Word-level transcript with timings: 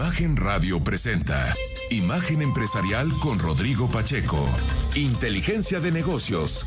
Imagen 0.00 0.34
Radio 0.34 0.82
presenta 0.82 1.52
Imagen 1.90 2.40
Empresarial 2.40 3.06
con 3.22 3.38
Rodrigo 3.38 3.86
Pacheco. 3.92 4.38
Inteligencia 4.96 5.78
de 5.78 5.92
negocios. 5.92 6.64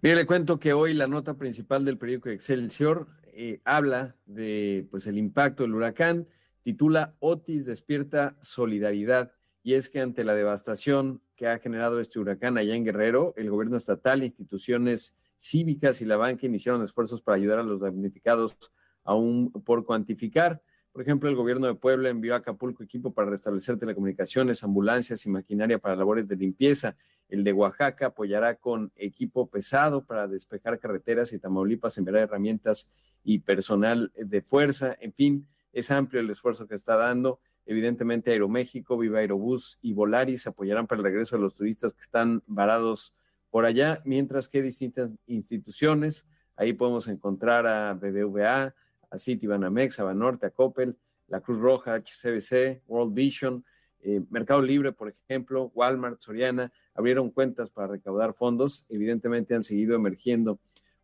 Mire, 0.00 0.14
le 0.14 0.24
cuento 0.24 0.60
que 0.60 0.74
hoy 0.74 0.94
la 0.94 1.08
nota 1.08 1.34
principal 1.34 1.84
del 1.84 1.98
periódico 1.98 2.28
Excelsior 2.28 3.08
eh, 3.32 3.60
habla 3.64 4.14
de 4.24 4.86
pues 4.92 5.08
el 5.08 5.18
impacto 5.18 5.64
del 5.64 5.74
huracán, 5.74 6.28
titula 6.62 7.16
Otis 7.18 7.66
despierta 7.66 8.36
solidaridad 8.40 9.32
y 9.64 9.74
es 9.74 9.90
que 9.90 10.00
ante 10.00 10.22
la 10.22 10.34
devastación 10.34 11.20
que 11.34 11.48
ha 11.48 11.58
generado 11.58 11.98
este 11.98 12.20
huracán 12.20 12.56
allá 12.58 12.76
en 12.76 12.84
Guerrero, 12.84 13.34
el 13.36 13.50
gobierno 13.50 13.76
estatal, 13.76 14.22
instituciones 14.22 15.16
cívicas 15.36 16.00
y 16.00 16.04
la 16.04 16.16
banca 16.16 16.46
iniciaron 16.46 16.84
esfuerzos 16.84 17.20
para 17.20 17.38
ayudar 17.38 17.58
a 17.58 17.64
los 17.64 17.80
damnificados 17.80 18.56
aún 19.04 19.50
por 19.50 19.84
cuantificar. 19.84 20.62
Por 20.92 21.02
ejemplo, 21.02 21.28
el 21.28 21.36
gobierno 21.36 21.66
de 21.66 21.74
Puebla 21.74 22.10
envió 22.10 22.34
a 22.34 22.38
Acapulco 22.38 22.82
equipo 22.82 23.14
para 23.14 23.30
restablecer 23.30 23.78
telecomunicaciones, 23.78 24.62
ambulancias 24.62 25.24
y 25.24 25.30
maquinaria 25.30 25.78
para 25.78 25.96
labores 25.96 26.28
de 26.28 26.36
limpieza. 26.36 26.96
El 27.28 27.44
de 27.44 27.52
Oaxaca 27.52 28.06
apoyará 28.06 28.56
con 28.56 28.92
equipo 28.96 29.48
pesado 29.48 30.04
para 30.04 30.28
despejar 30.28 30.78
carreteras 30.78 31.32
y 31.32 31.38
Tamaulipas 31.38 31.96
enviará 31.96 32.20
herramientas 32.20 32.90
y 33.24 33.38
personal 33.38 34.12
de 34.14 34.42
fuerza. 34.42 34.96
En 35.00 35.14
fin, 35.14 35.46
es 35.72 35.90
amplio 35.90 36.20
el 36.20 36.28
esfuerzo 36.28 36.68
que 36.68 36.74
está 36.74 36.96
dando. 36.96 37.40
Evidentemente, 37.64 38.32
Aeroméxico, 38.32 38.98
Viva 38.98 39.20
Aerobús 39.20 39.78
y 39.80 39.94
Volaris 39.94 40.46
apoyarán 40.46 40.86
para 40.86 40.98
el 40.98 41.04
regreso 41.04 41.36
de 41.36 41.42
los 41.42 41.54
turistas 41.54 41.94
que 41.94 42.02
están 42.02 42.42
varados 42.46 43.14
por 43.50 43.66
allá, 43.66 44.00
mientras 44.04 44.48
que 44.48 44.62
distintas 44.62 45.10
instituciones, 45.26 46.24
ahí 46.56 46.72
podemos 46.72 47.06
encontrar 47.06 47.66
a 47.66 47.92
BBVA, 47.92 48.74
a 49.12 49.18
Citibanamex, 49.18 50.00
a 50.00 50.04
Banorte, 50.04 50.46
a 50.46 50.50
Coppel, 50.50 50.96
la 51.28 51.40
Cruz 51.40 51.58
Roja, 51.58 51.94
HCBC, 51.94 52.82
World 52.88 53.14
Vision, 53.14 53.64
eh, 54.00 54.20
Mercado 54.30 54.62
Libre, 54.62 54.92
por 54.92 55.14
ejemplo, 55.28 55.70
Walmart, 55.74 56.20
Soriana, 56.20 56.72
abrieron 56.94 57.30
cuentas 57.30 57.70
para 57.70 57.88
recaudar 57.88 58.34
fondos. 58.34 58.84
Evidentemente 58.88 59.54
han 59.54 59.62
seguido 59.62 59.94
emergiendo 59.94 60.58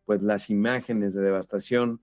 pues 0.05 0.21
las 0.23 0.49
imágenes 0.49 1.13
de 1.13 1.21
devastación 1.21 2.01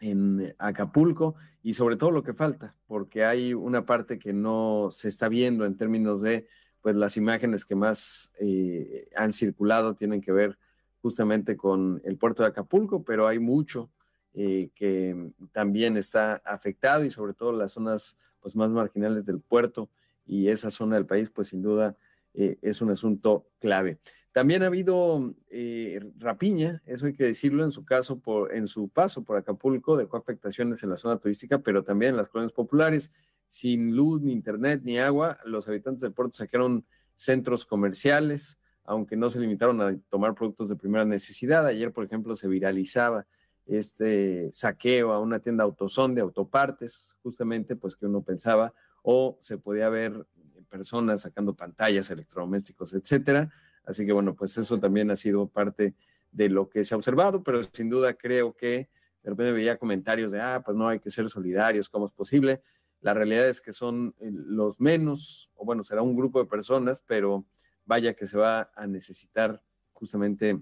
en 0.00 0.54
Acapulco 0.58 1.34
y 1.62 1.72
sobre 1.72 1.96
todo 1.96 2.10
lo 2.10 2.22
que 2.22 2.34
falta, 2.34 2.76
porque 2.86 3.24
hay 3.24 3.54
una 3.54 3.86
parte 3.86 4.18
que 4.18 4.32
no 4.32 4.90
se 4.92 5.08
está 5.08 5.28
viendo 5.28 5.64
en 5.64 5.76
términos 5.76 6.20
de 6.20 6.46
pues 6.82 6.94
las 6.94 7.16
imágenes 7.16 7.64
que 7.64 7.74
más 7.74 8.32
eh, 8.38 9.08
han 9.16 9.32
circulado 9.32 9.94
tienen 9.94 10.20
que 10.20 10.30
ver 10.30 10.58
justamente 11.00 11.56
con 11.56 12.00
el 12.04 12.16
puerto 12.16 12.42
de 12.42 12.50
Acapulco, 12.50 13.02
pero 13.02 13.26
hay 13.26 13.38
mucho 13.38 13.90
eh, 14.38 14.68
que 14.74 15.32
también 15.50 15.96
está 15.96 16.42
afectado 16.44 17.04
y 17.04 17.10
sobre 17.10 17.32
todo 17.32 17.52
las 17.52 17.72
zonas 17.72 18.18
pues, 18.38 18.54
más 18.54 18.68
marginales 18.68 19.24
del 19.24 19.40
puerto 19.40 19.88
y 20.26 20.48
esa 20.48 20.70
zona 20.70 20.96
del 20.96 21.06
país, 21.06 21.30
pues 21.30 21.48
sin 21.48 21.62
duda 21.62 21.96
eh, 22.34 22.58
es 22.60 22.82
un 22.82 22.90
asunto 22.90 23.48
clave. 23.60 23.98
También 24.32 24.62
ha 24.62 24.66
habido 24.66 25.34
eh, 25.48 26.00
rapiña, 26.18 26.82
eso 26.84 27.06
hay 27.06 27.14
que 27.14 27.24
decirlo, 27.24 27.64
en 27.64 27.70
su 27.72 27.86
caso, 27.86 28.18
por, 28.18 28.52
en 28.52 28.68
su 28.68 28.90
paso 28.90 29.24
por 29.24 29.38
Acapulco, 29.38 29.96
dejó 29.96 30.18
afectaciones 30.18 30.82
en 30.82 30.90
la 30.90 30.98
zona 30.98 31.16
turística, 31.16 31.60
pero 31.60 31.82
también 31.82 32.10
en 32.10 32.18
las 32.18 32.28
colonias 32.28 32.52
populares. 32.52 33.10
Sin 33.48 33.96
luz, 33.96 34.20
ni 34.20 34.32
internet, 34.32 34.82
ni 34.84 34.98
agua, 34.98 35.38
los 35.46 35.66
habitantes 35.66 36.02
del 36.02 36.12
puerto 36.12 36.34
saquearon 36.34 36.84
centros 37.14 37.64
comerciales, 37.64 38.58
aunque 38.84 39.16
no 39.16 39.30
se 39.30 39.40
limitaron 39.40 39.80
a 39.80 39.96
tomar 40.10 40.34
productos 40.34 40.68
de 40.68 40.76
primera 40.76 41.06
necesidad. 41.06 41.64
Ayer, 41.64 41.90
por 41.90 42.04
ejemplo, 42.04 42.36
se 42.36 42.48
viralizaba 42.48 43.26
este 43.66 44.50
saqueo 44.52 45.12
a 45.12 45.20
una 45.20 45.40
tienda 45.40 45.64
autosón 45.64 46.14
de 46.14 46.20
autopartes, 46.20 47.16
justamente 47.22 47.76
pues 47.76 47.96
que 47.96 48.06
uno 48.06 48.22
pensaba, 48.22 48.72
o 49.02 49.36
se 49.40 49.58
podía 49.58 49.88
ver 49.88 50.26
personas 50.68 51.22
sacando 51.22 51.54
pantallas, 51.54 52.10
electrodomésticos, 52.10 52.94
etcétera. 52.94 53.52
Así 53.84 54.04
que 54.04 54.12
bueno, 54.12 54.34
pues 54.34 54.56
eso 54.58 54.78
también 54.78 55.10
ha 55.10 55.16
sido 55.16 55.48
parte 55.48 55.94
de 56.32 56.48
lo 56.48 56.68
que 56.68 56.84
se 56.84 56.94
ha 56.94 56.96
observado, 56.96 57.42
pero 57.42 57.62
sin 57.62 57.88
duda 57.88 58.14
creo 58.14 58.54
que 58.54 58.88
de 59.22 59.30
repente 59.30 59.52
veía 59.52 59.78
comentarios 59.78 60.30
de, 60.30 60.40
ah, 60.40 60.62
pues 60.64 60.76
no 60.76 60.88
hay 60.88 61.00
que 61.00 61.10
ser 61.10 61.28
solidarios, 61.28 61.88
¿cómo 61.88 62.06
es 62.06 62.12
posible? 62.12 62.62
La 63.00 63.14
realidad 63.14 63.48
es 63.48 63.60
que 63.60 63.72
son 63.72 64.14
eh, 64.20 64.30
los 64.32 64.80
menos, 64.80 65.50
o 65.54 65.64
bueno, 65.64 65.82
será 65.82 66.02
un 66.02 66.16
grupo 66.16 66.38
de 66.40 66.46
personas, 66.48 67.02
pero 67.06 67.44
vaya 67.84 68.14
que 68.14 68.26
se 68.26 68.36
va 68.36 68.70
a 68.74 68.86
necesitar 68.86 69.62
justamente 69.92 70.60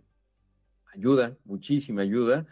ayuda, 0.94 1.36
muchísima 1.44 2.02
ayuda, 2.02 2.46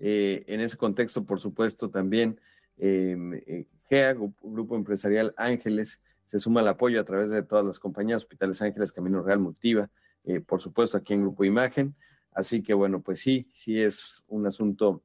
eh, 0.00 0.44
en 0.46 0.60
ese 0.60 0.76
contexto, 0.76 1.24
por 1.24 1.40
supuesto, 1.40 1.90
también 1.90 2.40
em, 2.76 3.34
eh, 3.34 3.66
GEA, 3.88 4.14
Grupo 4.14 4.76
Empresarial 4.76 5.34
Ángeles, 5.36 6.00
se 6.24 6.38
suma 6.38 6.60
al 6.60 6.68
apoyo 6.68 7.00
a 7.00 7.04
través 7.04 7.30
de 7.30 7.42
todas 7.42 7.64
las 7.64 7.78
compañías, 7.78 8.22
Hospitales 8.22 8.62
Ángeles, 8.62 8.92
Camino 8.92 9.22
Real, 9.22 9.40
Multiva, 9.40 9.90
eh, 10.24 10.40
por 10.40 10.60
supuesto 10.60 10.98
aquí 10.98 11.14
en 11.14 11.22
Grupo 11.22 11.44
Imagen. 11.44 11.94
Así 12.32 12.62
que 12.62 12.74
bueno, 12.74 13.00
pues 13.00 13.20
sí, 13.20 13.48
sí 13.52 13.80
es 13.80 14.22
un 14.28 14.46
asunto 14.46 15.02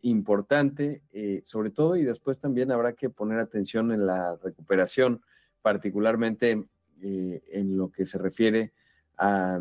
importante, 0.00 1.02
sobre 1.44 1.68
todo, 1.68 1.94
y 1.94 2.02
después 2.02 2.38
también 2.38 2.72
habrá 2.72 2.94
que 2.94 3.10
poner 3.10 3.38
atención 3.38 3.92
en 3.92 4.06
la 4.06 4.34
recuperación, 4.42 5.20
particularmente 5.60 6.64
en 7.02 7.76
lo 7.76 7.92
que 7.92 8.06
se 8.06 8.16
refiere 8.16 8.72
a, 9.18 9.60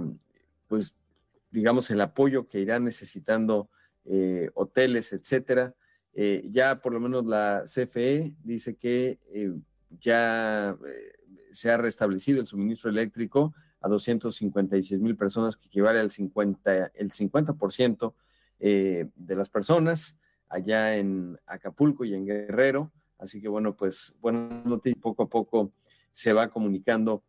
pues, 0.70 0.96
digamos, 1.52 1.92
el 1.92 2.00
apoyo 2.00 2.48
que 2.48 2.62
irá 2.62 2.80
necesitando 2.80 3.70
eh, 4.10 4.50
hoteles, 4.54 5.12
etcétera. 5.12 5.76
Eh, 6.14 6.48
ya 6.50 6.80
por 6.80 6.94
lo 6.94 7.00
menos 7.02 7.26
la 7.26 7.64
CFE 7.66 8.34
dice 8.42 8.76
que 8.78 9.20
eh, 9.34 9.54
ya 10.00 10.78
se 11.52 11.70
ha 11.70 11.78
restablecido 11.78 12.40
el 12.40 12.48
suministro 12.48 12.90
eléctrico 12.90 13.54
a 13.82 13.90
256 13.90 15.02
mil 15.02 15.18
personas, 15.18 15.58
que 15.58 15.68
equivale 15.68 16.00
al 16.00 16.12
50, 16.12 16.92
el 16.96 17.12
50% 17.12 18.14
de 18.60 19.36
las 19.36 19.50
personas 19.50 20.16
allá 20.50 20.96
en 20.96 21.38
Acapulco 21.46 22.06
y 22.06 22.16
en 22.16 22.26
Guerrero. 22.26 22.92
Así 23.20 23.42
que 23.42 23.50
bueno, 23.50 23.76
pues 23.76 24.18
buenas 24.22 24.66
noticias, 24.66 25.02
poco 25.02 25.24
a 25.24 25.30
poco 25.30 25.74
se 26.12 26.34
va 26.34 26.50
comunicando 26.50 27.24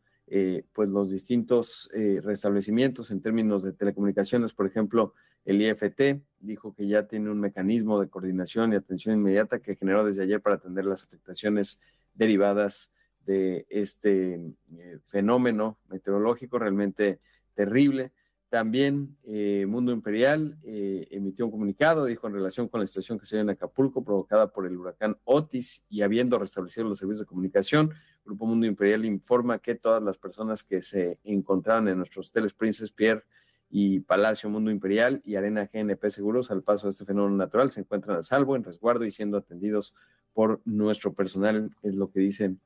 pues 0.73 0.89
los 0.89 1.11
distintos 1.11 1.91
restablecimientos 2.23 3.11
en 3.11 3.21
términos 3.21 3.63
de 3.63 3.73
telecomunicaciones, 3.73 4.53
por 4.53 4.67
ejemplo, 4.67 5.15
el 5.49 5.63
IFT 5.63 6.21
dijo 6.41 6.75
que 6.75 6.87
ya 6.87 7.05
tiene 7.07 7.31
un 7.31 7.41
mecanismo 7.41 7.99
de 7.99 8.11
coordinación 8.11 8.71
y 8.71 8.77
atención 8.77 9.19
inmediata 9.19 9.61
que 9.61 9.77
generó 9.77 10.05
desde 10.05 10.23
ayer 10.23 10.43
para 10.43 10.57
atender 10.57 10.85
las 10.85 11.05
afectaciones 11.05 11.81
derivadas 12.13 12.91
de 13.25 13.67
este 13.71 14.35
eh, 14.77 14.99
fenómeno 15.07 15.79
meteorológico 15.89 16.59
realmente 16.59 17.19
terrible. 17.55 18.13
También 18.51 19.17
eh, 19.25 19.65
Mundo 19.67 19.91
Imperial 19.91 20.55
eh, 20.65 21.09
emitió 21.11 21.47
un 21.47 21.51
comunicado, 21.51 22.05
dijo 22.05 22.27
en 22.27 22.35
relación 22.35 22.69
con 22.69 22.81
la 22.81 22.87
situación 22.87 23.19
que 23.19 23.25
se 23.25 23.37
dio 23.37 23.43
en 23.43 23.51
Acapulco 23.51 24.05
provocada 24.05 24.53
por 24.53 24.67
el 24.67 24.77
huracán 24.77 25.17
Otis 25.25 25.83
y 25.89 26.03
habiendo 26.03 26.39
restablecido 26.39 26.87
los 26.87 26.99
servicios 26.99 27.21
de 27.21 27.27
comunicación, 27.27 27.95
Grupo 28.23 28.45
Mundo 28.45 28.67
Imperial 28.67 29.07
informa 29.07 29.59
que 29.61 29.77
todas 29.77 30.03
las 30.03 30.19
personas 30.19 30.63
que 30.63 30.83
se 30.83 31.19
encontraban 31.25 31.89
en 31.89 31.97
nuestros 31.97 32.29
hoteles 32.29 32.53
Princess 32.53 32.93
Pierre 32.93 33.25
y 33.71 34.01
Palacio 34.01 34.49
Mundo 34.49 34.71
Imperial 34.71 35.21
y 35.25 35.37
Arena 35.37 35.69
GNP 35.73 36.11
Seguros 36.11 36.51
al 36.51 36.63
paso 36.63 36.87
de 36.87 36.93
este 36.93 37.05
fenómeno 37.05 37.37
natural 37.37 37.71
se 37.71 37.81
encuentran 37.81 38.19
a 38.19 38.23
salvo, 38.23 38.57
en 38.57 38.65
resguardo 38.65 39.05
y 39.05 39.11
siendo 39.11 39.37
atendidos 39.37 39.95
por 40.33 40.61
nuestro 40.65 41.13
personal, 41.13 41.71
es 41.83 41.95
lo 41.95 42.11
que 42.11 42.21
dicen 42.21 42.61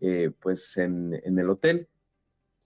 eh, 0.00 0.30
pues 0.40 0.76
en, 0.76 1.14
el 1.24 1.50
hotel. 1.50 1.88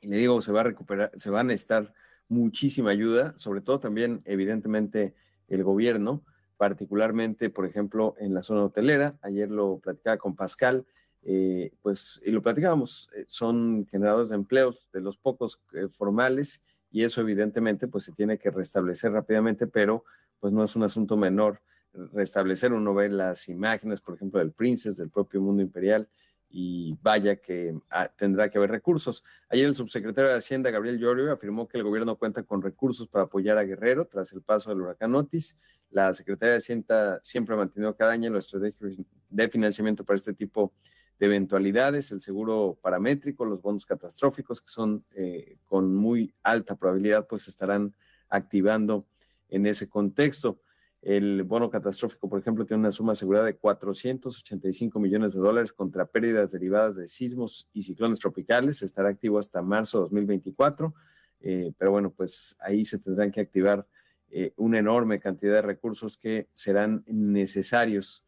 Y 0.01 0.09
le 0.09 0.17
digo, 0.17 0.41
se 0.41 0.53
va 0.53 0.61
a 0.61 0.65
recuperar, 0.65 1.13
se 1.17 1.31
van 1.31 1.47
a 1.47 1.49
necesitar 1.51 1.95
muchísima 2.29 2.91
ayuda, 2.91 3.37
sobre 3.37 3.61
todo 3.61 3.81
también 3.81 4.23
evidentemente 4.25 5.15
el 5.49 5.63
gobierno, 5.63 6.25
particularmente, 6.57 7.49
por 7.51 7.67
ejemplo, 7.67 8.15
en 8.19 8.35
la 8.35 8.43
zona 8.43 8.65
hotelera. 8.65 9.19
Ayer 9.23 9.51
lo 9.51 9.79
platicaba 9.79 10.19
con 10.19 10.37
Pascal, 10.37 10.87
eh, 11.23 11.73
pues, 11.83 12.21
y 12.25 12.31
lo 12.31 12.43
platicábamos, 12.43 13.11
eh, 13.15 13.25
son 13.29 13.87
generadores 13.91 14.31
de 14.31 14.37
empleos 14.37 14.89
de 14.93 15.01
los 15.01 15.19
pocos 15.19 15.63
formales 15.93 16.61
y 16.91 17.05
eso 17.05 17.21
evidentemente 17.21 17.89
pues 17.89 18.05
se 18.05 18.13
tiene 18.13 18.39
que 18.39 18.51
restablecer 18.51 19.13
rápidamente, 19.13 19.67
pero 19.67 20.05
pues 20.39 20.53
no 20.53 20.65
es 20.65 20.75
un 20.77 20.83
asunto 20.83 21.17
menor 21.17 21.61
restablecer. 21.93 22.73
Uno 22.73 22.95
ve 22.95 23.09
las 23.09 23.49
imágenes, 23.49 24.01
por 24.01 24.15
ejemplo, 24.15 24.39
del 24.41 24.53
Princess, 24.53 24.97
del 24.97 25.11
propio 25.11 25.41
mundo 25.41 25.63
imperial, 25.63 26.09
y 26.53 26.99
vaya 27.01 27.37
que 27.37 27.79
ah, 27.91 28.09
tendrá 28.09 28.51
que 28.51 28.59
haber 28.59 28.71
recursos. 28.71 29.25
Ayer 29.49 29.67
el 29.67 29.77
subsecretario 29.77 30.31
de 30.31 30.37
Hacienda, 30.37 30.71
Gabriel 30.71 30.99
Llorio, 30.99 31.33
afirmó 31.33 31.69
que 31.69 31.79
el 31.79 31.85
gobierno 31.85 32.17
cuenta 32.17 32.43
con 32.43 32.61
recursos 32.61 33.07
para 33.07 33.25
apoyar 33.25 33.57
a 33.57 33.63
Guerrero 33.63 34.07
tras 34.07 34.33
el 34.33 34.43
paso 34.43 34.71
del 34.71 34.81
huracán 34.81 35.15
Otis. 35.15 35.57
La 35.91 36.13
Secretaría 36.13 36.53
de 36.53 36.59
Hacienda 36.59 37.21
siempre 37.23 37.55
ha 37.55 37.59
mantenido 37.59 37.95
cada 37.97 38.13
año 38.13 38.31
la 38.31 38.41
estrategia 38.41 39.05
de 39.29 39.49
financiamiento 39.49 40.05
para 40.05 40.17
este 40.17 40.33
tipo 40.33 40.73
de 40.73 41.00
de 41.21 41.27
eventualidades, 41.27 42.11
el 42.13 42.23
seguro 42.23 42.79
paramétrico, 42.81 43.45
los 43.45 43.61
bonos 43.61 43.85
catastróficos, 43.85 44.63
que 44.63 44.69
son 44.69 45.05
eh, 45.15 45.59
con 45.67 45.95
muy 45.95 46.33
alta 46.43 46.77
probabilidad, 46.77 47.27
pues 47.27 47.47
estarán 47.47 47.95
activando 48.31 49.07
en 49.51 49.67
ese 49.67 49.87
contexto. 49.91 50.63
El 51.03 51.43
bono 51.43 51.69
catastrófico, 51.69 52.27
por 52.27 52.41
ejemplo, 52.41 52.65
tiene 52.65 52.81
una 52.81 52.93
suma 52.93 53.13
asegurada 53.13 53.45
de 53.45 53.57
485 53.57 54.99
millones 54.99 55.35
de 55.35 55.41
dólares 55.41 55.75
contra 55.75 56.07
pérdidas 56.07 56.53
derivadas 56.53 56.97
de 56.97 57.07
sismos 57.07 57.69
y 57.75 57.83
ciclones 57.83 58.19
tropicales. 58.19 58.81
Estará 58.81 59.11
activo 59.11 59.39
hasta 59.39 59.61
marzo 59.61 59.99
de 59.99 60.03
2024, 60.05 60.95
eh, 61.41 61.73
pero 61.77 61.91
bueno, 61.91 62.11
pues 62.11 62.57
ahí 62.61 62.87
se 62.87 62.99
tendrán 62.99 63.31
que 63.31 63.43
activar 63.43 63.87
eh, 64.31 64.55
una 64.57 64.79
enorme 64.79 65.21
cantidad 65.21 65.55
de 65.55 65.63
recursos 65.63 66.17
que 66.17 66.49
serán 66.55 67.05
necesarios 67.07 68.25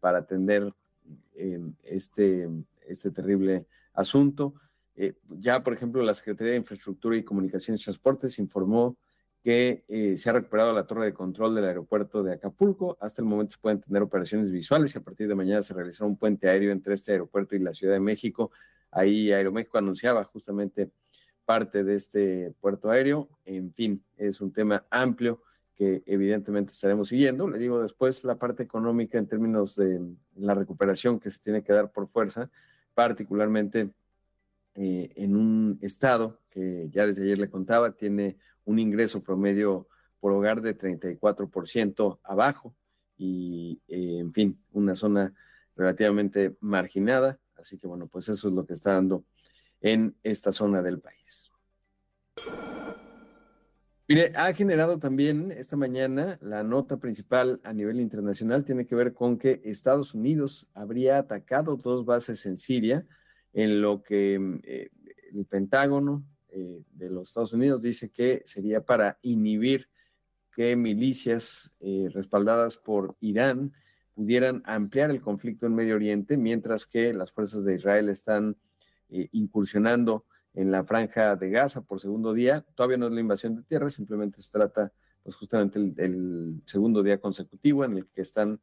para 0.00 0.18
atender 0.18 0.74
este, 1.84 2.48
este 2.86 3.10
terrible 3.10 3.66
asunto. 3.94 4.54
ya, 5.38 5.60
por 5.62 5.72
ejemplo, 5.72 6.02
la 6.02 6.14
Secretaría 6.14 6.52
de 6.52 6.58
Infraestructura 6.58 7.16
y 7.16 7.22
Comunicaciones 7.22 7.80
y 7.80 7.84
Transportes 7.84 8.38
informó 8.38 8.96
que 9.42 9.84
eh, 9.88 10.16
se 10.16 10.30
ha 10.30 10.34
recuperado 10.34 10.72
la 10.72 10.86
torre 10.86 11.06
de 11.06 11.14
control 11.14 11.54
del 11.54 11.64
aeropuerto 11.64 12.22
de 12.22 12.34
Acapulco. 12.34 12.96
Hasta 13.00 13.22
el 13.22 13.28
momento 13.28 13.54
se 13.54 13.58
pueden 13.58 13.80
tener 13.80 14.02
operaciones 14.02 14.52
visuales 14.52 14.94
y 14.94 14.98
a 14.98 15.00
partir 15.00 15.26
de 15.26 15.34
mañana 15.34 15.62
se 15.62 15.74
realizará 15.74 16.06
un 16.06 16.16
puente 16.16 16.48
aéreo 16.48 16.70
entre 16.70 16.94
este 16.94 17.12
aeropuerto 17.12 17.56
y 17.56 17.58
la 17.58 17.74
Ciudad 17.74 17.94
de 17.94 18.00
México. 18.00 18.52
Ahí 18.90 19.32
Aeroméxico 19.32 19.78
anunciaba 19.78 20.22
justamente 20.24 20.92
parte 21.44 21.82
de 21.82 21.96
este 21.96 22.54
puerto 22.60 22.90
aéreo. 22.90 23.28
En 23.44 23.72
fin, 23.72 24.04
es 24.16 24.40
un 24.40 24.52
tema 24.52 24.86
amplio 24.90 25.42
que 25.82 26.04
evidentemente 26.06 26.72
estaremos 26.72 27.08
siguiendo. 27.08 27.48
Le 27.48 27.58
digo 27.58 27.82
después 27.82 28.22
la 28.22 28.36
parte 28.36 28.62
económica 28.62 29.18
en 29.18 29.26
términos 29.26 29.74
de 29.74 30.00
la 30.36 30.54
recuperación 30.54 31.18
que 31.18 31.28
se 31.28 31.40
tiene 31.40 31.64
que 31.64 31.72
dar 31.72 31.90
por 31.90 32.08
fuerza, 32.08 32.48
particularmente 32.94 33.90
eh, 34.76 35.12
en 35.16 35.34
un 35.34 35.80
estado 35.82 36.38
que 36.50 36.88
ya 36.92 37.04
desde 37.04 37.24
ayer 37.24 37.38
le 37.38 37.50
contaba, 37.50 37.90
tiene 37.90 38.36
un 38.64 38.78
ingreso 38.78 39.24
promedio 39.24 39.88
por 40.20 40.30
hogar 40.30 40.62
de 40.62 40.78
34% 40.78 42.20
abajo 42.22 42.76
y, 43.18 43.80
eh, 43.88 44.18
en 44.20 44.32
fin, 44.32 44.62
una 44.70 44.94
zona 44.94 45.34
relativamente 45.74 46.54
marginada. 46.60 47.40
Así 47.56 47.76
que, 47.76 47.88
bueno, 47.88 48.06
pues 48.06 48.28
eso 48.28 48.48
es 48.48 48.54
lo 48.54 48.64
que 48.64 48.74
está 48.74 48.92
dando 48.92 49.24
en 49.80 50.14
esta 50.22 50.52
zona 50.52 50.80
del 50.80 51.00
país. 51.00 51.50
Mire, 54.08 54.32
ha 54.34 54.52
generado 54.52 54.98
también 54.98 55.52
esta 55.52 55.76
mañana 55.76 56.38
la 56.42 56.62
nota 56.62 56.98
principal 56.98 57.60
a 57.64 57.72
nivel 57.72 58.00
internacional, 58.00 58.64
tiene 58.64 58.86
que 58.86 58.94
ver 58.94 59.14
con 59.14 59.38
que 59.38 59.60
Estados 59.64 60.14
Unidos 60.14 60.66
habría 60.74 61.18
atacado 61.18 61.76
dos 61.76 62.04
bases 62.04 62.44
en 62.46 62.58
Siria, 62.58 63.06
en 63.52 63.80
lo 63.80 64.02
que 64.02 64.60
eh, 64.64 64.90
el 65.32 65.44
Pentágono 65.46 66.24
eh, 66.50 66.82
de 66.92 67.10
los 67.10 67.28
Estados 67.28 67.52
Unidos 67.52 67.82
dice 67.82 68.10
que 68.10 68.42
sería 68.44 68.82
para 68.82 69.18
inhibir 69.22 69.88
que 70.54 70.76
milicias 70.76 71.70
eh, 71.80 72.08
respaldadas 72.12 72.76
por 72.76 73.16
Irán 73.20 73.72
pudieran 74.14 74.62
ampliar 74.66 75.10
el 75.10 75.20
conflicto 75.20 75.66
en 75.66 75.74
Medio 75.74 75.94
Oriente, 75.96 76.36
mientras 76.36 76.84
que 76.84 77.14
las 77.14 77.32
fuerzas 77.32 77.64
de 77.64 77.76
Israel 77.76 78.10
están 78.10 78.56
eh, 79.08 79.28
incursionando 79.32 80.26
en 80.54 80.70
la 80.70 80.84
franja 80.84 81.36
de 81.36 81.50
Gaza 81.50 81.80
por 81.82 82.00
segundo 82.00 82.32
día. 82.32 82.64
Todavía 82.74 82.96
no 82.96 83.06
es 83.06 83.12
la 83.12 83.20
invasión 83.20 83.56
de 83.56 83.62
tierra, 83.62 83.90
simplemente 83.90 84.40
se 84.42 84.50
trata 84.50 84.92
pues 85.22 85.36
justamente 85.36 85.78
el, 85.78 86.60
segundo 86.64 87.02
día 87.02 87.18
consecutivo 87.20 87.84
en 87.84 87.98
el 87.98 88.06
que 88.06 88.22
están 88.22 88.60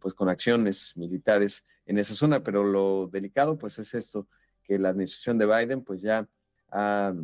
pues 0.00 0.12
con 0.14 0.28
acciones 0.28 0.96
militares 0.96 1.64
en 1.86 1.98
esa 1.98 2.14
zona, 2.14 2.42
pero 2.42 2.64
lo 2.64 3.08
delicado 3.12 3.56
pues 3.58 3.78
es 3.78 3.94
esto, 3.94 4.26
que 4.64 4.78
la 4.78 4.90
administración 4.90 5.38
de 5.38 5.46
Biden 5.46 5.82
pues 5.82 6.00
ya 6.00 6.28
ha 6.70 7.14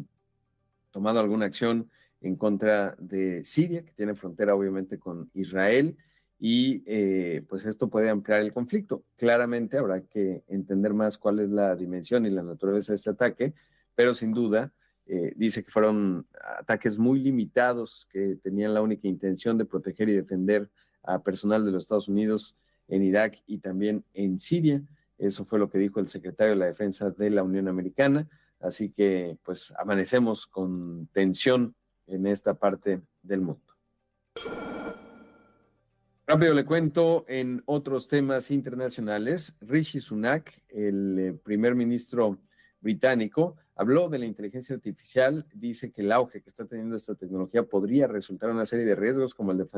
tomado 0.91 1.21
alguna 1.21 1.47
acción 1.47 1.91
en 2.21 2.37
contra 2.37 2.97
de 2.99 3.45
Siria, 3.45 3.85
que 3.85 3.93
tiene 3.93 4.15
frontera 4.15 4.55
obviamente 4.55 4.99
con 4.99 5.31
Israel, 5.35 5.97
y 6.41 6.85
eh, 6.87 7.45
pues 7.49 7.65
esto 7.65 7.89
puede 7.89 8.11
ampliar 8.11 8.41
el 8.41 8.53
conflicto. 8.53 9.05
Claramente 9.17 9.77
habrá 9.77 10.03
que 10.03 10.45
entender 10.47 10.95
más 10.95 11.19
cuál 11.19 11.41
es 11.41 11.51
la 11.51 11.75
dimensión 11.75 12.27
y 12.27 12.31
la 12.31 12.43
naturaleza 12.43 12.93
de 12.93 12.97
este 12.97 13.11
ataque, 13.11 13.55
pero 13.99 14.15
sin 14.15 14.33
duda 14.33 14.73
eh, 15.07 15.33
dice 15.35 15.65
que 15.65 15.73
fueron 15.73 16.25
ataques 16.61 16.99
muy 16.99 17.19
limitados 17.19 18.07
que 18.13 18.37
tenían 18.37 18.73
la 18.73 18.81
única 18.81 19.09
intención 19.09 19.59
de 19.59 19.65
proteger 19.65 20.09
y 20.09 20.13
defender 20.13 20.71
a 21.03 21.21
personal 21.21 21.65
de 21.65 21.73
los 21.73 21.83
Estados 21.83 22.07
Unidos 22.07 22.57
en 22.87 23.03
Irak 23.03 23.43
y 23.49 23.59
también 23.59 24.05
en 24.15 24.39
Siria. 24.39 24.81
Eso 25.19 25.45
fue 25.45 25.59
lo 25.59 25.69
que 25.69 25.79
dijo 25.79 25.99
el 25.99 26.07
secretario 26.07 26.53
de 26.53 26.61
la 26.61 26.67
Defensa 26.67 27.11
de 27.11 27.29
la 27.29 27.43
Unión 27.43 27.67
Americana. 27.67 28.29
Así 28.61 28.91
que 28.91 29.37
pues 29.43 29.75
amanecemos 29.77 30.47
con 30.47 31.09
tensión 31.09 31.75
en 32.07 32.29
esta 32.29 32.55
parte 32.55 33.01
del 33.21 33.41
mundo. 33.41 33.75
Rápido 36.25 36.55
le 36.55 36.65
cuento 36.65 37.25
en 37.27 37.65
otros 37.67 38.07
temas 38.07 38.53
internacionales. 38.53 39.57
Rishi 39.61 39.99
Sunak, 39.99 40.63
el 40.69 41.19
eh, 41.19 41.33
primer 41.33 41.75
ministro 41.75 42.39
británico, 42.81 43.57
habló 43.79 44.09
de 44.09 44.19
la 44.19 44.27
inteligencia 44.27 44.75
artificial, 44.75 45.47
dice 45.55 45.93
que 45.93 46.03
el 46.03 46.11
auge 46.11 46.43
que 46.43 46.51
está 46.51 46.67
teniendo 46.67 46.97
esta 46.97 47.15
tecnología 47.15 47.63
podría 47.63 48.09
resultar 48.09 48.51
una 48.51 48.67
serie 48.67 48.85
de 48.85 48.97
riesgos 48.97 49.35
como 49.35 49.53
el 49.53 49.59
de 49.59 49.69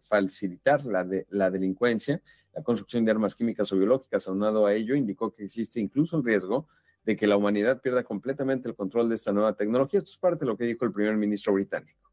facilitar 0.00 0.84
la, 0.84 1.02
de, 1.02 1.26
la 1.30 1.50
delincuencia, 1.50 2.22
la 2.54 2.62
construcción 2.62 3.06
de 3.06 3.10
armas 3.10 3.34
químicas 3.34 3.72
o 3.72 3.76
biológicas. 3.78 4.28
Aunado 4.28 4.66
a 4.66 4.74
ello, 4.74 4.94
indicó 4.94 5.32
que 5.34 5.44
existe 5.44 5.80
incluso 5.80 6.18
el 6.18 6.24
riesgo 6.24 6.68
de 7.04 7.16
que 7.16 7.26
la 7.26 7.38
humanidad 7.38 7.80
pierda 7.80 8.04
completamente 8.04 8.68
el 8.68 8.76
control 8.76 9.08
de 9.08 9.14
esta 9.14 9.32
nueva 9.32 9.54
tecnología. 9.54 9.98
Esto 9.98 10.10
es 10.10 10.18
parte 10.18 10.40
de 10.40 10.50
lo 10.50 10.56
que 10.58 10.64
dijo 10.64 10.84
el 10.84 10.92
primer 10.92 11.16
ministro 11.16 11.54
británico. 11.54 12.10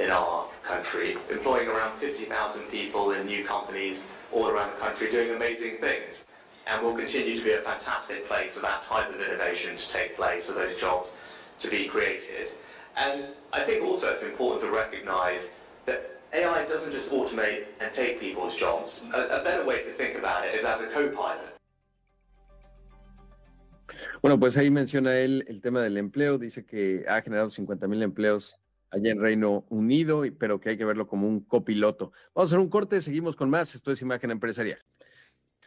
In 0.00 0.10
our 0.10 0.46
country, 0.62 1.16
employing 1.30 1.68
around 1.68 1.96
50,000 1.98 2.62
people 2.70 3.12
in 3.12 3.26
new 3.26 3.44
companies 3.44 4.04
all 4.32 4.48
around 4.48 4.70
the 4.70 4.80
country 4.80 5.10
doing 5.10 5.34
amazing 5.34 5.78
things. 5.78 6.26
And 6.66 6.84
will 6.84 6.94
continue 6.94 7.34
to 7.34 7.42
be 7.42 7.52
a 7.52 7.60
fantastic 7.60 8.28
place 8.28 8.52
for 8.52 8.60
that 8.60 8.82
type 8.82 9.08
of 9.08 9.20
innovation 9.20 9.76
to 9.76 9.88
take 9.88 10.16
place, 10.16 10.46
for 10.46 10.52
those 10.52 10.78
jobs 10.78 11.16
to 11.60 11.70
be 11.70 11.86
created. 11.86 12.50
And 12.96 13.28
I 13.52 13.60
think 13.60 13.82
also 13.82 14.08
it's 14.12 14.22
important 14.22 14.60
to 14.62 14.70
recognize 14.70 15.50
that 15.86 16.20
AI 16.32 16.66
doesn't 16.66 16.92
just 16.92 17.10
automate 17.10 17.64
and 17.80 17.90
take 17.92 18.20
people's 18.20 18.54
jobs. 18.54 19.02
A, 19.14 19.40
a 19.40 19.44
better 19.44 19.64
way 19.64 19.78
to 19.82 19.90
think 19.92 20.18
about 20.18 20.46
it 20.46 20.54
is 20.54 20.64
as 20.64 20.80
a 20.82 20.86
co-pilot. 20.88 21.54
Bueno, 24.20 24.38
pues 24.38 24.56
ahí 24.56 24.70
menciona 24.70 25.16
él 25.18 25.44
el 25.48 25.62
tema 25.62 25.80
del 25.80 25.96
empleo, 25.96 26.38
dice 26.38 26.66
que 26.66 27.04
ha 27.08 27.22
generado 27.22 27.50
50 27.50 27.86
mil 27.88 28.02
empleos 28.02 28.56
allá 28.90 29.10
en 29.10 29.20
Reino 29.20 29.64
Unido, 29.68 30.22
pero 30.38 30.60
que 30.60 30.70
hay 30.70 30.78
que 30.78 30.84
verlo 30.84 31.06
como 31.06 31.28
un 31.28 31.40
copiloto. 31.40 32.12
Vamos 32.34 32.52
a 32.52 32.54
hacer 32.54 32.58
un 32.58 32.70
corte, 32.70 33.00
seguimos 33.00 33.36
con 33.36 33.50
más, 33.50 33.74
esto 33.74 33.90
es 33.90 34.02
Imagen 34.02 34.30
Empresarial. 34.30 34.78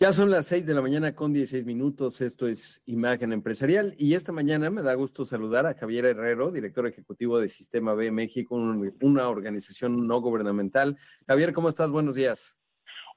Ya 0.01 0.11
son 0.11 0.31
las 0.31 0.47
6 0.47 0.65
de 0.65 0.73
la 0.73 0.81
mañana 0.81 1.13
con 1.13 1.31
16 1.31 1.63
minutos. 1.63 2.21
Esto 2.21 2.47
es 2.47 2.81
Imagen 2.87 3.33
Empresarial. 3.33 3.93
Y 3.99 4.15
esta 4.15 4.31
mañana 4.31 4.71
me 4.71 4.81
da 4.81 4.95
gusto 4.95 5.25
saludar 5.25 5.67
a 5.67 5.75
Javier 5.75 6.05
Herrero, 6.05 6.49
director 6.51 6.87
ejecutivo 6.87 7.37
de 7.37 7.47
Sistema 7.47 7.93
B 7.93 8.09
México, 8.09 8.55
una 8.55 9.29
organización 9.29 10.07
no 10.07 10.19
gubernamental. 10.19 10.97
Javier, 11.27 11.53
¿cómo 11.53 11.69
estás? 11.69 11.91
Buenos 11.91 12.15
días. 12.15 12.57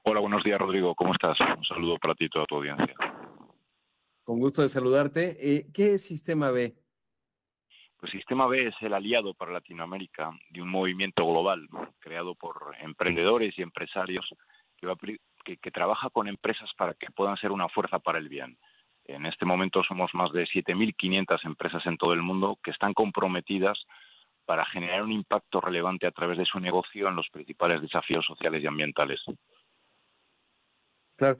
Hola, 0.03 0.19
buenos 0.19 0.43
días, 0.43 0.59
Rodrigo. 0.59 0.93
¿Cómo 0.93 1.13
estás? 1.13 1.35
Un 1.57 1.63
saludo 1.63 1.97
para 1.97 2.13
ti 2.13 2.25
y 2.25 2.29
toda 2.29 2.45
tu 2.45 2.57
audiencia. 2.57 2.93
Con 4.23 4.37
gusto 4.37 4.61
de 4.61 4.69
saludarte. 4.69 5.37
Eh, 5.39 5.71
¿Qué 5.73 5.95
es 5.95 6.03
Sistema 6.03 6.51
B? 6.51 6.75
Pues 8.05 8.13
Sistema 8.13 8.45
B 8.45 8.67
es 8.67 8.75
el 8.81 8.93
aliado 8.93 9.33
para 9.33 9.51
Latinoamérica 9.51 10.29
de 10.51 10.61
un 10.61 10.69
movimiento 10.69 11.25
global 11.25 11.67
creado 11.97 12.35
por 12.35 12.75
emprendedores 12.79 13.57
y 13.57 13.63
empresarios 13.63 14.29
que 14.77 14.85
va 14.85 14.93
a 14.93 14.97
que, 15.43 15.71
trabaja 15.71 16.11
con 16.11 16.27
empresas 16.27 16.69
para 16.77 16.93
que 16.93 17.07
puedan 17.09 17.35
ser 17.37 17.51
una 17.51 17.67
fuerza 17.67 17.97
para 17.97 18.19
el 18.19 18.29
bien. 18.29 18.59
En 19.05 19.25
este 19.25 19.43
momento 19.43 19.81
somos 19.83 20.13
más 20.13 20.31
de 20.33 20.45
7.500 20.45 21.45
empresas 21.45 21.83
en 21.87 21.97
todo 21.97 22.13
el 22.13 22.21
mundo 22.21 22.59
que 22.61 22.69
están 22.69 22.93
comprometidas 22.93 23.83
para 24.45 24.67
generar 24.67 25.01
un 25.01 25.11
impacto 25.11 25.59
relevante 25.59 26.05
a 26.05 26.11
través 26.11 26.37
de 26.37 26.45
su 26.45 26.59
negocio 26.59 27.07
en 27.07 27.15
los 27.15 27.27
principales 27.29 27.81
desafíos 27.81 28.23
sociales 28.23 28.63
y 28.63 28.67
ambientales. 28.67 29.19
Claro. 31.15 31.39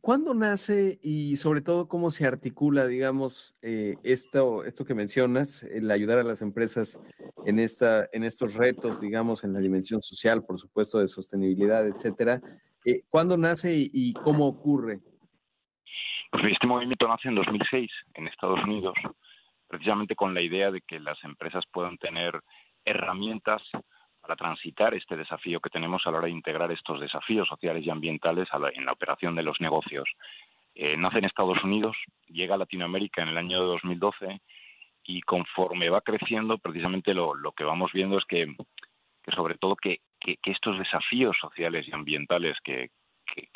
¿Cuándo 0.00 0.34
nace 0.34 0.98
y 1.02 1.36
sobre 1.36 1.62
todo 1.62 1.88
cómo 1.88 2.10
se 2.10 2.26
articula, 2.26 2.86
digamos, 2.86 3.56
eh, 3.62 3.96
esto, 4.02 4.64
esto 4.64 4.84
que 4.84 4.94
mencionas, 4.94 5.62
el 5.62 5.90
ayudar 5.90 6.18
a 6.18 6.24
las 6.24 6.42
empresas 6.42 7.00
en, 7.46 7.58
esta, 7.58 8.06
en 8.12 8.24
estos 8.24 8.54
retos, 8.54 9.00
digamos, 9.00 9.44
en 9.44 9.52
la 9.52 9.60
dimensión 9.60 10.02
social, 10.02 10.44
por 10.44 10.58
supuesto, 10.58 10.98
de 10.98 11.08
sostenibilidad, 11.08 11.86
etcétera, 11.86 12.42
eh, 12.84 13.02
¿Cuándo 13.08 13.36
nace 13.36 13.70
y, 13.74 14.12
cómo 14.12 14.46
ocurre? 14.46 15.00
Pues 16.30 16.44
este 16.52 16.66
movimiento 16.66 17.06
nace 17.06 17.28
en 17.28 17.36
2006 17.36 17.90
en 18.14 18.26
Estados 18.26 18.62
Unidos, 18.64 18.94
precisamente 19.68 20.16
con 20.16 20.34
la 20.34 20.42
idea 20.42 20.70
de 20.70 20.80
que 20.80 20.98
las 20.98 21.22
empresas 21.22 21.64
puedan 21.72 21.96
tener 21.98 22.40
herramientas 22.84 23.62
para 24.22 24.36
transitar 24.36 24.94
este 24.94 25.16
desafío 25.16 25.60
que 25.60 25.68
tenemos 25.68 26.06
a 26.06 26.10
la 26.10 26.18
hora 26.18 26.26
de 26.26 26.32
integrar 26.32 26.70
estos 26.70 27.00
desafíos 27.00 27.48
sociales 27.48 27.84
y 27.84 27.90
ambientales 27.90 28.48
en 28.74 28.86
la 28.86 28.92
operación 28.92 29.34
de 29.34 29.42
los 29.42 29.60
negocios. 29.60 30.08
Eh, 30.74 30.96
nace 30.96 31.18
en 31.18 31.26
Estados 31.26 31.62
Unidos, 31.64 31.96
llega 32.28 32.54
a 32.54 32.58
Latinoamérica 32.58 33.22
en 33.22 33.28
el 33.28 33.36
año 33.36 33.62
2012 33.62 34.40
y 35.04 35.20
conforme 35.22 35.90
va 35.90 36.00
creciendo, 36.00 36.58
precisamente 36.58 37.12
lo, 37.12 37.34
que 37.56 37.64
vamos 37.64 37.90
viendo 37.92 38.16
es 38.16 38.24
que, 38.24 38.46
sobre 39.34 39.56
todo 39.56 39.76
que, 39.76 40.00
estos 40.44 40.78
desafíos 40.78 41.36
sociales 41.40 41.86
y 41.88 41.92
ambientales 41.92 42.56
que, 42.62 42.90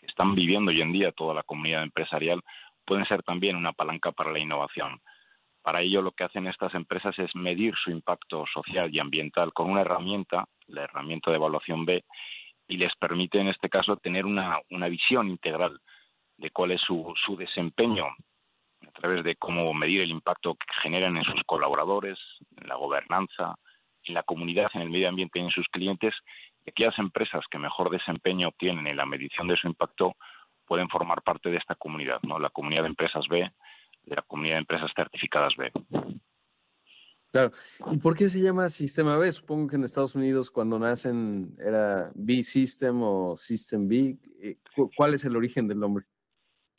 están 0.03 0.35
viviendo 0.35 0.71
hoy 0.71 0.81
en 0.81 0.91
día 0.91 1.13
toda 1.13 1.35
la 1.35 1.43
comunidad 1.43 1.83
empresarial 1.83 2.43
pueden 2.87 3.05
ser 3.05 3.23
también 3.23 3.57
una 3.57 3.75
palanca 3.75 4.11
para 4.11 4.33
la 4.33 4.39
innovación. 4.39 5.03
Para 5.67 5.81
ello 5.81 6.01
lo 6.01 6.13
que 6.13 6.23
hacen 6.23 6.47
estas 6.47 6.73
empresas 6.77 7.19
es 7.19 7.35
medir 7.35 7.75
su 7.75 7.91
impacto 7.91 8.45
social 8.55 8.89
y 8.95 9.01
ambiental 9.01 9.53
con 9.53 9.69
una 9.69 9.81
herramienta, 9.81 10.45
la 10.69 10.85
herramienta 10.85 11.33
de 11.33 11.39
evaluación 11.39 11.85
B, 11.85 12.05
y 12.69 12.77
les 12.77 12.95
permite 12.95 13.41
en 13.41 13.49
este 13.49 13.69
caso 13.69 13.97
tener 13.97 14.27
una, 14.27 14.61
visión 14.89 15.29
integral 15.29 15.81
de 16.37 16.53
cuál 16.53 16.71
es 16.71 16.81
su, 16.83 17.13
su 17.17 17.37
desempeño 17.37 18.05
a 18.87 18.91
través 18.93 19.25
de 19.25 19.35
cómo 19.35 19.75
medir 19.75 20.03
el 20.03 20.11
impacto 20.11 20.55
que 20.55 20.73
generan 20.85 21.17
en 21.17 21.25
sus 21.25 21.43
colaboradores, 21.45 22.17
en 22.59 22.69
la 22.69 22.77
gobernanza, 22.77 23.57
en 24.05 24.15
la 24.15 24.23
comunidad, 24.23 24.71
en 24.75 24.83
el 24.83 24.91
medio 24.91 25.09
ambiente 25.09 25.41
y 25.41 25.43
en 25.43 25.51
sus 25.51 25.67
clientes. 25.67 26.15
Y 26.65 26.71
aquellas 26.71 26.97
empresas 27.01 27.43
que 27.51 27.59
mejor 27.59 27.91
desempeño 27.91 28.47
obtienen 28.51 28.87
en 28.87 28.97
la 28.97 29.05
medición 29.05 29.49
de 29.49 29.57
su 29.57 29.67
impacto 29.67 30.15
pueden 30.65 30.89
formar 30.89 31.23
parte 31.23 31.51
de 31.51 31.57
esta 31.57 31.75
comunidad, 31.75 32.21
¿no? 32.23 32.39
La 32.39 32.51
comunidad 32.51 32.83
de 32.83 32.91
empresas 32.91 33.27
B, 33.29 33.51
de 34.07 34.17
la 34.17 34.23
comunidad 34.23 34.55
de 34.55 34.61
empresas 34.61 34.91
certificadas 34.97 35.55
B. 35.57 35.71
Claro. 37.33 37.51
¿Y 37.91 37.99
por 37.99 38.17
qué 38.17 38.29
se 38.29 38.41
llama 38.41 38.71
Sistema 38.71 39.19
B? 39.19 39.31
Supongo 39.31 39.69
que 39.69 39.77
en 39.77 39.85
Estados 39.85 40.15
Unidos 40.15 40.51
cuando 40.51 40.79
nacen 40.79 41.55
era 41.59 42.11
B 42.15 42.43
System 42.43 43.03
o 43.03 43.37
System 43.37 43.87
B. 43.87 44.17
Eh, 44.43 44.57
¿Cuál 44.97 45.15
es 45.15 45.25
el 45.25 45.37
origen 45.37 45.69
del 45.69 45.79
nombre? 45.79 46.07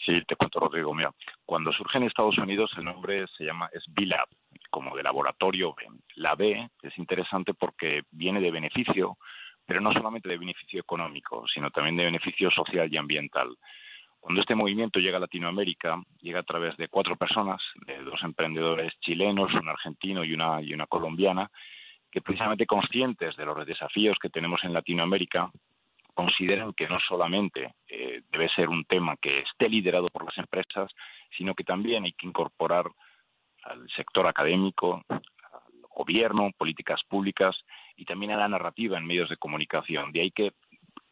Sí, 0.03 0.13
te 0.27 0.35
cuento, 0.35 0.59
Rodrigo. 0.59 0.93
Mira, 0.93 1.13
cuando 1.45 1.71
surge 1.73 1.97
en 1.97 2.05
Estados 2.05 2.37
Unidos 2.37 2.71
el 2.77 2.85
nombre 2.85 3.25
se 3.37 3.43
llama 3.43 3.69
es 3.73 3.83
B-Lab, 3.89 4.27
como 4.69 4.95
de 4.95 5.03
laboratorio 5.03 5.75
B. 5.75 5.83
La 6.15 6.33
B 6.35 6.69
es 6.81 6.97
interesante 6.97 7.53
porque 7.53 8.03
viene 8.11 8.39
de 8.39 8.51
beneficio, 8.51 9.17
pero 9.65 9.81
no 9.81 9.91
solamente 9.91 10.29
de 10.29 10.37
beneficio 10.37 10.79
económico, 10.79 11.45
sino 11.53 11.71
también 11.71 11.97
de 11.97 12.05
beneficio 12.05 12.49
social 12.51 12.87
y 12.91 12.97
ambiental. 12.97 13.57
Cuando 14.27 14.41
este 14.41 14.55
movimiento 14.55 14.99
llega 14.99 15.15
a 15.15 15.21
Latinoamérica, 15.21 16.03
llega 16.19 16.41
a 16.41 16.43
través 16.43 16.75
de 16.75 16.89
cuatro 16.89 17.15
personas, 17.15 17.61
de 17.85 18.03
dos 18.03 18.21
emprendedores 18.23 18.91
chilenos, 18.99 19.53
un 19.53 19.69
argentino 19.69 20.21
y 20.25 20.33
una, 20.33 20.61
y 20.61 20.73
una 20.73 20.85
colombiana, 20.85 21.49
que 22.11 22.19
precisamente 22.19 22.65
conscientes 22.65 23.37
de 23.37 23.45
los 23.45 23.65
desafíos 23.65 24.17
que 24.21 24.29
tenemos 24.29 24.61
en 24.65 24.73
Latinoamérica, 24.73 25.49
consideran 26.13 26.73
que 26.73 26.89
no 26.89 26.99
solamente 27.07 27.75
eh, 27.87 28.23
debe 28.29 28.49
ser 28.49 28.67
un 28.67 28.83
tema 28.83 29.15
que 29.15 29.45
esté 29.49 29.69
liderado 29.69 30.09
por 30.09 30.25
las 30.25 30.37
empresas, 30.37 30.91
sino 31.37 31.55
que 31.55 31.63
también 31.63 32.03
hay 32.03 32.11
que 32.11 32.27
incorporar 32.27 32.83
al 33.63 33.89
sector 33.95 34.27
académico, 34.27 35.05
al 35.07 35.21
gobierno, 35.95 36.51
políticas 36.57 36.99
públicas 37.07 37.55
y 37.95 38.03
también 38.03 38.33
a 38.33 38.37
la 38.37 38.49
narrativa 38.49 38.97
en 38.97 39.07
medios 39.07 39.29
de 39.29 39.37
comunicación. 39.37 40.11
De 40.11 40.19
ahí 40.19 40.31
que 40.31 40.51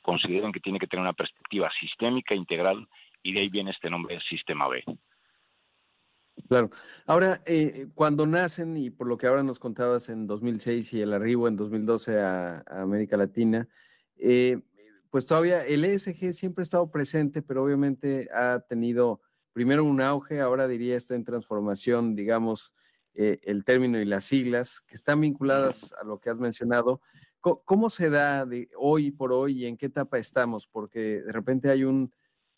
consideran 0.02 0.52
que 0.52 0.60
tiene 0.60 0.80
que 0.80 0.88
tener 0.88 1.02
una 1.02 1.14
perspectiva 1.14 1.72
sistémica, 1.80 2.36
integral, 2.36 2.88
y 3.26 3.34
de 3.34 3.40
ahí 3.42 3.50
viene 3.50 3.72
este 3.72 3.90
nombre 3.90 4.20
Sistema 4.30 4.68
B. 4.70 4.84
Claro. 6.48 6.70
Ahora, 7.08 7.42
eh, 7.46 7.88
cuando 7.96 8.28
nacen, 8.28 8.78
y 8.78 8.92
por 8.92 9.08
lo 9.08 9.18
que 9.18 9.26
ahora 9.26 9.42
nos 9.42 9.58
contabas 9.58 10.10
en 10.10 10.28
2006 10.28 10.94
y 10.94 11.02
el 11.02 11.12
arribo 11.12 11.48
en 11.48 11.56
2012 11.56 12.20
a, 12.20 12.64
a 12.68 12.82
América 12.82 13.18
Latina, 13.18 13.68
eh, 14.18 14.60
pues 15.10 15.26
todavía 15.26 15.66
el 15.66 15.86
ESG 15.86 16.34
siempre 16.34 16.62
ha 16.62 16.64
estado 16.64 16.92
presente, 16.92 17.42
pero 17.42 17.64
obviamente 17.64 18.30
ha 18.32 18.60
tenido 18.60 19.22
primero 19.54 19.84
un 19.84 20.02
auge, 20.02 20.40
ahora 20.40 20.68
diría 20.68 20.96
está 20.96 21.16
en 21.16 21.24
transformación, 21.24 22.16
digamos, 22.16 22.76
eh, 23.16 23.40
el 23.44 23.64
término 23.64 24.00
y 24.00 24.06
las 24.06 24.26
siglas, 24.26 24.82
que 24.82 24.96
están 24.96 25.22
vinculadas 25.22 25.94
a 25.94 26.06
lo 26.06 26.20
que 26.20 26.30
has 26.30 26.38
mencionado. 26.38 27.02
¿Cómo, 27.40 27.90
se 27.90 28.10
da 28.10 28.46
de 28.46 28.70
hoy 28.76 29.12
por 29.12 29.32
hoy 29.32 29.64
y 29.64 29.66
en 29.68 29.78
qué 29.78 29.86
etapa 29.86 30.18
estamos? 30.18 30.68
Porque 30.68 31.22
de 31.22 31.32
repente 31.32 31.70
hay 31.70 31.84
un, 31.84 32.12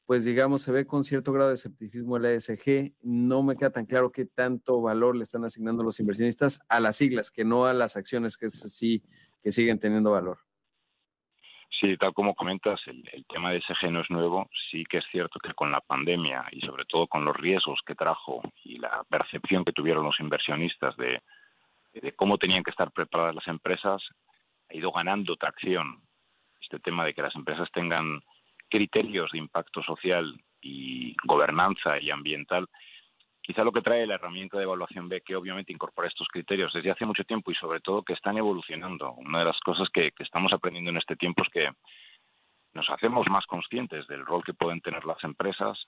pues 0.07 0.23
digamos, 0.23 0.61
se 0.61 0.71
ve 0.71 0.87
con 0.87 1.03
cierto 1.03 1.33
grado 1.33 1.49
de 1.49 1.55
escepticismo 1.55 2.15
el 2.15 2.25
ESG. 2.25 2.93
No 3.03 3.43
me 3.43 3.57
queda 3.57 3.71
tan 3.71 3.85
claro 3.85 4.09
qué 4.09 4.25
tanto 4.25 4.81
valor 4.81 5.17
le 5.17 5.23
están 5.23 5.43
asignando 5.43 5.83
los 5.83 5.99
inversionistas 5.99 6.61
a 6.69 6.79
las 6.79 6.95
siglas, 6.95 7.29
que 7.29 7.43
no 7.43 7.65
a 7.65 7.73
las 7.73 7.97
acciones 7.97 8.37
que 8.37 8.49
sí, 8.49 9.03
que 9.43 9.51
siguen 9.51 9.79
teniendo 9.79 10.11
valor. 10.11 10.39
Sí, 11.81 11.97
tal 11.97 12.13
como 12.13 12.35
comentas, 12.35 12.79
el, 12.87 13.03
tema 13.27 13.51
de 13.51 13.61
SG 13.61 13.91
no 13.91 13.99
es 13.99 14.09
nuevo. 14.09 14.49
Sí 14.71 14.85
que 14.85 14.99
es 14.99 15.05
cierto 15.11 15.39
que 15.39 15.53
con 15.53 15.73
la 15.73 15.81
pandemia 15.81 16.45
y 16.53 16.61
sobre 16.61 16.85
todo 16.85 17.07
con 17.07 17.25
los 17.25 17.35
riesgos 17.35 17.81
que 17.85 17.93
trajo 17.93 18.41
y 18.63 18.79
la 18.79 19.03
percepción 19.09 19.65
que 19.65 19.73
tuvieron 19.73 20.05
los 20.05 20.21
inversionistas 20.21 20.95
de, 20.95 21.21
cómo 22.15 22.37
tenían 22.37 22.63
que 22.63 22.71
estar 22.71 22.91
preparadas 22.91 23.35
las 23.35 23.47
empresas, 23.47 24.01
ha 24.69 24.73
ido 24.73 24.89
ganando 24.93 25.35
tracción. 25.35 26.01
Este 26.61 26.79
tema 26.79 27.03
de 27.03 27.13
que 27.13 27.21
las 27.21 27.35
empresas 27.35 27.69
tengan 27.73 28.21
criterios 28.69 29.31
de 29.31 29.39
impacto 29.39 29.81
social 29.83 30.39
y 30.61 31.15
gobernanza 31.23 31.99
y 31.99 32.11
ambiental 32.11 32.67
Quizá 33.47 33.63
lo 33.63 33.71
que 33.71 33.81
trae 33.81 34.05
la 34.05 34.15
herramienta 34.15 34.57
de 34.57 34.63
evaluación 34.63 35.07
B, 35.07 35.21
que 35.21 35.33
obviamente 35.33 35.71
incorpora 35.71 36.09
estos 36.09 36.27
criterios 36.27 36.73
desde 36.73 36.91
hace 36.91 37.05
mucho 37.05 37.23
tiempo 37.23 37.49
y 37.49 37.55
sobre 37.55 37.79
todo 37.79 38.03
que 38.03 38.11
están 38.11 38.37
evolucionando. 38.37 39.13
Una 39.13 39.39
de 39.39 39.45
las 39.45 39.57
cosas 39.61 39.87
que, 39.87 40.11
estamos 40.19 40.51
aprendiendo 40.51 40.91
en 40.91 40.97
este 40.97 41.15
tiempo 41.15 41.43
es 41.43 41.49
que 41.53 41.69
nos 42.73 42.89
hacemos 42.89 43.25
más 43.31 43.45
conscientes 43.45 44.05
del 44.07 44.25
rol 44.25 44.43
que 44.43 44.53
pueden 44.53 44.81
tener 44.81 45.05
las 45.05 45.23
empresas, 45.23 45.79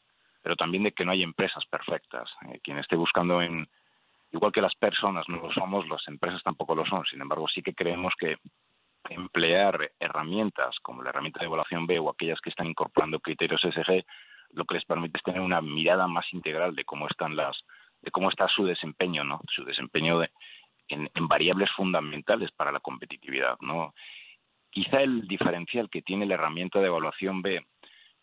pero 0.41 0.55
también 0.55 0.83
de 0.83 0.93
que 0.93 1.03
no 1.03 1.11
hay 1.11 1.21
empresas 1.21 1.65
perfectas. 1.65 2.29
Eh, 2.47 2.61
quien 2.63 2.77
esté 2.77 2.95
buscando 2.95 3.41
en, 3.41 3.67
igual 4.31 4.53
que 4.53 4.61
las 4.61 4.75
personas 4.75 5.27
no 5.27 5.41
lo 5.41 5.51
somos, 5.51 5.85
las 5.89 6.07
empresas 6.07 6.41
tampoco 6.41 6.75
lo 6.75 6.85
son. 6.85 7.03
Sin 7.07 7.21
embargo, 7.21 7.49
sí 7.49 7.61
que 7.61 7.73
creemos 7.73 8.13
que 8.17 8.37
emplear 9.09 9.91
herramientas 9.99 10.75
como 10.81 11.01
la 11.01 11.09
herramienta 11.09 11.39
de 11.39 11.45
evaluación 11.45 11.87
B 11.87 11.99
o 11.99 12.09
aquellas 12.09 12.39
que 12.41 12.49
están 12.49 12.67
incorporando 12.67 13.19
criterios 13.19 13.61
SG 13.61 14.05
lo 14.51 14.65
que 14.65 14.75
les 14.75 14.85
permite 14.85 15.17
es 15.17 15.23
tener 15.23 15.41
una 15.41 15.61
mirada 15.61 16.07
más 16.07 16.25
integral 16.33 16.75
de 16.75 16.85
cómo 16.85 17.07
están 17.07 17.35
las 17.35 17.57
de 18.01 18.11
cómo 18.11 18.29
está 18.29 18.47
su 18.47 18.63
desempeño, 18.63 19.25
¿no? 19.25 19.41
Su 19.53 19.65
desempeño 19.65 20.19
de, 20.19 20.31
en, 20.87 21.09
variables 21.27 21.69
fundamentales 21.75 22.49
para 22.51 22.71
la 22.71 22.79
competitividad, 22.79 23.57
¿no? 23.59 23.93
Quizá 24.69 25.01
el 25.01 25.27
diferencial 25.27 25.89
que 25.89 26.01
tiene 26.01 26.25
la 26.25 26.35
herramienta 26.35 26.79
de 26.79 26.87
evaluación 26.87 27.41
B 27.41 27.65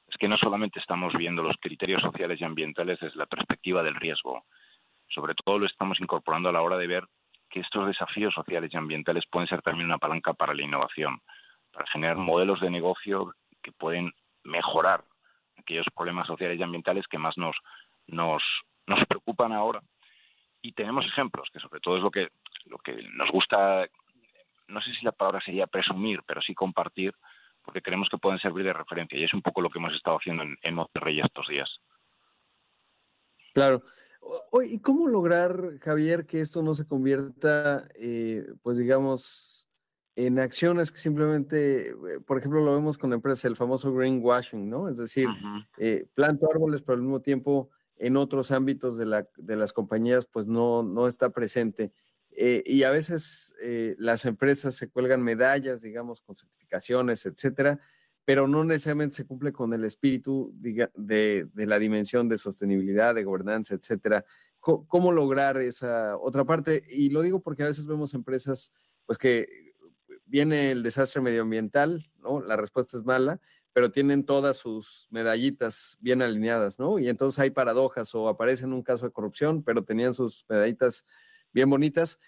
es 0.09 0.16
que 0.16 0.28
no 0.28 0.37
solamente 0.38 0.80
estamos 0.80 1.12
viendo 1.14 1.42
los 1.42 1.56
criterios 1.61 2.00
sociales 2.00 2.40
y 2.40 2.45
ambientales 2.45 2.99
desde 3.00 3.18
la 3.18 3.26
perspectiva 3.26 3.83
del 3.83 3.97
riesgo, 3.97 4.45
sobre 5.09 5.35
todo 5.35 5.59
lo 5.59 5.66
estamos 5.66 6.00
incorporando 6.00 6.49
a 6.49 6.52
la 6.52 6.62
hora 6.62 6.78
de 6.78 6.87
ver 6.87 7.04
que 7.56 7.62
estos 7.62 7.86
desafíos 7.86 8.34
sociales 8.34 8.70
y 8.70 8.76
ambientales 8.76 9.25
pueden 9.30 9.48
ser 9.48 9.62
también 9.62 9.86
una 9.86 9.96
palanca 9.96 10.34
para 10.34 10.52
la 10.52 10.62
innovación, 10.62 11.22
para 11.72 11.86
generar 11.86 12.18
modelos 12.18 12.60
de 12.60 12.68
negocio 12.68 13.34
que 13.62 13.72
pueden 13.72 14.12
mejorar 14.44 15.02
aquellos 15.56 15.86
problemas 15.96 16.26
sociales 16.26 16.60
y 16.60 16.62
ambientales 16.62 17.06
que 17.06 17.16
más 17.16 17.38
nos, 17.38 17.56
nos, 18.08 18.42
nos 18.86 19.02
preocupan 19.06 19.54
ahora. 19.54 19.80
Y 20.60 20.72
tenemos 20.72 21.06
ejemplos, 21.06 21.48
que 21.50 21.58
sobre 21.58 21.80
todo 21.80 21.96
es 21.96 22.02
lo 22.02 22.10
que, 22.10 22.28
lo 22.66 22.76
que 22.76 22.92
nos 23.14 23.30
gusta, 23.30 23.86
no 24.68 24.82
sé 24.82 24.92
si 24.92 25.02
la 25.02 25.12
palabra 25.12 25.40
sería 25.40 25.66
presumir, 25.66 26.20
pero 26.26 26.42
sí 26.42 26.54
compartir, 26.54 27.14
porque 27.62 27.80
creemos 27.80 28.10
que 28.10 28.18
pueden 28.18 28.38
servir 28.38 28.66
de 28.66 28.75
referencia. 28.75 29.18
Y 29.18 29.25
es 29.25 29.32
un 29.32 29.40
poco 29.40 29.62
lo 29.62 29.70
que 29.70 29.78
hemos 29.78 29.94
estado 29.94 30.18
haciendo 30.18 30.42
en, 30.42 30.58
en 30.60 30.75
Monterrey 30.75 31.20
estos 31.20 31.48
días. 31.48 31.70
Claro. 33.54 33.80
¿Y 34.62 34.78
cómo 34.78 35.08
lograr, 35.08 35.78
Javier, 35.80 36.26
que 36.26 36.40
esto 36.40 36.62
no 36.62 36.75
se 36.75 36.86
convierta, 36.86 37.88
eh, 37.94 38.46
pues 38.62 38.78
digamos, 38.78 39.66
en 40.16 40.38
acciones 40.38 40.90
que 40.90 40.98
simplemente, 40.98 41.90
eh, 41.90 41.94
por 42.26 42.38
ejemplo, 42.38 42.64
lo 42.64 42.75
vemos 42.75 42.96
con 42.96 43.12
empresas, 43.12 43.44
el 43.44 43.54
famoso 43.54 43.92
greenwashing, 43.92 44.68
¿no? 44.68 44.88
Es 44.88 44.96
decir, 44.96 45.28
eh, 45.76 46.06
planto 46.14 46.50
árboles, 46.50 46.82
pero 46.82 46.94
al 46.94 47.02
mismo 47.02 47.20
tiempo 47.20 47.68
en 47.98 48.16
otros 48.16 48.50
ámbitos 48.50 48.96
de, 48.96 49.06
la, 49.06 49.28
de 49.36 49.56
las 49.56 49.75
compañías, 49.75 50.26
pues 50.26 50.46
no, 50.46 50.82
no 50.82 51.06
está 51.06 51.30
presente. 51.30 51.92
Eh, 52.30 52.62
y 52.66 52.82
a 52.82 52.90
veces 52.90 53.54
las 53.98 54.25
empresas 54.25 54.75
se 54.75 54.88
cuelgan 54.88 55.22
medallas, 55.22 55.82
digamos, 55.82 56.22
con 56.22 56.34
certificaciones, 56.34 57.25
etcétera, 57.25 57.78
pero 58.25 58.48
no 58.48 58.64
necesariamente 58.64 59.16
se 59.16 59.26
cumple 59.26 59.52
con 59.52 59.72
el 59.72 59.84
espíritu 59.84 60.50
de, 60.54 60.88
de 60.94 61.66
la 61.66 61.78
dimensión 61.78 62.28
de 62.28 62.38
sostenibilidad, 62.38 63.14
de 63.14 63.25
gobernanza, 63.25 63.75
etcétera. 63.75 64.25
¿Cómo, 64.66 65.12
lograr 65.12 65.58
esa 65.58 66.16
otra 66.16 66.44
parte? 66.44 66.82
Y 66.88 67.11
lo 67.11 67.23
digo 67.23 67.40
porque 67.40 67.62
a 67.62 67.66
veces 67.66 67.87
vemos 67.87 68.14
empresas, 68.14 68.73
pues 69.04 69.16
que 69.16 69.75
viene 70.25 70.73
el 70.73 70.82
desastre 70.82 71.20
medioambiental, 71.20 72.11
¿no? 72.18 72.40
La 72.40 72.56
respuesta 72.56 72.96
es 72.96 73.04
mala, 73.04 73.40
pero 73.73 73.92
tienen 73.92 74.25
todas 74.25 74.56
sus 74.56 75.06
medallitas 75.11 75.96
bien 76.00 76.20
alineadas, 76.20 76.80
¿no? 76.80 76.99
Y 76.99 77.08
entonces 77.08 77.38
hay 77.38 77.50
paradojas 77.50 78.12
o 78.16 78.28
aparecen 78.28 78.73
un 78.73 78.82
caso 78.82 79.06
de 79.06 79.12
corrupción, 79.12 79.62
pero 79.62 79.85
tenían 79.85 80.14
sus 80.14 80.44
medallitas 80.49 81.04
bien 81.52 81.70
bonitas. 81.70 82.18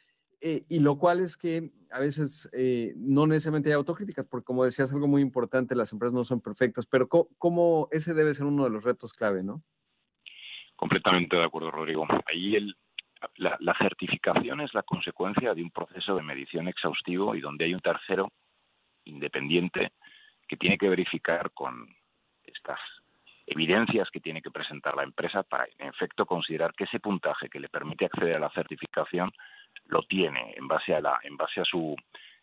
Eh, 0.40 0.64
y 0.68 0.78
lo 0.78 0.96
cual 0.96 1.18
es 1.18 1.36
que 1.36 1.72
a 1.90 1.98
veces 1.98 2.48
eh, 2.52 2.94
no 2.96 3.26
necesariamente 3.26 3.70
hay 3.70 3.74
autocríticas, 3.74 4.26
porque 4.26 4.44
como 4.44 4.64
decías, 4.64 4.92
algo 4.92 5.08
muy 5.08 5.22
importante, 5.22 5.74
las 5.74 5.92
empresas 5.92 6.14
no 6.14 6.22
son 6.22 6.40
perfectas, 6.40 6.86
pero 6.86 7.08
¿cómo, 7.08 7.88
ese 7.90 8.14
debe 8.14 8.32
ser 8.34 8.46
uno 8.46 8.62
de 8.62 8.70
los 8.70 8.84
retos 8.84 9.12
clave, 9.12 9.42
¿no? 9.42 9.64
Completamente 10.78 11.34
de 11.34 11.42
acuerdo, 11.42 11.72
Rodrigo. 11.72 12.06
Ahí 12.24 12.54
el, 12.54 12.76
la, 13.34 13.74
certificación 13.80 14.60
es 14.60 14.72
la 14.74 14.84
consecuencia 14.84 15.52
de 15.52 15.60
un 15.60 15.72
proceso 15.72 16.14
de 16.14 16.22
medición 16.22 16.68
exhaustivo 16.68 17.34
y 17.34 17.40
donde 17.40 17.64
hay 17.64 17.74
un 17.74 17.80
tercero 17.80 18.30
independiente 19.04 19.90
que 20.46 20.56
tiene 20.56 20.78
que 20.78 20.88
verificar 20.88 21.50
con 21.50 21.92
estas 22.44 22.78
evidencias 23.44 24.08
que 24.12 24.20
tiene 24.20 24.40
que 24.40 24.52
presentar 24.52 24.94
la 24.94 25.02
empresa 25.02 25.42
para, 25.42 25.66
en 25.78 25.88
efecto, 25.88 26.24
considerar 26.24 26.72
que 26.74 26.84
ese 26.84 27.00
puntaje 27.00 27.48
que 27.48 27.58
le 27.58 27.68
permite 27.68 28.04
acceder 28.04 28.36
a 28.36 28.38
la 28.38 28.50
certificación 28.50 29.32
lo 29.86 30.04
tiene 30.04 30.54
en 30.56 30.68
base 30.68 30.94
a 30.94 31.00
la, 31.00 31.18
en 31.24 31.36
base 31.36 31.60
a 31.60 31.64
su, 31.64 31.96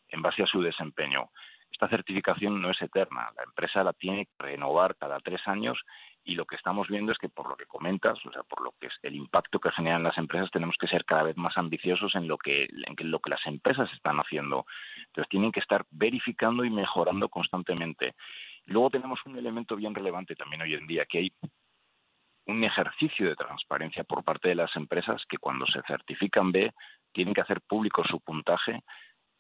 en 0.10 0.22
base 0.22 0.44
a 0.44 0.48
su 0.48 0.62
desempeño. 0.62 1.30
Esta 1.72 1.88
certificación 1.88 2.62
no 2.62 2.70
es 2.70 2.82
eterna, 2.82 3.32
la 3.38 3.44
empresa 3.44 3.82
la 3.82 3.94
tiene 3.94 4.26
que 4.26 4.32
renovar 4.40 4.98
cada 4.98 5.22
tres 5.22 5.40
años 5.48 5.78
y 6.26 6.34
lo 6.34 6.46
que 6.46 6.56
estamos 6.56 6.88
viendo 6.88 7.12
es 7.12 7.20
que 7.20 7.30
por 7.30 7.48
lo 7.48 7.56
que 7.56 7.68
comentas, 7.68 8.18
o 8.26 8.32
sea, 8.32 8.42
por 8.44 8.62
lo 8.62 8.74
que 8.80 8.88
es 8.88 8.94
el 9.04 9.16
impacto 9.16 9.60
que 9.60 9.72
generan 9.72 10.04
las 10.04 10.18
empresas, 10.18 10.50
tenemos 10.52 10.76
que 10.80 10.88
ser 10.88 11.06
cada 11.06 11.24
vez 11.24 11.38
más 11.38 11.56
ambiciosos 11.56 12.16
en 12.16 12.28
lo 12.28 12.38
que 12.38 12.68
en 12.68 13.12
lo 13.12 13.20
que 13.20 13.30
las 13.30 13.46
empresas 13.46 13.88
están 13.94 14.18
haciendo. 14.18 14.66
Entonces 15.08 15.30
tienen 15.30 15.52
que 15.52 15.60
estar 15.60 15.86
verificando 15.92 16.66
y 16.66 16.72
mejorando 16.72 17.30
constantemente. 17.30 18.16
Luego 18.66 18.90
tenemos 18.90 19.20
un 19.26 19.38
elemento 19.38 19.76
bien 19.76 19.94
relevante 19.94 20.36
también 20.36 20.64
hoy 20.64 20.74
en 20.74 20.88
día 20.88 21.06
que 21.06 21.20
hay 21.20 21.34
un 22.48 22.64
ejercicio 22.64 23.30
de 23.30 23.36
transparencia 23.36 24.04
por 24.04 24.24
parte 24.24 24.50
de 24.50 24.56
las 24.56 24.76
empresas 24.76 25.24
que 25.30 25.38
cuando 25.38 25.66
se 25.68 25.82
certifican 25.84 26.52
B 26.52 26.74
tienen 27.12 27.34
que 27.34 27.42
hacer 27.42 27.62
público 27.62 28.04
su 28.04 28.20
puntaje 28.20 28.82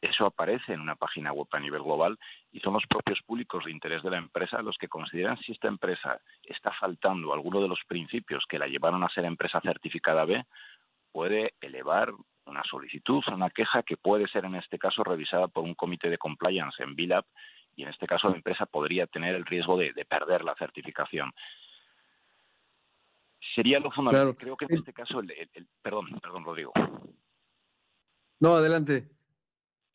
eso 0.05 0.25
aparece 0.25 0.73
en 0.73 0.81
una 0.81 0.95
página 0.95 1.31
web 1.31 1.47
a 1.51 1.59
nivel 1.59 1.81
global 1.81 2.17
y 2.51 2.59
son 2.59 2.73
los 2.73 2.85
propios 2.87 3.19
públicos 3.25 3.65
de 3.65 3.71
interés 3.71 4.03
de 4.03 4.11
la 4.11 4.17
empresa 4.17 4.61
los 4.61 4.77
que 4.77 4.87
consideran 4.87 5.37
si 5.39 5.51
esta 5.51 5.67
empresa 5.67 6.21
está 6.43 6.71
faltando 6.79 7.33
alguno 7.33 7.61
de 7.61 7.67
los 7.67 7.79
principios 7.87 8.43
que 8.47 8.59
la 8.59 8.67
llevaron 8.67 9.03
a 9.03 9.09
ser 9.09 9.25
empresa 9.25 9.61
certificada 9.61 10.25
B, 10.25 10.43
puede 11.11 11.53
elevar 11.61 12.11
una 12.45 12.63
solicitud, 12.63 13.23
una 13.31 13.49
queja 13.49 13.83
que 13.83 13.97
puede 13.97 14.27
ser 14.27 14.45
en 14.45 14.55
este 14.55 14.77
caso 14.77 15.03
revisada 15.03 15.47
por 15.47 15.63
un 15.63 15.73
comité 15.73 16.09
de 16.09 16.17
compliance 16.17 16.81
en 16.83 16.95
BILAB 16.95 17.25
y 17.75 17.83
en 17.83 17.89
este 17.89 18.05
caso 18.05 18.29
la 18.29 18.35
empresa 18.35 18.65
podría 18.65 19.07
tener 19.07 19.35
el 19.35 19.45
riesgo 19.45 19.77
de, 19.77 19.93
perder 20.05 20.43
la 20.43 20.55
certificación. 20.55 21.31
Sería 23.55 23.79
lo 23.79 23.91
fundamental. 23.91 24.35
Creo 24.35 24.57
que 24.57 24.65
en 24.65 24.79
este 24.79 24.93
caso, 24.93 25.19
el, 25.19 25.67
perdón, 25.81 26.19
perdón, 26.21 26.43
Rodrigo. 26.43 26.73
No, 28.39 28.55
adelante. 28.55 29.14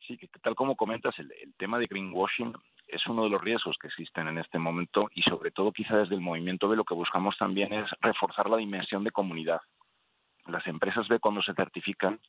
Sí, 0.07 0.17
que 0.17 0.27
tal 0.41 0.55
como 0.55 0.75
comentas, 0.75 1.17
el, 1.19 1.31
tema 1.57 1.77
de 1.77 1.85
greenwashing 1.85 2.53
es 2.87 3.05
uno 3.07 3.23
de 3.23 3.29
los 3.29 3.41
riesgos 3.41 3.77
que 3.79 3.87
existen 3.87 4.27
en 4.27 4.39
este 4.39 4.57
momento 4.57 5.09
y 5.13 5.21
sobre 5.21 5.51
todo 5.51 5.71
quizá 5.71 5.97
desde 5.97 6.15
el 6.15 6.21
movimiento 6.21 6.67
B 6.67 6.75
lo 6.75 6.83
que 6.83 6.95
buscamos 6.95 7.37
también 7.37 7.71
es 7.71 7.89
reforzar 8.01 8.49
la 8.49 8.57
dimensión 8.57 9.03
de 9.03 9.11
comunidad. 9.11 9.61
Las 10.47 10.65
empresas 10.65 11.07
B 11.07 11.19
cuando 11.19 11.41
se 11.43 11.53
certifican 11.53 12.19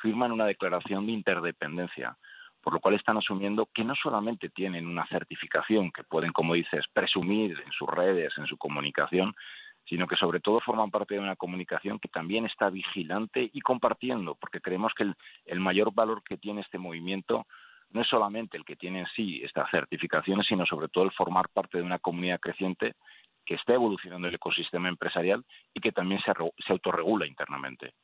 firman 0.00 0.30
una 0.30 0.46
declaración 0.46 1.06
de 1.06 1.12
interdependencia, 1.12 2.16
por 2.62 2.72
lo 2.72 2.80
cual 2.80 2.94
están 2.94 3.16
asumiendo 3.16 3.68
que 3.74 3.84
no 3.84 3.94
solamente 3.94 4.48
tienen 4.48 4.86
una 4.86 5.06
certificación 5.06 5.90
que 5.90 6.04
pueden, 6.04 6.32
como 6.32 6.54
dices, 6.54 6.84
presumir 6.92 7.60
en 7.64 7.72
sus 7.72 7.88
redes, 7.88 8.32
en 8.38 8.46
su 8.46 8.56
comunicación, 8.56 9.34
sino 9.88 10.06
que 10.06 10.16
sobre 10.16 10.40
todo 10.40 10.60
forman 10.60 10.90
parte 10.90 11.14
de 11.14 11.20
una 11.20 11.36
comunicación 11.36 11.98
que 11.98 12.08
también 12.08 12.46
está 12.46 12.70
vigilante 12.70 13.48
y 13.52 13.60
compartiendo, 13.60 14.34
porque 14.34 14.60
creemos 14.60 14.92
que 14.96 15.12
el, 15.44 15.60
mayor 15.60 15.94
valor 15.94 16.22
que 16.22 16.36
tiene 16.36 16.62
este 16.62 16.78
movimiento 16.78 17.46
no 17.90 18.02
es 18.02 18.08
solamente 18.08 18.56
el 18.56 18.64
que 18.64 18.76
tiene 18.76 19.00
en 19.00 19.06
sí 19.14 19.40
estas 19.42 19.70
certificaciones, 19.70 20.46
sino 20.46 20.66
sobre 20.66 20.88
todo 20.88 21.04
el 21.04 21.12
formar 21.12 21.48
parte 21.48 21.78
de 21.78 21.84
una 21.84 21.98
comunidad 21.98 22.40
creciente 22.40 22.94
que 23.44 23.54
está 23.54 23.74
evolucionando 23.74 24.26
el 24.26 24.34
ecosistema 24.34 24.88
empresarial 24.88 25.44
y 25.72 25.80
que 25.80 25.92
también 25.92 26.20
se, 26.20 26.32
se 26.66 26.72
autorregula 26.72 27.26
internamente. 27.26 27.94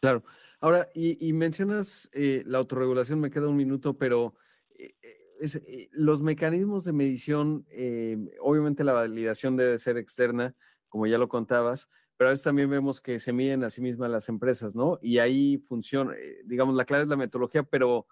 Claro. 0.00 0.22
Ahora, 0.60 0.88
y, 0.94 1.32
mencionas 1.32 2.10
eh, 2.12 2.42
la 2.46 2.58
autorregulación, 2.58 3.20
me 3.20 3.30
queda 3.30 3.48
un 3.48 3.56
minuto, 3.56 3.96
pero 3.96 4.34
eh, 4.78 4.94
eh, 5.40 5.88
los 5.92 6.20
mecanismos 6.22 6.84
de 6.84 6.92
medición, 6.92 7.66
eh, 7.70 8.16
obviamente 8.40 8.84
la 8.84 8.92
validación 8.92 9.56
debe 9.56 9.78
ser 9.78 9.96
externa, 9.96 10.54
como 10.88 11.06
ya 11.06 11.18
lo 11.18 11.28
contabas, 11.28 11.88
pero 12.16 12.28
a 12.28 12.32
veces 12.32 12.44
también 12.44 12.70
vemos 12.70 13.00
que 13.00 13.20
se 13.20 13.32
miden 13.32 13.62
a 13.64 13.70
sí 13.70 13.80
mismas 13.80 14.10
las 14.10 14.28
empresas, 14.28 14.74
¿no? 14.74 14.98
Y 15.02 15.18
ahí 15.18 15.58
funciona, 15.58 16.14
eh, 16.14 16.42
digamos, 16.44 16.74
la 16.74 16.84
clave 16.84 17.04
es 17.04 17.08
la 17.08 17.16
metodología, 17.16 17.62
pero 17.62 18.06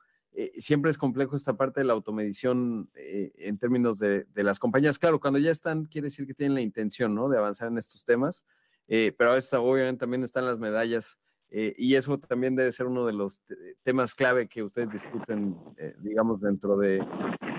siempre 0.58 0.90
es 0.90 0.98
complejo 0.98 1.36
esta 1.36 1.56
parte 1.56 1.78
de 1.78 1.84
la 1.84 1.92
automedición 1.92 2.90
en 2.94 3.56
términos 3.56 4.00
de, 4.00 4.24
de, 4.24 4.42
las 4.42 4.58
compañías. 4.58 4.98
Claro, 4.98 5.20
cuando 5.20 5.38
ya 5.38 5.52
están, 5.52 5.84
quiere 5.84 6.06
decir 6.06 6.26
que 6.26 6.34
tienen 6.34 6.54
la 6.54 6.60
intención, 6.60 7.14
¿no? 7.14 7.28
De 7.28 7.38
avanzar 7.38 7.68
en 7.68 7.78
estos 7.78 8.04
temas, 8.04 8.44
pero 8.88 9.30
a 9.30 9.34
veces 9.34 9.52
obviamente 9.52 10.00
también 10.00 10.24
están 10.24 10.44
las 10.44 10.58
medallas 10.58 11.18
eh, 11.56 11.72
y 11.78 11.94
eso 11.94 12.18
también 12.18 12.56
debe 12.56 12.72
ser 12.72 12.86
uno 12.86 13.06
de 13.06 13.12
los 13.12 13.40
temas 13.84 14.12
clave 14.12 14.48
que 14.48 14.64
ustedes 14.64 14.90
discuten, 14.90 15.56
eh, 15.78 15.94
digamos, 15.98 16.40
dentro 16.40 16.76
de 16.76 16.98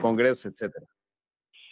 congresos, 0.01 0.47
etcétera. 0.47 0.85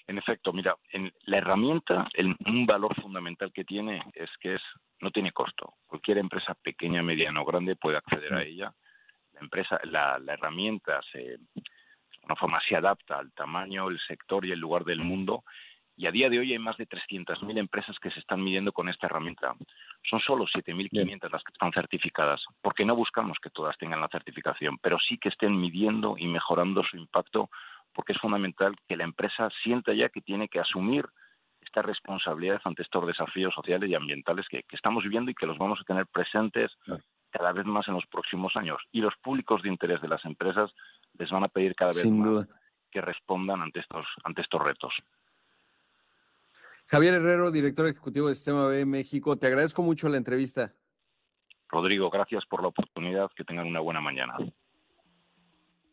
En 0.08 0.18
efecto, 0.18 0.54
mira, 0.54 0.78
en 0.94 1.12
la 1.26 1.40
herramienta, 1.40 2.08
el, 2.14 2.34
un 2.46 2.66
valor 2.66 2.96
fundamental 3.02 3.52
que 3.52 3.66
tiene 3.66 4.02
es 4.14 4.30
que 4.40 4.56
es 4.56 4.62
no 5.02 5.12
tiene 5.12 5.34
costo. 5.34 5.74
Cualquier 5.86 6.20
empresa 6.20 6.56
pequeña, 6.56 7.04
mediana 7.04 7.42
o 7.42 7.46
grande 7.46 7.76
puede 7.76 7.98
acceder 7.98 8.34
a 8.34 8.44
ella. 8.44 8.74
La 9.34 9.42
empresa, 9.42 9.78
la, 9.84 10.18
la 10.18 10.34
herramienta 10.36 11.02
se, 11.12 11.20
de 11.20 11.40
una 12.24 12.38
forma 12.38 12.58
se 12.70 12.78
adapta 12.78 13.20
al 13.20 13.34
tamaño, 13.34 13.90
el 13.90 14.00
sector 14.08 14.46
y 14.46 14.54
el 14.54 14.60
lugar 14.60 14.86
del 14.86 15.00
mundo 15.00 15.44
y 15.95 16.08
a 16.08 16.12
día 16.12 16.29
de 16.29 16.39
hoy 16.39 16.51
hay 16.51 16.60
más 16.60 16.77
de 16.77 16.88
300.000 16.88 17.58
empresas 17.58 17.97
que 17.99 18.10
se 18.10 18.19
están 18.19 18.43
midiendo 18.43 18.71
con 18.71 18.89
esta 18.89 19.06
herramienta. 19.06 19.53
Son 20.10 20.19
solo 20.19 20.45
7.500 20.45 21.32
las 21.32 21.43
que 21.43 21.53
están 21.53 21.71
certificadas, 21.71 22.43
porque 22.62 22.86
no 22.86 22.95
buscamos 22.95 23.38
que 23.41 23.49
todas 23.49 23.77
tengan 23.77 24.01
la 24.01 24.08
certificación, 24.08 24.77
pero 24.79 24.97
sí 24.99 25.17
que 25.17 25.29
estén 25.29 25.60
midiendo 25.60 26.15
y 26.17 26.27
mejorando 26.27 26.84
su 26.84 26.97
impacto, 26.97 27.49
porque 27.93 28.13
es 28.13 28.19
fundamental 28.19 28.75
que 28.88 28.97
la 28.97 29.03
empresa 29.03 29.49
sienta 29.63 29.93
ya 29.93 30.10
que 30.10 30.21
tiene 30.21 30.47
que 30.47 30.60
asumir 30.60 31.06
esta 31.62 31.82
responsabilidad 31.82 32.62
ante 32.65 32.82
estos 32.82 33.06
desafíos 33.08 33.53
sociales 33.53 33.89
y 33.89 33.95
ambientales 33.95 34.47
que, 34.49 34.65
estamos 34.71 35.03
viviendo 35.03 35.32
y 35.32 35.36
que 35.36 35.45
los 35.45 35.58
vamos 35.58 35.79
a 35.79 35.84
tener 35.84 36.08
presentes 36.08 36.71
cada 37.29 37.51
vez 37.51 37.65
más 37.65 37.88
en 37.88 37.93
los 37.93 38.06
próximos 38.08 38.56
años. 38.56 38.82
Y 38.91 39.01
los 39.01 39.15
públicos 39.17 39.62
de 39.62 39.69
interés 39.69 40.01
de 40.01 40.08
las 40.08 40.23
empresas 40.25 40.71
les 41.17 41.29
van 41.29 41.43
a 41.43 41.47
pedir 41.47 41.75
cada 41.75 41.91
vez 41.91 42.06
más 42.06 42.47
que 42.91 43.01
respondan 43.01 43.62
ante 43.62 43.79
estos, 43.79 44.06
ante 44.23 44.41
estos 44.41 44.62
retos. 44.62 44.93
Javier 46.88 47.15
Herrero, 47.15 47.52
director 47.52 47.88
ejecutivo 47.88 48.28
de 48.28 48.36
Sistema 48.36 48.67
B 48.67 48.86
México, 48.86 49.38
te 49.38 49.48
agradezco 49.48 49.82
mucho 49.82 50.10
la 50.10 50.17
entrevista. 50.17 50.74
Rodrigo, 51.69 52.10
gracias 52.10 52.46
por 52.46 52.62
la 52.62 52.67
oportunidad. 52.67 53.30
Que 53.36 53.43
tengan 53.43 53.67
una 53.67 53.80
buena 53.80 54.00
mañana. 54.00 54.36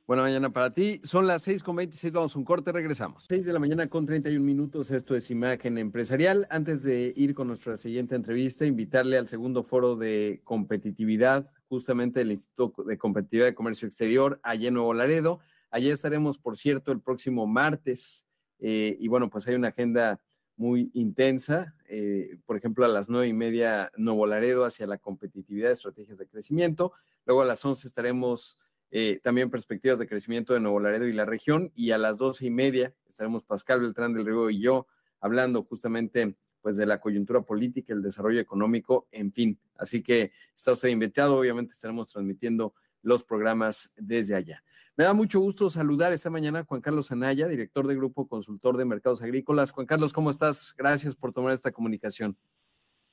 Buena 0.06 0.24
mañana 0.24 0.50
para 0.50 0.74
ti. 0.74 1.00
Son 1.04 1.26
las 1.26 1.46
6.26, 1.46 2.12
vamos 2.12 2.34
a 2.34 2.38
un 2.40 2.44
corte, 2.44 2.72
regresamos. 2.72 3.26
6 3.28 3.46
de 3.46 3.52
la 3.52 3.60
mañana 3.60 3.86
con 3.86 4.04
31 4.04 4.44
minutos, 4.44 4.90
esto 4.90 5.14
es 5.14 5.30
Imagen 5.30 5.78
Empresarial. 5.78 6.48
Antes 6.50 6.82
de 6.82 7.12
ir 7.16 7.32
con 7.32 7.46
nuestra 7.46 7.76
siguiente 7.76 8.16
entrevista, 8.16 8.66
invitarle 8.66 9.16
al 9.16 9.28
segundo 9.28 9.62
foro 9.62 9.94
de 9.94 10.40
competitividad, 10.42 11.48
justamente 11.68 12.22
el 12.22 12.32
Instituto 12.32 12.82
de 12.82 12.98
Competitividad 12.98 13.46
de 13.46 13.54
Comercio 13.54 13.86
Exterior, 13.86 14.40
allá 14.42 14.66
en 14.66 14.74
Nuevo 14.74 14.92
Laredo. 14.94 15.38
Allí 15.70 15.88
estaremos, 15.88 16.38
por 16.38 16.58
cierto, 16.58 16.90
el 16.90 17.00
próximo 17.00 17.46
martes. 17.46 18.26
Eh, 18.58 18.96
y 18.98 19.06
bueno, 19.06 19.30
pues 19.30 19.46
hay 19.46 19.54
una 19.54 19.68
agenda 19.68 20.20
muy 20.60 20.90
intensa. 20.92 21.74
Eh, 21.88 22.36
por 22.44 22.54
ejemplo, 22.54 22.84
a 22.84 22.88
las 22.88 23.08
nueve 23.08 23.26
y 23.26 23.32
media, 23.32 23.90
Nuevo 23.96 24.26
Laredo 24.26 24.66
hacia 24.66 24.86
la 24.86 24.98
competitividad, 24.98 25.70
estrategias 25.70 26.18
de 26.18 26.28
crecimiento. 26.28 26.92
Luego 27.24 27.40
a 27.40 27.46
las 27.46 27.64
once 27.64 27.88
estaremos 27.88 28.58
eh, 28.90 29.20
también 29.24 29.50
perspectivas 29.50 29.98
de 29.98 30.06
crecimiento 30.06 30.52
de 30.52 30.60
Nuevo 30.60 30.78
Laredo 30.78 31.06
y 31.06 31.14
la 31.14 31.24
región. 31.24 31.72
Y 31.74 31.92
a 31.92 31.98
las 31.98 32.18
doce 32.18 32.44
y 32.44 32.50
media 32.50 32.94
estaremos 33.08 33.42
Pascal 33.42 33.80
Beltrán 33.80 34.12
del 34.12 34.26
Río 34.26 34.50
y 34.50 34.60
yo 34.60 34.86
hablando 35.18 35.64
justamente 35.64 36.36
pues 36.60 36.76
de 36.76 36.84
la 36.84 37.00
coyuntura 37.00 37.40
política, 37.40 37.94
el 37.94 38.02
desarrollo 38.02 38.38
económico, 38.38 39.08
en 39.12 39.32
fin. 39.32 39.58
Así 39.78 40.02
que 40.02 40.32
está 40.54 40.72
usted 40.72 40.90
invitado, 40.90 41.38
obviamente 41.38 41.72
estaremos 41.72 42.12
transmitiendo 42.12 42.74
los 43.00 43.24
programas 43.24 43.94
desde 43.96 44.34
allá. 44.34 44.62
Me 45.00 45.06
da 45.06 45.14
mucho 45.14 45.40
gusto 45.40 45.70
saludar 45.70 46.12
esta 46.12 46.28
mañana 46.28 46.58
a 46.58 46.64
Juan 46.64 46.82
Carlos 46.82 47.10
Anaya, 47.10 47.48
director 47.48 47.86
de 47.86 47.94
Grupo 47.94 48.28
Consultor 48.28 48.76
de 48.76 48.84
Mercados 48.84 49.22
Agrícolas. 49.22 49.70
Juan 49.70 49.86
Carlos, 49.86 50.12
¿cómo 50.12 50.28
estás? 50.28 50.74
Gracias 50.76 51.16
por 51.16 51.32
tomar 51.32 51.54
esta 51.54 51.72
comunicación. 51.72 52.36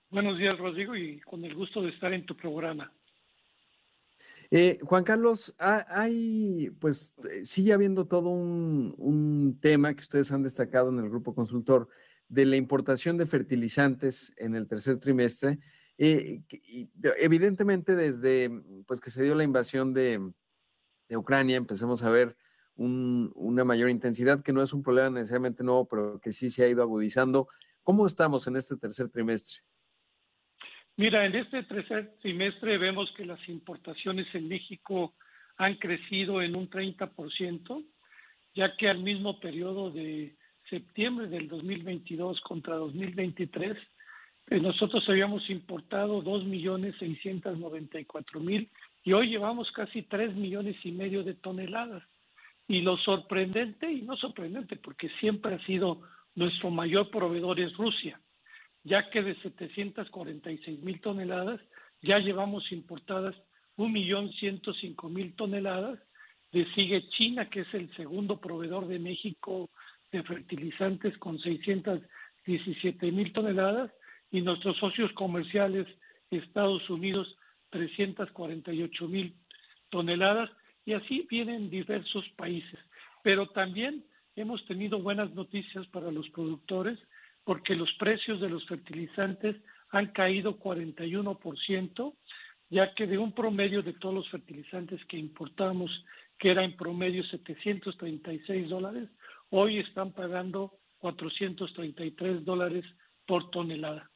Buenos 0.10 0.38
días, 0.38 0.58
Rodrigo, 0.58 0.98
y 0.98 1.22
con 1.22 1.46
el 1.46 1.56
gusto 1.56 1.82
de 1.82 1.92
estar 1.92 2.12
en 2.12 2.26
tu 2.26 2.36
programa. 2.36 2.92
Eh, 4.52 4.80
Juan 4.82 5.06
Carlos, 5.06 5.56
hay, 5.58 6.72
pues, 6.82 7.16
sigue 7.44 7.72
habiendo 7.72 8.06
todo 8.06 8.32
un, 8.32 9.58
tema 9.62 9.94
que 9.94 10.02
ustedes 10.02 10.30
han 10.34 10.44
destacado 10.44 10.90
en 10.90 11.00
el 11.00 11.10
Grupo 11.10 11.34
Consultor 11.34 11.88
de 12.28 12.46
la 12.48 12.58
importación 12.58 13.16
de 13.16 13.28
fertilizantes 13.28 14.34
en 14.36 14.56
el 14.56 14.68
tercer 14.68 15.00
trimestre. 15.00 15.60
Eh, 15.98 16.42
evidentemente, 17.18 17.96
desde 17.96 18.52
pues, 18.86 19.00
que 19.00 19.10
se 19.10 19.24
dio 19.24 19.36
la 19.36 19.46
invasión 19.46 19.94
de, 19.94 20.20
de 21.08 21.18
Ucrania 21.18 21.58
empecemos 21.58 22.04
a 22.04 22.10
ver 22.10 22.36
una 22.76 23.64
mayor 23.64 23.90
intensidad, 23.90 24.44
que 24.44 24.54
no 24.54 24.62
es 24.62 24.72
un 24.72 24.84
problema 24.84 25.10
necesariamente 25.10 25.64
nuevo, 25.64 25.88
pero 25.88 26.20
que 26.20 26.32
sí 26.32 26.50
se 26.50 26.64
ha 26.64 26.68
ido 26.68 26.84
agudizando. 26.84 27.48
¿Cómo 27.82 28.06
estamos 28.06 28.46
en 28.48 28.56
este 28.56 28.78
tercer 28.78 29.10
trimestre? 29.10 29.60
Mira, 30.96 31.26
en 31.26 31.36
este 31.36 31.64
tercer 31.64 32.16
trimestre 32.22 32.78
vemos 32.78 33.12
que 33.16 33.26
las 33.26 33.40
importaciones 33.50 34.28
en 34.34 34.48
México 34.48 35.16
han 35.58 35.76
crecido 35.76 36.42
en 36.42 36.56
un 36.56 36.70
30%, 36.70 37.86
ya 38.54 38.78
que 38.78 38.90
al 38.90 39.00
mismo 39.00 39.40
periodo 39.40 39.90
de 39.90 40.36
septiembre 40.70 41.28
del 41.28 41.48
2022 41.48 42.42
contra 42.42 42.76
2023, 42.76 43.78
eh, 44.50 44.60
nosotros 44.60 45.04
habíamos 45.10 45.50
importado 45.50 46.24
2.694.000 46.24 48.70
y 49.08 49.14
hoy 49.14 49.30
llevamos 49.30 49.72
casi 49.72 50.02
3 50.02 50.36
millones 50.36 50.76
y 50.84 50.92
medio 50.92 51.24
de 51.24 51.34
toneladas. 51.34 52.04
Y 52.68 52.82
lo 52.82 52.98
sorprendente, 52.98 53.90
y 53.90 54.02
no 54.02 54.18
sorprendente, 54.18 54.76
porque 54.76 55.08
siempre 55.22 55.56
ha 55.56 55.66
sido 55.66 56.02
nuestro 56.36 56.72
mayor 56.72 57.10
proveedor 57.10 57.58
es 57.62 57.74
Rusia, 57.78 58.20
ya 58.84 59.10
que 59.10 59.24
de 59.24 59.36
746 59.36 60.84
mil 60.84 61.00
toneladas 61.00 61.62
ya 62.02 62.20
llevamos 62.20 62.70
importadas 62.74 63.34
1.105.000 63.78 65.36
toneladas. 65.38 66.00
Le 66.52 66.70
sigue 66.74 67.08
China, 67.12 67.50
que 67.50 67.62
es 67.62 67.74
el 67.74 67.90
segundo 67.96 68.42
proveedor 68.42 68.90
de 68.90 69.00
México 69.00 69.70
de 70.12 70.22
fertilizantes 70.24 71.18
con 71.18 71.40
617 71.40 73.10
mil 73.14 73.32
toneladas 73.32 73.90
y 74.32 74.42
nuestros 74.42 74.76
socios 74.76 75.14
comerciales 75.14 75.88
Estados 76.30 76.90
Unidos 76.90 77.38
348 77.78 79.08
mil 79.08 79.36
toneladas 79.90 80.50
y 80.86 80.94
así 80.94 81.28
vienen 81.30 81.70
diversos 81.70 82.26
países. 82.36 82.80
Pero 83.24 83.48
también 83.50 84.04
hemos 84.36 84.66
tenido 84.66 85.00
buenas 85.00 85.32
noticias 85.34 85.86
para 85.88 86.12
los 86.12 86.30
productores 86.30 86.98
porque 87.44 87.76
los 87.76 87.92
precios 87.94 88.42
de 88.42 88.50
los 88.50 88.66
fertilizantes 88.68 89.56
han 89.90 90.08
caído 90.08 90.60
41%, 90.60 92.14
ya 92.70 92.94
que 92.94 93.08
de 93.08 93.18
un 93.18 93.32
promedio 93.32 93.82
de 93.82 93.94
todos 93.94 94.16
los 94.16 94.30
fertilizantes 94.30 95.04
que 95.06 95.18
importamos, 95.18 95.90
que 96.38 96.52
era 96.52 96.64
en 96.64 96.76
promedio 96.76 97.24
736 97.24 98.70
dólares, 98.70 99.10
hoy 99.50 99.80
están 99.80 100.12
pagando 100.12 100.74
433 100.98 102.44
dólares 102.44 102.84
por 103.26 103.50
tonelada. 103.50 104.10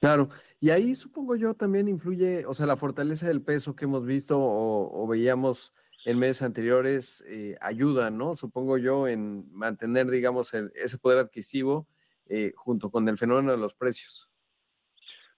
Claro, 0.00 0.28
y 0.60 0.70
ahí 0.70 0.94
supongo 0.94 1.34
yo 1.34 1.54
también 1.54 1.88
influye, 1.88 2.46
o 2.46 2.54
sea, 2.54 2.66
la 2.66 2.76
fortaleza 2.76 3.26
del 3.26 3.42
peso 3.42 3.74
que 3.74 3.84
hemos 3.84 4.06
visto 4.06 4.36
o, 4.38 5.06
veíamos 5.08 5.74
en 6.04 6.18
meses 6.18 6.42
anteriores 6.42 7.24
eh, 7.28 7.56
ayuda, 7.60 8.10
¿no? 8.10 8.36
Supongo 8.36 8.78
yo 8.78 9.08
en 9.08 9.52
mantener, 9.52 10.08
digamos, 10.08 10.54
ese 10.54 10.98
poder 10.98 11.18
adquisitivo 11.18 11.88
eh, 12.28 12.52
junto 12.56 12.90
con 12.90 13.08
el 13.08 13.18
fenómeno 13.18 13.50
de 13.50 13.58
los 13.58 13.74
precios. 13.74 14.28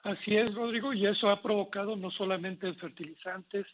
Así 0.03 0.37
es, 0.37 0.55
Rodrigo, 0.55 0.92
y 0.92 1.07
eso 1.07 1.31
ha 1.31 1.42
provocado 1.42 1.96
no 1.96 2.11
solamente 2.11 2.66
en 2.66 2.77
fertilizantes, 2.77 3.66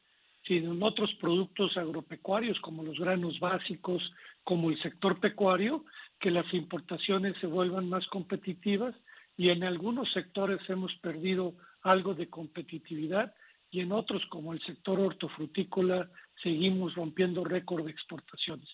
sino 0.46 0.72
en 0.72 0.82
otros 0.82 1.12
productos 1.20 1.76
agropecuarios 1.76 2.60
como 2.60 2.84
los 2.84 2.98
granos 2.98 3.38
básicos, 3.40 4.02
como 4.44 4.70
el 4.70 4.80
sector 4.80 5.18
pecuario, 5.18 5.84
que 6.20 6.30
las 6.30 6.52
importaciones 6.54 7.36
se 7.40 7.46
vuelvan 7.46 7.88
más 7.88 8.06
competitivas 8.08 8.94
y 9.36 9.50
en 9.50 9.64
algunos 9.64 10.12
sectores 10.12 10.60
hemos 10.68 10.94
perdido 10.96 11.54
algo 11.82 12.14
de 12.14 12.28
competitividad 12.28 13.34
y 13.70 13.80
en 13.80 13.92
otros 13.92 14.24
como 14.30 14.52
el 14.52 14.60
sector 14.62 14.98
hortofrutícola 14.98 16.10
seguimos 16.42 16.94
rompiendo 16.94 17.44
récord 17.44 17.84
de 17.84 17.90
exportaciones. 17.90 18.68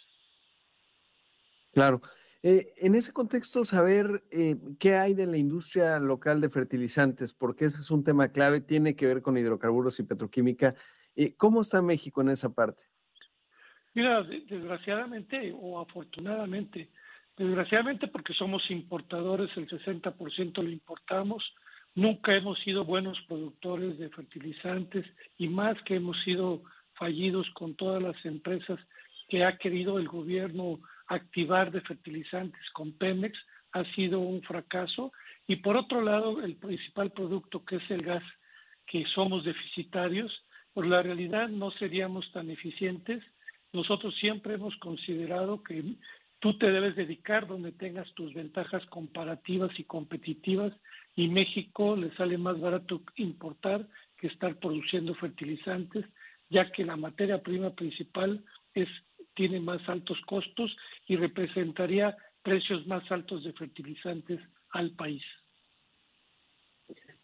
Claro. 1.73 2.01
Eh, 2.45 2.73
en 2.79 2.97
ese 2.97 3.13
contexto, 3.13 3.65
saber 3.65 4.25
eh, 4.31 4.57
qué 4.79 4.97
hay 4.97 5.15
de 5.15 5.27
la 5.27 5.37
industria 5.37 6.01
local 6.01 6.41
de 6.41 6.51
fertilizantes, 6.51 7.33
porque 7.33 7.67
ese 7.67 7.81
es 7.81 7.91
un 7.91 8.03
tema 8.03 8.29
clave, 8.29 8.61
tiene 8.61 8.97
que 8.97 9.07
ver 9.07 9.23
con 9.23 9.37
hidrocarburos 9.37 10.01
y 10.01 10.03
petroquímica. 10.03 10.75
Eh, 11.15 11.35
¿Cómo 11.37 11.61
está 11.61 11.81
México 11.83 12.21
en 12.21 12.31
esa 12.31 12.53
parte? 12.53 12.83
Mira, 13.95 14.23
desgraciadamente 14.23 15.55
o 15.55 15.81
afortunadamente, 15.81 16.91
Desgraciadamente 17.37 18.09
porque 18.09 18.35
somos 18.35 18.71
importadores, 18.71 19.51
el 19.57 19.69
60% 19.69 20.63
lo 20.63 20.71
importamos, 20.71 21.43
nunca 21.95 22.35
hemos 22.35 22.59
sido 22.61 22.85
buenos 22.85 23.19
productores 23.27 23.99
de 23.99 24.11
fertilizantes 24.11 25.07
y 25.39 25.49
más 25.49 25.81
que 25.83 25.97
hemos 25.97 26.21
sido 26.25 26.63
fallidos 26.95 27.49
con 27.55 27.75
todas 27.75 28.03
las 28.03 28.23
empresas 28.25 28.79
que 29.29 29.45
ha 29.45 29.57
querido 29.57 29.99
el 29.99 30.09
gobierno 30.09 30.79
activar 31.07 31.71
de 31.73 31.81
fertilizantes 31.81 32.63
con 32.73 32.93
Pemex, 32.93 33.39
ha 33.73 33.85
sido 33.95 34.21
un 34.21 34.43
fracaso. 34.43 35.13
Y 35.47 35.57
por 35.57 35.77
otro 35.77 36.03
lado, 36.03 36.43
el 36.43 36.57
principal 36.57 37.11
producto 37.13 37.65
que 37.65 37.77
es 37.77 37.91
el 37.91 38.03
gas, 38.03 38.23
que 38.87 39.05
somos 39.15 39.45
deficitarios, 39.45 40.31
por 40.75 40.87
la 40.87 41.03
realidad 41.03 41.49
no 41.49 41.71
seríamos 41.73 42.31
tan 42.33 42.51
eficientes. 42.51 43.23
Nosotros 43.73 44.15
siempre 44.21 44.55
hemos 44.55 44.77
considerado 44.77 45.63
que 45.63 45.83
tú 46.43 46.59
te 46.59 46.73
debes 46.73 46.97
dedicar 46.97 47.47
donde 47.47 47.71
tengas 47.71 48.13
tus 48.15 48.35
ventajas 48.35 48.85
comparativas 48.87 49.71
y 49.79 49.85
competitivas 49.85 50.73
y 51.15 51.29
México 51.29 51.95
le 51.95 52.13
sale 52.17 52.37
más 52.37 52.61
barato 52.61 53.01
importar 53.15 53.89
que 54.19 54.27
estar 54.27 54.59
produciendo 54.59 55.15
fertilizantes, 55.15 56.05
ya 56.51 56.73
que 56.73 56.85
la 56.85 56.97
materia 56.97 57.41
prima 57.41 57.71
principal 57.71 58.45
es 58.75 58.89
tiene 59.35 59.61
más 59.61 59.89
altos 59.89 60.21
costos 60.27 60.77
y 61.07 61.17
representaría 61.17 62.17
precios 62.43 62.87
más 62.89 63.09
altos 63.13 63.45
de 63.45 63.53
fertilizantes 63.53 64.41
al 64.71 64.91
país. 64.97 65.23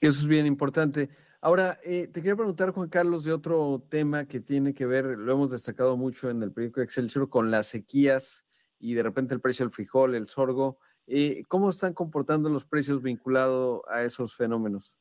Eso 0.00 0.20
es 0.20 0.26
bien 0.26 0.46
importante. 0.46 1.10
Ahora, 1.40 1.78
eh, 1.84 2.06
te 2.06 2.20
quería 2.20 2.36
preguntar, 2.36 2.70
Juan 2.70 2.88
Carlos, 2.88 3.24
de 3.24 3.32
otro 3.32 3.84
tema 3.90 4.26
que 4.26 4.40
tiene 4.40 4.72
que 4.72 4.86
ver, 4.86 5.04
lo 5.04 5.32
hemos 5.32 5.50
destacado 5.50 5.96
mucho 5.96 6.30
en 6.30 6.42
el 6.42 6.52
periódico 6.52 6.80
Excelsior, 6.80 7.28
con 7.28 7.50
las 7.50 7.66
sequías 7.66 8.47
y 8.80 8.94
de 8.94 9.02
repente 9.02 9.34
el 9.34 9.40
precio 9.40 9.64
del 9.64 9.72
frijol, 9.72 10.14
el 10.14 10.28
sorgo. 10.28 10.78
Eh, 11.06 11.42
¿Cómo 11.48 11.70
están 11.70 11.94
comportando 11.94 12.48
los 12.48 12.66
precios 12.66 13.02
vinculados 13.02 13.82
a 13.88 14.02
esos 14.02 14.36
fenómenos? 14.36 14.94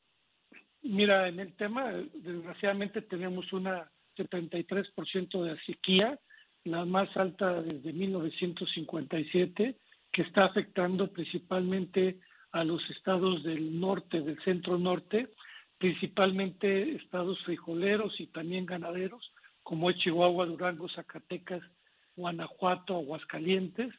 Mira, 0.82 1.28
en 1.28 1.40
el 1.40 1.54
tema, 1.54 1.92
desgraciadamente 2.14 3.02
tenemos 3.02 3.52
una 3.52 3.90
73% 4.16 5.42
de 5.42 5.58
sequía, 5.66 6.18
la 6.64 6.84
más 6.84 7.14
alta 7.16 7.62
desde 7.62 7.92
1957, 7.92 9.76
que 10.12 10.22
está 10.22 10.46
afectando 10.46 11.12
principalmente 11.12 12.20
a 12.52 12.64
los 12.64 12.80
estados 12.90 13.42
del 13.44 13.78
norte, 13.78 14.20
del 14.20 14.42
centro 14.42 14.78
norte, 14.78 15.28
principalmente 15.78 16.96
estados 16.96 17.38
frijoleros 17.44 18.18
y 18.20 18.26
también 18.28 18.66
ganaderos, 18.66 19.32
como 19.62 19.92
Chihuahua, 19.92 20.46
Durango, 20.46 20.88
Zacatecas 20.88 21.62
Guanajuato, 22.18 22.96
Aguascalientes, 22.96 23.94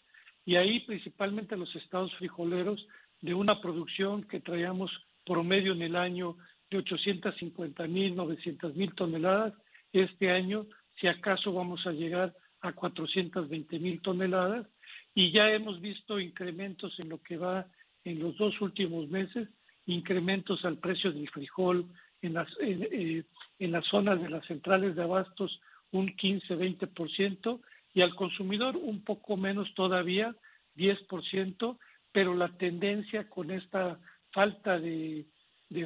y 0.45 0.57
ahí 0.57 0.81
principalmente 0.81 1.55
los 1.55 1.73
estados 1.75 2.13
frijoleros 2.15 2.85
de 3.21 3.33
una 3.33 3.61
producción 3.61 4.23
que 4.23 4.41
traíamos 4.41 4.91
promedio 5.25 5.73
en 5.73 5.81
el 5.81 5.95
año 5.95 6.35
de 6.69 6.77
850 6.79 7.87
mil, 7.87 8.15
900 8.15 8.75
mil 8.75 8.93
toneladas. 8.93 9.53
Este 9.93 10.31
año, 10.31 10.65
si 10.99 11.07
acaso, 11.07 11.53
vamos 11.53 11.85
a 11.87 11.91
llegar 11.91 12.35
a 12.61 12.73
420 12.73 13.79
mil 13.79 14.01
toneladas 14.01 14.67
y 15.15 15.31
ya 15.31 15.49
hemos 15.51 15.79
visto 15.79 16.19
incrementos 16.19 16.99
en 16.99 17.09
lo 17.09 17.21
que 17.21 17.37
va 17.37 17.67
en 18.03 18.19
los 18.19 18.37
dos 18.37 18.59
últimos 18.61 19.07
meses, 19.09 19.47
incrementos 19.85 20.63
al 20.65 20.77
precio 20.77 21.11
del 21.11 21.29
frijol 21.29 21.85
en 22.21 22.33
las, 22.33 22.47
en, 22.59 22.83
eh, 22.91 23.23
en 23.59 23.71
las 23.71 23.85
zonas 23.85 24.21
de 24.21 24.29
las 24.29 24.45
centrales 24.45 24.95
de 24.95 25.03
abastos 25.03 25.59
un 25.91 26.15
15-20% 26.15 27.59
y 27.93 28.01
al 28.01 28.15
consumidor 28.15 28.77
un 28.77 29.03
poco 29.03 29.37
menos 29.37 29.73
todavía, 29.75 30.35
10%, 30.75 31.77
pero 32.11 32.35
la 32.35 32.49
tendencia 32.57 33.29
con 33.29 33.51
esta 33.51 33.99
falta 34.31 34.79
de, 34.79 35.25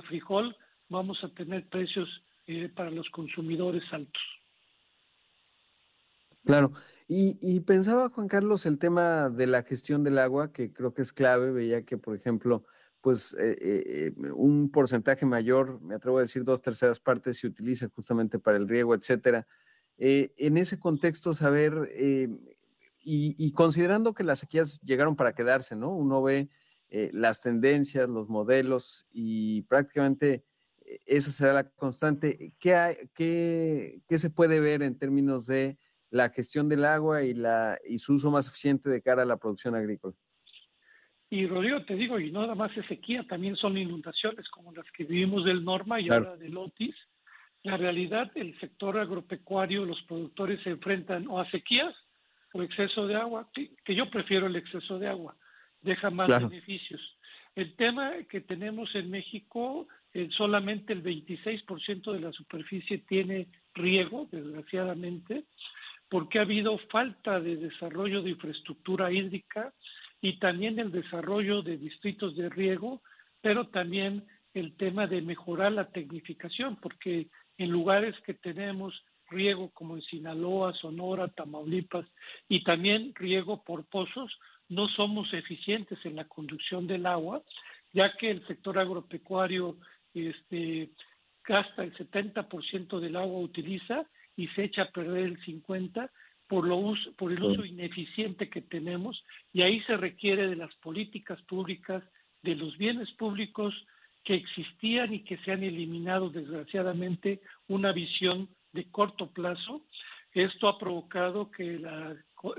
frijol, 0.07 0.55
vamos 0.89 1.23
a 1.23 1.29
tener 1.29 1.67
precios 1.67 2.09
eh, 2.47 2.69
para 2.73 2.91
los 2.91 3.09
consumidores 3.09 3.83
altos. 3.91 4.21
Claro, 6.45 6.73
y, 7.07 7.59
pensaba 7.61 8.09
Juan 8.09 8.27
Carlos 8.27 8.65
el 8.65 8.79
tema 8.79 9.29
de 9.29 9.47
la 9.47 9.63
gestión 9.63 10.03
del 10.03 10.17
agua, 10.17 10.51
que 10.51 10.73
creo 10.73 10.93
que 10.93 11.01
es 11.01 11.13
clave, 11.13 11.51
veía 11.51 11.83
que, 11.83 11.97
por 11.97 12.15
ejemplo, 12.15 12.65
pues 13.01 13.33
eh, 13.39 13.57
eh, 13.59 14.13
un 14.33 14.71
porcentaje 14.71 15.25
mayor, 15.25 15.81
me 15.81 15.95
atrevo 15.95 16.17
a 16.17 16.21
decir 16.21 16.43
dos 16.43 16.61
terceras 16.61 16.99
partes, 16.99 17.37
se 17.37 17.47
utiliza 17.47 17.89
justamente 17.89 18.39
para 18.39 18.57
el 18.57 18.67
riego, 18.67 18.95
etcétera. 18.95 19.45
Eh, 19.97 20.33
en 20.37 20.57
ese 20.57 20.79
contexto, 20.79 21.33
saber, 21.33 21.89
eh, 21.93 22.29
y, 23.05 23.51
considerando 23.51 24.13
que 24.13 24.23
las 24.23 24.39
sequías 24.39 24.79
llegaron 24.81 25.15
para 25.15 25.33
quedarse, 25.33 25.75
¿no? 25.75 25.89
Uno 25.89 26.21
ve 26.21 26.49
eh, 26.89 27.09
las 27.13 27.41
tendencias, 27.41 28.09
los 28.09 28.29
modelos 28.29 29.05
y 29.11 29.63
prácticamente 29.63 30.45
esa 31.05 31.31
será 31.31 31.53
la 31.53 31.69
constante. 31.69 32.53
¿Qué, 32.59 33.09
qué, 33.13 34.01
qué 34.07 34.17
se 34.17 34.29
puede 34.29 34.59
ver 34.59 34.83
en 34.83 34.97
términos 34.97 35.45
de 35.47 35.77
la 36.09 36.29
gestión 36.29 36.69
del 36.69 36.85
agua 36.85 37.23
y, 37.23 37.33
la, 37.33 37.77
y 37.87 37.97
su 37.97 38.13
uso 38.13 38.31
más 38.31 38.47
eficiente 38.47 38.89
de 38.89 39.01
cara 39.01 39.23
a 39.23 39.25
la 39.25 39.37
producción 39.37 39.75
agrícola? 39.75 40.15
Y 41.29 41.47
Rodrigo, 41.47 41.83
te 41.85 41.95
digo, 41.95 42.19
y 42.19 42.31
no 42.31 42.41
nada 42.41 42.53
más 42.53 42.77
es 42.77 42.85
sequía, 42.85 43.25
también 43.27 43.55
son 43.55 43.75
inundaciones 43.75 44.47
como 44.49 44.71
las 44.71 44.85
que 44.95 45.03
vivimos 45.03 45.43
del 45.43 45.63
Norma 45.65 45.99
y 45.99 46.09
ahora 46.09 46.37
del 46.37 46.55
Otis. 46.55 46.95
La 47.63 47.77
realidad, 47.77 48.31
el 48.35 48.59
sector 48.59 48.99
agropecuario, 48.99 49.85
los 49.85 50.01
productores 50.03 50.61
se 50.63 50.71
enfrentan 50.71 51.27
o 51.27 51.39
a 51.39 51.49
sequías 51.49 51.95
o 52.53 52.61
exceso 52.61 53.07
de 53.07 53.15
agua, 53.15 53.49
que 53.53 53.95
yo 53.95 54.09
prefiero 54.09 54.47
el 54.47 54.55
exceso 54.55 54.99
de 54.99 55.07
agua, 55.07 55.35
deja 55.81 56.09
más 56.09 56.27
beneficios. 56.27 57.01
El 57.55 57.75
tema 57.75 58.13
que 58.29 58.41
tenemos 58.41 58.93
en 58.95 59.09
México, 59.09 59.87
eh, 60.13 60.29
solamente 60.35 60.93
el 60.93 61.03
26% 61.03 62.11
de 62.11 62.19
la 62.19 62.31
superficie 62.31 62.99
tiene 62.99 63.47
riego, 63.73 64.27
desgraciadamente, 64.31 65.45
porque 66.09 66.39
ha 66.39 66.43
habido 66.43 66.77
falta 66.91 67.39
de 67.39 67.57
desarrollo 67.57 68.21
de 68.21 68.31
infraestructura 68.31 69.11
hídrica 69.11 69.73
y 70.21 70.39
también 70.39 70.79
el 70.79 70.91
desarrollo 70.91 71.61
de 71.61 71.77
distritos 71.77 72.35
de 72.35 72.49
riego, 72.49 73.01
pero 73.41 73.67
también 73.67 74.25
el 74.53 74.75
tema 74.75 75.07
de 75.07 75.21
mejorar 75.21 75.71
la 75.71 75.89
tecnificación, 75.89 76.75
porque 76.77 77.27
en 77.57 77.69
lugares 77.69 78.15
que 78.25 78.33
tenemos 78.33 78.93
riego 79.29 79.69
como 79.71 79.95
en 79.95 80.01
Sinaloa, 80.03 80.73
Sonora, 80.73 81.27
Tamaulipas 81.27 82.05
y 82.47 82.63
también 82.63 83.13
riego 83.15 83.63
por 83.63 83.85
pozos, 83.85 84.31
no 84.69 84.87
somos 84.89 85.33
eficientes 85.33 85.99
en 86.05 86.15
la 86.15 86.25
conducción 86.25 86.87
del 86.87 87.05
agua, 87.05 87.41
ya 87.91 88.15
que 88.17 88.31
el 88.31 88.45
sector 88.47 88.79
agropecuario 88.79 89.77
este, 90.13 90.89
gasta 91.43 91.83
el 91.83 91.93
70% 91.95 92.99
del 92.99 93.15
agua 93.15 93.39
utiliza 93.39 94.05
y 94.35 94.47
se 94.49 94.65
echa 94.65 94.83
a 94.83 94.91
perder 94.91 95.25
el 95.25 95.39
50% 95.41 96.09
por, 96.47 96.67
lo 96.67 96.75
uso, 96.75 97.13
por 97.13 97.31
el 97.31 97.41
uso 97.41 97.65
ineficiente 97.65 98.49
que 98.49 98.61
tenemos 98.61 99.23
y 99.53 99.63
ahí 99.63 99.81
se 99.83 99.97
requiere 99.97 100.47
de 100.47 100.55
las 100.55 100.73
políticas 100.75 101.41
públicas, 101.43 102.03
de 102.43 102.55
los 102.55 102.77
bienes 102.77 103.09
públicos 103.13 103.73
que 104.23 104.35
existían 104.35 105.13
y 105.13 105.23
que 105.23 105.37
se 105.37 105.51
han 105.51 105.63
eliminado 105.63 106.29
desgraciadamente 106.29 107.41
una 107.67 107.91
visión 107.91 108.49
de 108.71 108.89
corto 108.89 109.27
plazo. 109.27 109.81
Esto 110.33 110.67
ha 110.67 110.79
provocado 110.79 111.51
que 111.51 111.79
la, 111.79 112.15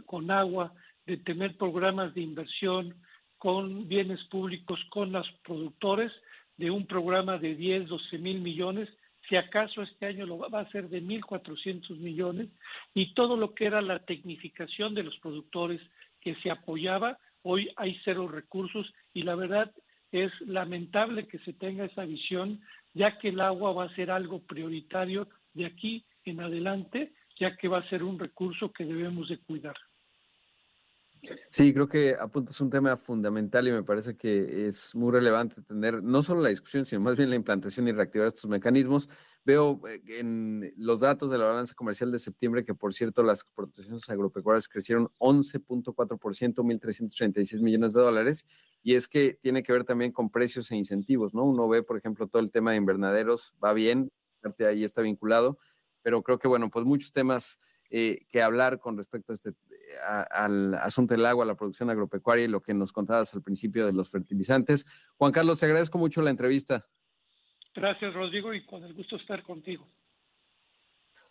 con 0.06 0.30
agua 0.30 0.72
de 1.06 1.16
tener 1.18 1.56
programas 1.56 2.14
de 2.14 2.20
inversión 2.20 2.94
con 3.38 3.88
bienes 3.88 4.22
públicos 4.24 4.80
con 4.90 5.12
los 5.12 5.30
productores 5.44 6.12
de 6.56 6.70
un 6.70 6.86
programa 6.86 7.38
de 7.38 7.54
10, 7.54 7.88
12 7.88 8.18
mil 8.18 8.40
millones 8.40 8.88
si 9.28 9.36
acaso 9.36 9.82
este 9.82 10.06
año 10.06 10.26
lo 10.26 10.38
va 10.38 10.60
a 10.60 10.70
ser 10.70 10.88
de 10.88 11.02
1.400 11.02 11.96
millones, 11.98 12.48
y 12.92 13.14
todo 13.14 13.36
lo 13.36 13.54
que 13.54 13.66
era 13.66 13.80
la 13.80 14.00
tecnificación 14.00 14.94
de 14.94 15.02
los 15.02 15.16
productores 15.18 15.80
que 16.20 16.34
se 16.36 16.50
apoyaba, 16.50 17.18
hoy 17.42 17.70
hay 17.76 17.98
cero 18.04 18.28
recursos 18.28 18.92
y 19.12 19.22
la 19.22 19.34
verdad 19.34 19.72
es 20.14 20.32
lamentable 20.42 21.26
que 21.26 21.40
se 21.40 21.52
tenga 21.52 21.86
esa 21.86 22.04
visión, 22.04 22.60
ya 22.92 23.18
que 23.18 23.30
el 23.30 23.40
agua 23.40 23.72
va 23.72 23.84
a 23.84 23.94
ser 23.96 24.12
algo 24.12 24.40
prioritario 24.40 25.28
de 25.54 25.66
aquí 25.66 26.06
en 26.24 26.40
adelante, 26.40 27.12
ya 27.38 27.56
que 27.56 27.66
va 27.66 27.78
a 27.78 27.88
ser 27.88 28.04
un 28.04 28.16
recurso 28.16 28.72
que 28.72 28.84
debemos 28.84 29.28
de 29.28 29.38
cuidar. 29.38 29.74
Sí, 31.50 31.72
creo 31.72 31.88
que 31.88 32.14
apuntas 32.18 32.60
un 32.60 32.70
tema 32.70 32.96
fundamental 32.96 33.66
y 33.66 33.72
me 33.72 33.82
parece 33.82 34.16
que 34.16 34.66
es 34.68 34.94
muy 34.94 35.10
relevante 35.10 35.62
tener 35.62 36.00
no 36.00 36.22
solo 36.22 36.42
la 36.42 36.50
discusión, 36.50 36.84
sino 36.84 37.00
más 37.00 37.16
bien 37.16 37.30
la 37.30 37.36
implantación 37.36 37.88
y 37.88 37.92
reactivar 37.92 38.28
estos 38.28 38.48
mecanismos. 38.48 39.08
Veo 39.44 39.80
eh, 39.88 40.02
en 40.18 40.72
los 40.76 41.00
datos 41.00 41.30
de 41.30 41.38
la 41.38 41.44
balanza 41.44 41.74
comercial 41.74 42.10
de 42.10 42.18
septiembre 42.18 42.64
que, 42.64 42.74
por 42.74 42.94
cierto, 42.94 43.22
las 43.22 43.40
exportaciones 43.40 44.08
agropecuarias 44.08 44.68
crecieron 44.68 45.10
11.4%, 45.18 46.54
1.336 46.54 47.60
millones 47.60 47.92
de 47.92 48.00
dólares, 48.00 48.44
y 48.82 48.94
es 48.94 49.06
que 49.08 49.38
tiene 49.40 49.62
que 49.62 49.72
ver 49.72 49.84
también 49.84 50.12
con 50.12 50.30
precios 50.30 50.70
e 50.70 50.76
incentivos, 50.76 51.34
¿no? 51.34 51.44
Uno 51.44 51.68
ve, 51.68 51.82
por 51.82 51.96
ejemplo, 51.96 52.26
todo 52.26 52.42
el 52.42 52.50
tema 52.50 52.72
de 52.72 52.78
invernaderos, 52.78 53.54
va 53.62 53.72
bien, 53.72 54.10
parte 54.40 54.66
ahí 54.66 54.84
está 54.84 55.02
vinculado, 55.02 55.56
pero 56.02 56.22
creo 56.22 56.38
que, 56.38 56.48
bueno, 56.48 56.70
pues 56.70 56.84
muchos 56.84 57.12
temas 57.12 57.58
eh, 57.90 58.26
que 58.28 58.42
hablar 58.42 58.78
con 58.78 58.96
respecto 58.96 59.32
a 59.32 59.34
este, 59.34 59.52
al 60.30 60.74
asunto 60.74 61.14
del 61.14 61.26
agua, 61.26 61.44
la 61.44 61.54
producción 61.54 61.90
agropecuaria 61.90 62.44
y 62.44 62.48
lo 62.48 62.62
que 62.62 62.74
nos 62.74 62.92
contabas 62.92 63.34
al 63.34 63.42
principio 63.42 63.86
de 63.86 63.92
los 63.92 64.10
fertilizantes. 64.10 64.86
Juan 65.16 65.32
Carlos, 65.32 65.60
te 65.60 65.66
agradezco 65.66 65.98
mucho 65.98 66.22
la 66.22 66.30
entrevista. 66.30 66.86
Gracias, 67.74 68.14
Rodrigo, 68.14 68.54
y 68.54 68.64
con 68.64 68.84
el 68.84 68.94
gusto 68.94 69.16
estar 69.16 69.42
contigo. 69.42 69.88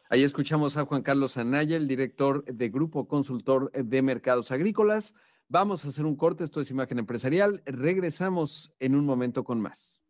Ahí 0.09 0.23
escuchamos 0.23 0.75
a 0.75 0.85
Juan 0.85 1.01
Carlos 1.01 1.37
Anaya, 1.37 1.77
el 1.77 1.87
director 1.87 2.43
de 2.45 2.69
Grupo 2.69 3.07
Consultor 3.07 3.71
de 3.71 4.01
Mercados 4.01 4.51
Agrícolas. 4.51 5.15
Vamos 5.47 5.85
a 5.85 5.87
hacer 5.87 6.05
un 6.05 6.15
corte, 6.15 6.43
esto 6.43 6.59
es 6.59 6.69
Imagen 6.69 6.99
Empresarial. 6.99 7.63
Regresamos 7.65 8.73
en 8.79 8.95
un 8.95 9.05
momento 9.05 9.43
con 9.43 9.61
más. 9.61 10.01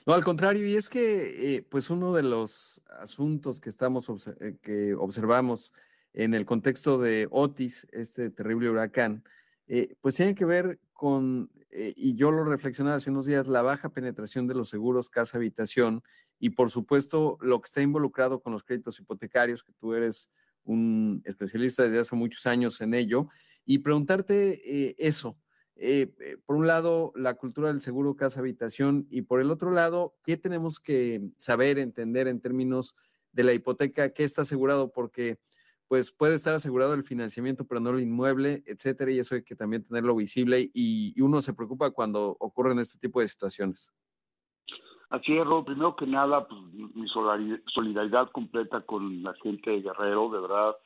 No, 0.07 0.15
al 0.15 0.23
contrario, 0.23 0.67
y 0.69 0.77
es 0.77 0.89
que 0.89 1.57
eh, 1.57 1.67
pues 1.69 1.91
uno 1.91 2.13
de 2.13 2.23
los 2.23 2.81
asuntos 3.01 3.61
que 3.61 3.71
estamos 3.71 4.09
eh, 4.41 4.57
que 4.63 4.95
observamos 4.95 5.73
en 6.13 6.35
el 6.35 6.47
contexto 6.47 6.99
de 6.99 7.27
Otis, 7.31 7.89
este 7.91 8.31
terrible 8.31 8.71
huracán, 8.71 9.25
eh, 9.67 9.95
pues 10.01 10.17
tiene 10.17 10.35
que 10.35 10.45
ver 10.45 10.81
con, 10.93 11.51
y 11.71 12.15
yo 12.15 12.31
lo 12.31 12.45
reflexionaba 12.45 12.97
hace 12.97 13.11
unos 13.11 13.27
días, 13.27 13.47
la 13.47 13.63
baja 13.63 13.89
penetración 13.89 14.47
de 14.47 14.55
los 14.55 14.69
seguros 14.69 15.09
casa-habitación 15.09 16.03
y 16.39 16.51
por 16.51 16.71
supuesto 16.71 17.39
lo 17.41 17.61
que 17.61 17.67
está 17.67 17.81
involucrado 17.81 18.41
con 18.41 18.53
los 18.53 18.63
créditos 18.63 19.01
hipotecarios, 19.01 19.63
que 19.63 19.73
tú 19.73 19.95
eres 19.95 20.31
un 20.65 21.23
especialista 21.25 21.85
desde 21.85 22.01
hace 22.01 22.15
muchos 22.15 22.47
años 22.47 22.81
en 22.81 22.95
ello, 22.95 23.29
y 23.65 23.79
preguntarte 23.79 24.95
eso, 24.99 25.37
eh, 25.77 26.13
eh, 26.21 26.37
por 26.45 26.57
un 26.57 26.67
lado, 26.67 27.13
la 27.17 27.35
cultura 27.35 27.73
del 27.73 27.83
seguro 27.83 28.15
casa-habitación 28.15 29.07
y 29.11 29.23
por 29.23 29.41
el 29.41 29.51
otro 29.51 29.71
lado, 29.71 30.15
¿qué 30.25 30.37
tenemos 30.37 30.79
que 30.79 31.23
saber, 31.39 31.79
entender 31.79 32.29
en 32.29 32.41
términos 32.41 32.95
de 33.33 33.45
la 33.45 33.53
hipoteca? 33.53 34.11
¿Qué 34.13 34.25
está 34.25 34.43
asegurado? 34.43 34.93
Porque 34.93 35.39
pues 35.93 36.11
puede 36.11 36.37
estar 36.37 36.55
asegurado 36.55 36.95
el 36.95 37.05
financiamiento, 37.05 37.67
pero 37.67 37.79
no 37.79 37.91
el 37.91 38.01
inmueble, 38.01 38.63
etcétera, 38.65 39.11
y 39.11 39.19
eso 39.19 39.35
hay 39.35 39.45
que 39.45 39.55
también 39.55 39.85
tenerlo 39.85 40.17
visible 40.17 40.71
y, 40.73 41.21
uno 41.21 41.43
se 41.43 41.53
preocupa 41.53 41.91
cuando 41.91 42.35
ocurren 42.41 42.79
este 42.79 42.99
tipo 42.99 43.21
de 43.21 43.29
situaciones. 43.29 43.93
Así 45.11 45.37
es, 45.37 45.45
Rob. 45.45 45.67
Primero 45.67 45.95
que 45.95 46.07
nada, 46.07 46.49
pues, 46.49 46.63
mi 46.73 47.07
solidaridad 47.67 48.31
completa 48.31 48.81
con 48.81 49.23
la 49.23 49.35
gente 49.43 49.71
de 49.71 49.83
Guerrero, 49.83 50.31
de 50.31 50.41
verdad 50.41 50.77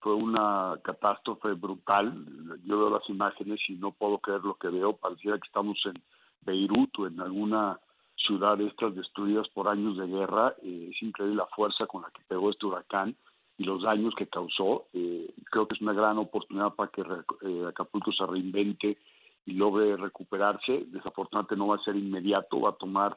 fue 0.00 0.14
una 0.14 0.80
catástrofe 0.82 1.52
brutal. 1.52 2.26
Yo 2.64 2.76
veo 2.76 2.90
las 2.90 3.08
imágenes 3.08 3.60
y 3.68 3.74
no 3.74 3.92
puedo 3.92 4.18
creer 4.18 4.40
lo 4.40 4.56
que 4.56 4.66
veo. 4.66 4.96
Pareciera 4.96 5.38
que 5.38 5.46
estamos 5.46 5.78
en 5.84 6.02
Beirut 6.40 6.90
o 6.98 7.06
en 7.06 7.20
alguna 7.20 7.78
ciudad 8.16 8.58
de 8.58 8.66
estas 8.66 8.96
destruidas 8.96 9.48
por 9.50 9.68
años 9.68 9.96
de 9.96 10.08
guerra. 10.08 10.56
Eh, 10.64 10.90
es 10.92 11.00
increíble 11.04 11.36
la 11.36 11.46
fuerza 11.54 11.86
con 11.86 12.02
la 12.02 12.10
que 12.10 12.24
pegó 12.26 12.50
este 12.50 12.66
huracán 12.66 13.16
y 13.58 13.64
los 13.64 13.82
daños 13.82 14.14
que 14.14 14.26
causó. 14.26 14.86
Eh, 14.92 15.32
creo 15.50 15.66
que 15.66 15.74
es 15.74 15.80
una 15.80 15.92
gran 15.92 16.18
oportunidad 16.18 16.74
para 16.74 16.90
que 16.90 17.02
eh, 17.02 17.64
Acapulco 17.68 18.12
se 18.12 18.26
reinvente 18.26 18.98
y 19.46 19.52
logre 19.52 19.96
recuperarse. 19.96 20.84
Desafortunadamente 20.88 21.56
no 21.56 21.68
va 21.68 21.76
a 21.76 21.84
ser 21.84 21.96
inmediato, 21.96 22.60
va 22.60 22.70
a 22.70 22.76
tomar 22.76 23.16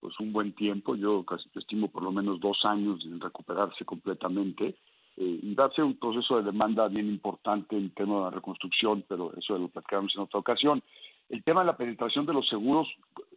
pues 0.00 0.18
un 0.20 0.32
buen 0.32 0.52
tiempo. 0.52 0.94
Yo 0.96 1.24
casi 1.24 1.48
estimo 1.54 1.88
por 1.88 2.02
lo 2.02 2.12
menos 2.12 2.40
dos 2.40 2.64
años 2.64 3.04
en 3.04 3.20
recuperarse 3.20 3.84
completamente 3.84 4.76
eh, 5.16 5.40
y 5.42 5.54
va 5.54 5.66
a 5.66 5.72
ser 5.72 5.84
un 5.84 5.98
proceso 5.98 6.36
de 6.36 6.44
demanda 6.44 6.88
bien 6.88 7.08
importante 7.08 7.76
en 7.76 7.90
tema 7.90 8.16
de 8.16 8.22
la 8.22 8.30
reconstrucción, 8.30 9.04
pero 9.08 9.32
eso 9.36 9.58
lo 9.58 9.68
platicamos 9.68 10.14
en 10.14 10.22
otra 10.22 10.40
ocasión. 10.40 10.82
El 11.28 11.44
tema 11.44 11.60
de 11.60 11.66
la 11.66 11.76
penetración 11.76 12.26
de 12.26 12.32
los 12.32 12.48
seguros, 12.48 12.88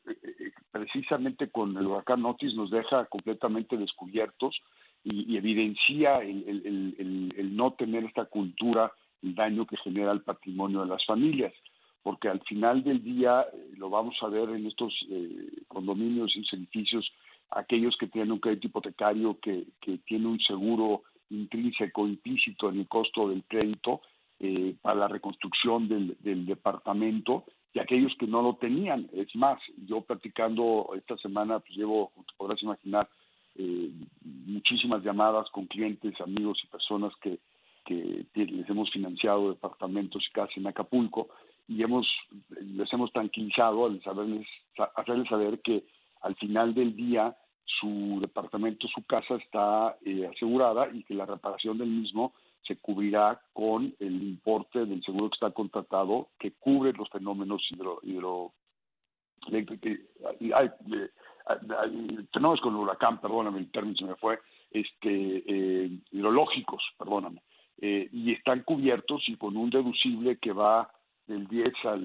eh, 0.07 0.15
eh, 0.23 0.51
precisamente 0.71 1.49
con 1.49 1.75
el 1.75 1.85
huracán 1.85 2.25
Otis 2.25 2.55
nos 2.55 2.71
deja 2.71 3.05
completamente 3.05 3.77
descubiertos 3.77 4.55
y, 5.03 5.37
evidencia 5.37 6.19
el, 6.19 7.55
no 7.55 7.73
tener 7.73 8.05
esta 8.05 8.25
cultura, 8.25 8.91
el 9.21 9.35
daño 9.35 9.65
que 9.65 9.77
genera 9.77 10.11
el 10.11 10.21
patrimonio 10.21 10.81
de 10.81 10.87
las 10.87 11.05
familias, 11.05 11.53
porque 12.01 12.27
al 12.27 12.41
final 12.41 12.83
del 12.83 13.03
día 13.03 13.41
eh, 13.41 13.71
lo 13.77 13.89
vamos 13.89 14.15
a 14.21 14.27
ver 14.27 14.49
en 14.49 14.67
estos 14.67 14.93
eh, 15.09 15.63
condominios 15.67 16.35
y 16.35 16.55
edificios, 16.55 17.09
aquellos 17.49 17.95
que 17.97 18.07
tienen 18.07 18.31
un 18.33 18.39
crédito 18.39 18.67
hipotecario 18.67 19.39
que, 19.39 19.65
que 19.79 19.99
tiene 19.99 20.27
un 20.27 20.39
seguro 20.39 21.03
intrínseco, 21.29 22.07
implícito 22.07 22.69
en 22.69 22.79
el 22.79 22.87
costo 22.87 23.29
del 23.29 23.43
crédito 23.43 24.01
eh, 24.39 24.75
para 24.81 24.95
la 24.95 25.07
reconstrucción 25.07 25.87
del, 25.87 26.17
del 26.19 26.45
departamento 26.45 27.45
y 27.73 27.79
aquellos 27.79 28.13
que 28.19 28.27
no 28.27 28.41
lo 28.41 28.55
tenían. 28.55 29.09
Es 29.13 29.35
más, 29.35 29.59
yo 29.87 30.01
platicando 30.01 30.89
esta 30.95 31.17
semana, 31.17 31.59
pues 31.59 31.77
llevo, 31.77 32.11
te 32.15 32.33
podrás 32.37 32.61
imaginar, 32.61 33.09
eh, 33.55 33.91
muchísimas 34.21 35.03
llamadas 35.03 35.49
con 35.51 35.67
clientes, 35.67 36.19
amigos 36.21 36.59
y 36.63 36.67
personas 36.67 37.13
que, 37.21 37.39
que 37.85 38.25
les 38.33 38.69
hemos 38.69 38.89
financiado 38.91 39.49
departamentos 39.49 40.25
y 40.27 40.31
casas 40.31 40.57
en 40.57 40.67
Acapulco 40.67 41.29
y 41.67 41.81
hemos 41.83 42.07
les 42.59 42.91
hemos 42.93 43.11
tranquilizado 43.11 43.85
al 43.85 44.01
saberles 44.03 44.47
hacerles 44.95 45.27
saber 45.29 45.61
que 45.61 45.85
al 46.21 46.35
final 46.35 46.73
del 46.73 46.95
día 46.95 47.35
su 47.65 48.19
departamento, 48.21 48.87
su 48.87 49.03
casa 49.05 49.35
está 49.35 49.97
eh, 50.05 50.29
asegurada 50.33 50.89
y 50.93 51.03
que 51.03 51.13
la 51.13 51.25
reparación 51.25 51.77
del 51.77 51.89
mismo 51.89 52.33
se 52.65 52.77
cubrirá 52.77 53.41
con 53.51 53.93
el 53.99 54.23
importe 54.23 54.85
del 54.85 55.03
seguro 55.03 55.29
que 55.29 55.35
está 55.35 55.51
contratado 55.51 56.29
que 56.39 56.53
cubre 56.53 56.93
los 56.93 57.09
fenómenos 57.09 57.61
hidro, 57.71 57.99
hidro 58.03 58.53
fenómenos 62.31 62.61
con 62.61 62.73
el 62.73 62.79
huracán, 62.79 63.19
perdóname, 63.19 63.59
el 63.59 63.71
término 63.71 63.97
se 63.97 64.05
me 64.05 64.15
fue, 64.15 64.39
este, 64.71 65.43
eh, 65.45 65.89
hidrológicos, 66.11 66.83
perdóname, 66.97 67.41
eh, 67.81 68.09
y 68.11 68.31
están 68.33 68.63
cubiertos 68.63 69.23
y 69.27 69.35
con 69.35 69.57
un 69.57 69.69
deducible 69.69 70.37
que 70.37 70.51
va 70.51 70.89
del 71.27 71.47
10 71.47 71.73
al 71.85 72.01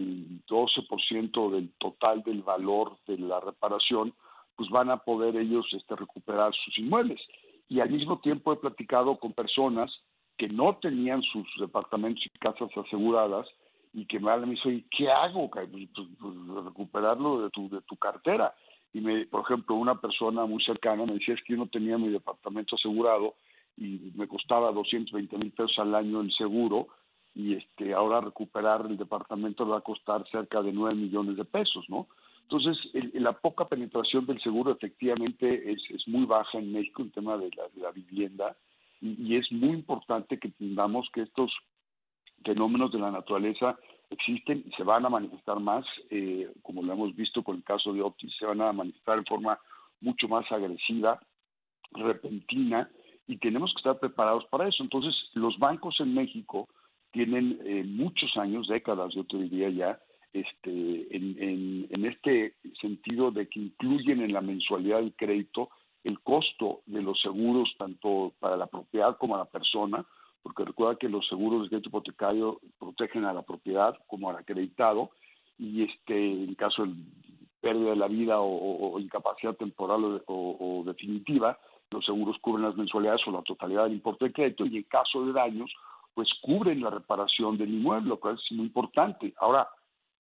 12% 0.46 1.50
del 1.50 1.72
total 1.78 2.22
del 2.22 2.42
valor 2.42 2.96
de 3.06 3.18
la 3.18 3.40
reparación, 3.40 4.14
pues 4.56 4.70
van 4.70 4.90
a 4.90 4.98
poder 4.98 5.36
ellos 5.36 5.66
este, 5.72 5.96
recuperar 5.96 6.52
sus 6.54 6.78
inmuebles. 6.78 7.20
Y 7.68 7.80
al 7.80 7.90
mismo 7.90 8.18
tiempo 8.20 8.52
he 8.52 8.56
platicado 8.56 9.18
con 9.18 9.32
personas 9.32 9.90
que 10.36 10.48
no 10.48 10.76
tenían 10.76 11.22
sus 11.22 11.46
departamentos 11.60 12.24
y 12.24 12.38
casas 12.38 12.70
aseguradas 12.76 13.46
y 13.92 14.06
que 14.06 14.20
me 14.20 14.36
dicen, 14.46 14.86
¿qué 14.90 15.10
hago? 15.10 15.50
Pues, 15.50 15.68
pues, 15.70 16.08
pues, 16.20 16.64
recuperarlo 16.64 17.42
de 17.42 17.50
tu, 17.50 17.68
de 17.68 17.80
tu 17.82 17.96
cartera. 17.96 18.54
Y, 18.92 19.00
me, 19.00 19.26
por 19.26 19.42
ejemplo, 19.42 19.76
una 19.76 20.00
persona 20.00 20.46
muy 20.46 20.62
cercana 20.62 21.04
me 21.04 21.14
decía, 21.14 21.34
es 21.34 21.42
que 21.42 21.54
yo 21.54 21.58
no 21.58 21.68
tenía 21.68 21.98
mi 21.98 22.08
departamento 22.08 22.76
asegurado 22.76 23.34
y 23.76 24.12
me 24.14 24.26
costaba 24.26 24.72
220 24.72 25.38
mil 25.38 25.52
pesos 25.52 25.78
al 25.78 25.94
año 25.94 26.20
el 26.20 26.32
seguro 26.32 26.88
y 27.34 27.54
este 27.54 27.94
ahora 27.94 28.20
recuperar 28.20 28.86
el 28.86 28.96
departamento 28.96 29.64
le 29.64 29.70
va 29.72 29.78
a 29.78 29.82
costar 29.82 30.26
cerca 30.28 30.62
de 30.62 30.72
9 30.72 30.94
millones 30.94 31.36
de 31.36 31.44
pesos, 31.44 31.84
¿no? 31.88 32.08
Entonces, 32.50 32.78
la 33.12 33.32
poca 33.32 33.68
penetración 33.68 34.24
del 34.24 34.40
seguro 34.40 34.72
efectivamente 34.72 35.70
es, 35.70 35.82
es 35.90 36.08
muy 36.08 36.24
baja 36.24 36.58
en 36.58 36.72
México 36.72 37.02
en 37.02 37.10
tema 37.10 37.36
de 37.36 37.50
la, 37.76 37.90
vivienda 37.90 38.56
y, 39.02 39.36
es 39.36 39.52
muy 39.52 39.68
importante 39.68 40.38
que 40.38 40.48
entendamos 40.48 41.08
que 41.12 41.22
estos 41.22 41.52
fenómenos 42.42 42.90
de 42.90 43.00
la 43.00 43.10
naturaleza 43.10 43.78
existen 44.10 44.64
y 44.66 44.70
se 44.72 44.82
van 44.82 45.04
a 45.04 45.10
manifestar 45.10 45.60
más, 45.60 45.84
eh, 46.10 46.50
como 46.62 46.82
lo 46.82 46.92
hemos 46.92 47.14
visto 47.14 47.42
con 47.42 47.56
el 47.56 47.64
caso 47.64 47.92
de 47.92 48.02
Otis, 48.02 48.34
se 48.38 48.46
van 48.46 48.60
a 48.60 48.72
manifestar 48.72 49.18
en 49.18 49.26
forma 49.26 49.58
mucho 50.00 50.28
más 50.28 50.50
agresiva, 50.50 51.20
repentina, 51.92 52.90
y 53.26 53.36
tenemos 53.36 53.72
que 53.72 53.78
estar 53.78 53.98
preparados 53.98 54.46
para 54.46 54.68
eso. 54.68 54.82
Entonces, 54.82 55.14
los 55.34 55.58
bancos 55.58 56.00
en 56.00 56.14
México 56.14 56.68
tienen 57.12 57.58
eh, 57.64 57.84
muchos 57.84 58.36
años, 58.36 58.68
décadas, 58.68 59.14
yo 59.14 59.24
te 59.24 59.36
diría 59.36 59.68
ya, 59.70 60.00
este, 60.32 61.16
en, 61.16 61.86
en, 61.90 62.04
este 62.04 62.54
sentido 62.80 63.30
de 63.30 63.48
que 63.48 63.60
incluyen 63.60 64.20
en 64.20 64.32
la 64.32 64.42
mensualidad 64.42 64.98
del 64.98 65.14
crédito 65.14 65.70
el 66.04 66.20
costo 66.20 66.82
de 66.86 67.02
los 67.02 67.18
seguros 67.20 67.74
tanto 67.78 68.34
para 68.38 68.56
la 68.56 68.66
propiedad 68.66 69.16
como 69.16 69.38
la 69.38 69.46
persona, 69.46 70.04
porque 70.48 70.64
recuerda 70.64 70.96
que 70.96 71.10
los 71.10 71.28
seguros 71.28 71.64
de 71.64 71.68
crédito 71.68 71.90
hipotecario 71.90 72.60
protegen 72.78 73.26
a 73.26 73.34
la 73.34 73.42
propiedad 73.42 73.94
como 74.06 74.30
al 74.30 74.36
acreditado 74.36 75.10
y 75.58 75.82
este 75.82 76.14
en 76.16 76.54
caso 76.54 76.86
de 76.86 76.94
pérdida 77.60 77.90
de 77.90 77.96
la 77.96 78.08
vida 78.08 78.40
o, 78.40 78.98
incapacidad 78.98 79.54
temporal 79.56 80.22
o, 80.26 80.82
definitiva, 80.86 81.58
los 81.90 82.02
seguros 82.06 82.38
cubren 82.40 82.64
las 82.64 82.76
mensualidades 82.76 83.20
o 83.26 83.30
la 83.30 83.42
totalidad 83.42 83.84
del 83.84 83.92
importe 83.92 84.24
de 84.24 84.32
crédito 84.32 84.64
y 84.64 84.78
en 84.78 84.84
caso 84.84 85.26
de 85.26 85.34
daños, 85.34 85.70
pues 86.14 86.30
cubren 86.40 86.80
la 86.80 86.88
reparación 86.88 87.58
del 87.58 87.74
inmueble, 87.74 88.08
lo 88.08 88.18
cual 88.18 88.36
es 88.36 88.52
muy 88.52 88.66
importante. 88.66 89.34
Ahora, 89.40 89.68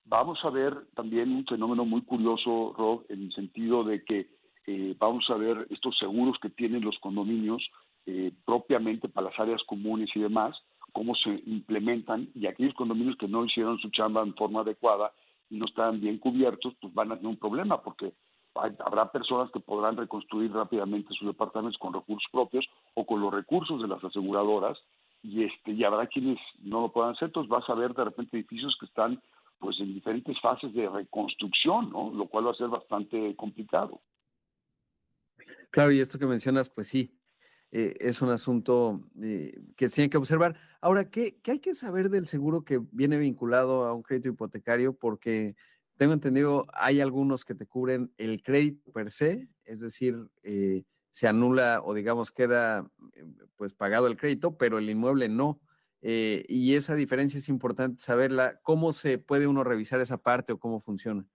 vamos 0.04 0.38
a 0.42 0.50
ver 0.50 0.74
también 0.94 1.32
un 1.32 1.46
fenómeno 1.46 1.86
muy 1.86 2.02
curioso, 2.02 2.74
Rob, 2.76 3.06
en 3.08 3.22
el 3.22 3.32
sentido 3.32 3.82
de 3.82 4.04
que 4.04 4.28
eh, 4.66 4.94
vamos 4.98 5.24
a 5.30 5.36
ver 5.36 5.66
estos 5.70 5.96
seguros 5.96 6.36
que 6.42 6.50
tienen 6.50 6.84
los 6.84 6.98
condominios 6.98 7.66
eh, 8.10 8.32
propiamente 8.46 9.06
para 9.06 9.28
las 9.28 9.38
áreas 9.38 9.62
comunes 9.66 10.08
y 10.14 10.20
demás, 10.20 10.56
cómo 10.94 11.14
se 11.14 11.28
implementan 11.44 12.30
y 12.34 12.46
aquellos 12.46 12.72
condominios 12.72 13.18
que 13.18 13.28
no 13.28 13.44
hicieron 13.44 13.78
su 13.80 13.90
chamba 13.90 14.22
en 14.22 14.34
forma 14.34 14.62
adecuada 14.62 15.12
y 15.50 15.58
no 15.58 15.66
están 15.66 16.00
bien 16.00 16.16
cubiertos, 16.16 16.72
pues 16.80 16.94
van 16.94 17.12
a 17.12 17.16
tener 17.16 17.28
un 17.28 17.36
problema 17.36 17.82
porque 17.82 18.14
habrá 18.54 19.12
personas 19.12 19.50
que 19.52 19.60
podrán 19.60 19.98
reconstruir 19.98 20.50
rápidamente 20.52 21.12
sus 21.12 21.28
departamentos 21.28 21.78
con 21.78 21.92
recursos 21.92 22.26
propios 22.32 22.66
o 22.94 23.04
con 23.04 23.20
los 23.20 23.30
recursos 23.30 23.82
de 23.82 23.88
las 23.88 24.02
aseguradoras 24.02 24.78
y 25.22 25.44
este 25.44 25.72
y 25.72 25.84
habrá 25.84 26.06
quienes 26.06 26.38
no 26.60 26.80
lo 26.80 26.90
puedan 26.90 27.10
hacer, 27.10 27.26
entonces 27.26 27.50
vas 27.50 27.68
a 27.68 27.74
ver 27.74 27.92
de 27.92 28.04
repente 28.04 28.38
edificios 28.38 28.74
que 28.80 28.86
están 28.86 29.22
pues 29.58 29.78
en 29.80 29.92
diferentes 29.92 30.40
fases 30.40 30.72
de 30.72 30.88
reconstrucción, 30.88 31.90
¿no? 31.90 32.10
Lo 32.10 32.26
cual 32.26 32.46
va 32.46 32.52
a 32.52 32.54
ser 32.54 32.68
bastante 32.68 33.36
complicado. 33.36 34.00
Claro, 35.70 35.92
y 35.92 36.00
esto 36.00 36.18
que 36.18 36.26
mencionas, 36.26 36.70
pues 36.70 36.88
sí, 36.88 37.17
eh, 37.70 37.94
es 38.00 38.22
un 38.22 38.30
asunto 38.30 39.02
eh, 39.20 39.60
que 39.76 39.88
se 39.88 39.96
tiene 39.96 40.10
que 40.10 40.16
observar. 40.16 40.56
Ahora, 40.80 41.10
¿qué, 41.10 41.38
¿qué, 41.42 41.52
hay 41.52 41.58
que 41.58 41.74
saber 41.74 42.10
del 42.10 42.26
seguro 42.26 42.64
que 42.64 42.80
viene 42.92 43.18
vinculado 43.18 43.84
a 43.84 43.94
un 43.94 44.02
crédito 44.02 44.28
hipotecario? 44.28 44.94
Porque 44.94 45.54
tengo 45.96 46.12
entendido, 46.12 46.66
hay 46.72 47.00
algunos 47.00 47.44
que 47.44 47.54
te 47.54 47.66
cubren 47.66 48.12
el 48.16 48.42
crédito 48.42 48.92
per 48.92 49.10
se, 49.10 49.48
es 49.64 49.80
decir, 49.80 50.16
eh, 50.44 50.84
se 51.10 51.26
anula 51.26 51.80
o 51.84 51.92
digamos 51.94 52.30
queda 52.30 52.88
pues 53.56 53.74
pagado 53.74 54.06
el 54.06 54.16
crédito, 54.16 54.56
pero 54.56 54.78
el 54.78 54.88
inmueble 54.88 55.28
no. 55.28 55.60
Eh, 56.00 56.44
y 56.48 56.74
esa 56.74 56.94
diferencia 56.94 57.38
es 57.38 57.48
importante 57.48 58.00
saberla. 58.00 58.60
¿Cómo 58.62 58.92
se 58.92 59.18
puede 59.18 59.48
uno 59.48 59.64
revisar 59.64 60.00
esa 60.00 60.18
parte 60.18 60.52
o 60.52 60.58
cómo 60.58 60.80
funciona? 60.80 61.26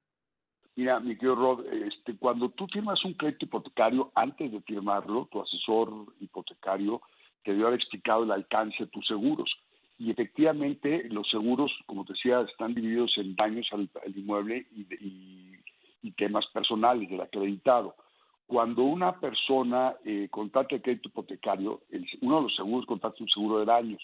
Mira, 0.75 0.99
mi 0.99 1.15
querido 1.15 1.35
Rod, 1.35 1.65
este, 1.67 2.15
cuando 2.17 2.49
tú 2.49 2.67
firmas 2.67 3.03
un 3.05 3.13
crédito 3.13 3.45
hipotecario, 3.45 4.11
antes 4.15 4.51
de 4.51 4.61
firmarlo, 4.61 5.27
tu 5.31 5.41
asesor 5.41 5.89
hipotecario 6.19 7.01
te 7.43 7.51
debe 7.51 7.65
haber 7.67 7.79
explicado 7.79 8.23
el 8.23 8.31
alcance 8.31 8.83
de 8.83 8.89
tus 8.89 9.05
seguros. 9.05 9.51
Y 9.99 10.09
efectivamente, 10.09 11.07
los 11.09 11.29
seguros, 11.29 11.71
como 11.85 12.03
te 12.05 12.13
decía, 12.13 12.41
están 12.41 12.73
divididos 12.73 13.15
en 13.17 13.35
daños 13.35 13.67
al, 13.71 13.89
inmueble 14.15 14.65
y, 14.71 16.11
temas 16.17 16.45
personales 16.53 17.09
del 17.09 17.21
acreditado. 17.21 17.95
Cuando 18.45 18.83
una 18.83 19.19
persona 19.19 19.95
eh, 20.05 20.27
contrata 20.29 20.75
el 20.75 20.81
crédito 20.81 21.09
hipotecario, 21.09 21.81
uno 22.21 22.35
de 22.35 22.41
los 22.43 22.55
seguros 22.55 22.85
contrata 22.85 23.17
un 23.19 23.29
seguro 23.29 23.59
de 23.59 23.65
daños 23.65 24.01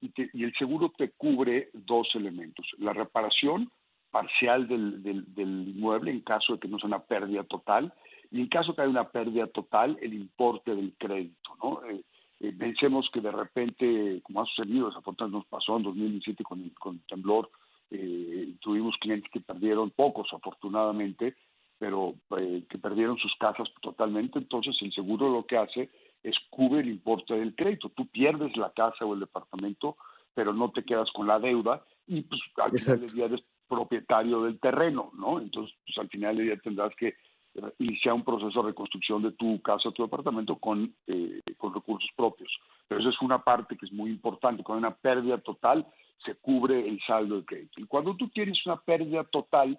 y, 0.00 0.42
el 0.42 0.52
seguro 0.54 0.92
te 0.96 1.10
cubre 1.10 1.70
dos 1.72 2.08
elementos. 2.14 2.66
La 2.78 2.92
reparación 2.92 3.70
parcial 4.14 4.68
del, 4.68 5.02
del, 5.02 5.68
inmueble 5.70 6.12
en 6.12 6.20
caso 6.20 6.52
de 6.52 6.60
que 6.60 6.68
no 6.68 6.78
sea 6.78 6.86
una 6.86 7.02
pérdida 7.02 7.42
total 7.42 7.92
y 8.30 8.40
en 8.40 8.46
caso 8.46 8.70
de 8.70 8.76
que 8.76 8.82
haya 8.82 8.90
una 8.90 9.08
pérdida 9.08 9.48
total, 9.48 9.98
el 10.00 10.14
importe 10.14 10.72
del 10.72 10.94
crédito. 10.96 11.50
¿no? 11.60 11.80
Eh, 11.90 12.00
eh, 12.38 12.52
pensemos 12.56 13.10
que 13.12 13.20
de 13.20 13.32
repente, 13.32 14.20
como 14.22 14.40
ha 14.40 14.46
sucedido, 14.46 14.86
desafortunadamente 14.86 15.38
nos 15.38 15.46
pasó 15.46 15.76
en 15.76 15.82
2017 15.82 16.44
con, 16.44 16.68
con 16.78 16.94
el 16.94 17.00
temblor, 17.08 17.50
eh, 17.90 18.54
tuvimos 18.60 18.94
clientes 19.00 19.28
que 19.32 19.40
perdieron, 19.40 19.90
pocos 19.90 20.28
afortunadamente, 20.32 21.34
pero 21.76 22.14
que 22.30 22.78
perdieron 22.78 23.18
sus 23.18 23.34
casas 23.34 23.68
totalmente, 23.82 24.38
entonces 24.38 24.76
el 24.80 24.92
seguro 24.92 25.28
lo 25.28 25.44
que 25.44 25.58
hace 25.58 25.90
es 26.22 26.36
cubre 26.48 26.82
el 26.82 26.88
importe 26.88 27.34
del 27.34 27.56
crédito. 27.56 27.90
Tú 27.90 28.06
pierdes 28.06 28.56
la 28.56 28.70
casa 28.70 29.04
o 29.04 29.12
el 29.12 29.20
departamento, 29.20 29.96
pero 30.34 30.52
no 30.52 30.70
te 30.70 30.84
quedas 30.84 31.10
con 31.10 31.26
la 31.26 31.40
deuda 31.40 31.82
y 32.06 32.22
pues 32.22 32.40
al 32.56 32.78
final 32.78 33.00
del 33.00 33.12
día 33.12 33.28
propietario 33.68 34.42
del 34.42 34.58
terreno, 34.60 35.10
¿no? 35.14 35.40
Entonces, 35.40 35.74
pues 35.84 35.98
al 35.98 36.08
final 36.08 36.36
del 36.36 36.46
día 36.46 36.56
tendrás 36.58 36.94
que 36.96 37.14
iniciar 37.78 38.14
un 38.14 38.24
proceso 38.24 38.62
de 38.62 38.68
reconstrucción 38.68 39.22
de 39.22 39.32
tu 39.32 39.60
casa 39.62 39.90
tu 39.92 40.02
departamento 40.02 40.56
con, 40.56 40.94
eh, 41.06 41.40
con 41.56 41.72
recursos 41.72 42.10
propios. 42.16 42.50
Pero 42.88 43.00
eso 43.00 43.10
es 43.10 43.20
una 43.20 43.38
parte 43.38 43.76
que 43.76 43.86
es 43.86 43.92
muy 43.92 44.10
importante. 44.10 44.64
Con 44.64 44.76
una 44.76 44.94
pérdida 44.94 45.38
total 45.38 45.86
se 46.24 46.34
cubre 46.34 46.86
el 46.86 47.00
saldo 47.06 47.36
del 47.36 47.44
crédito. 47.44 47.80
Y 47.80 47.86
cuando 47.86 48.16
tú 48.16 48.28
tienes 48.28 48.64
una 48.66 48.76
pérdida 48.76 49.24
total, 49.24 49.78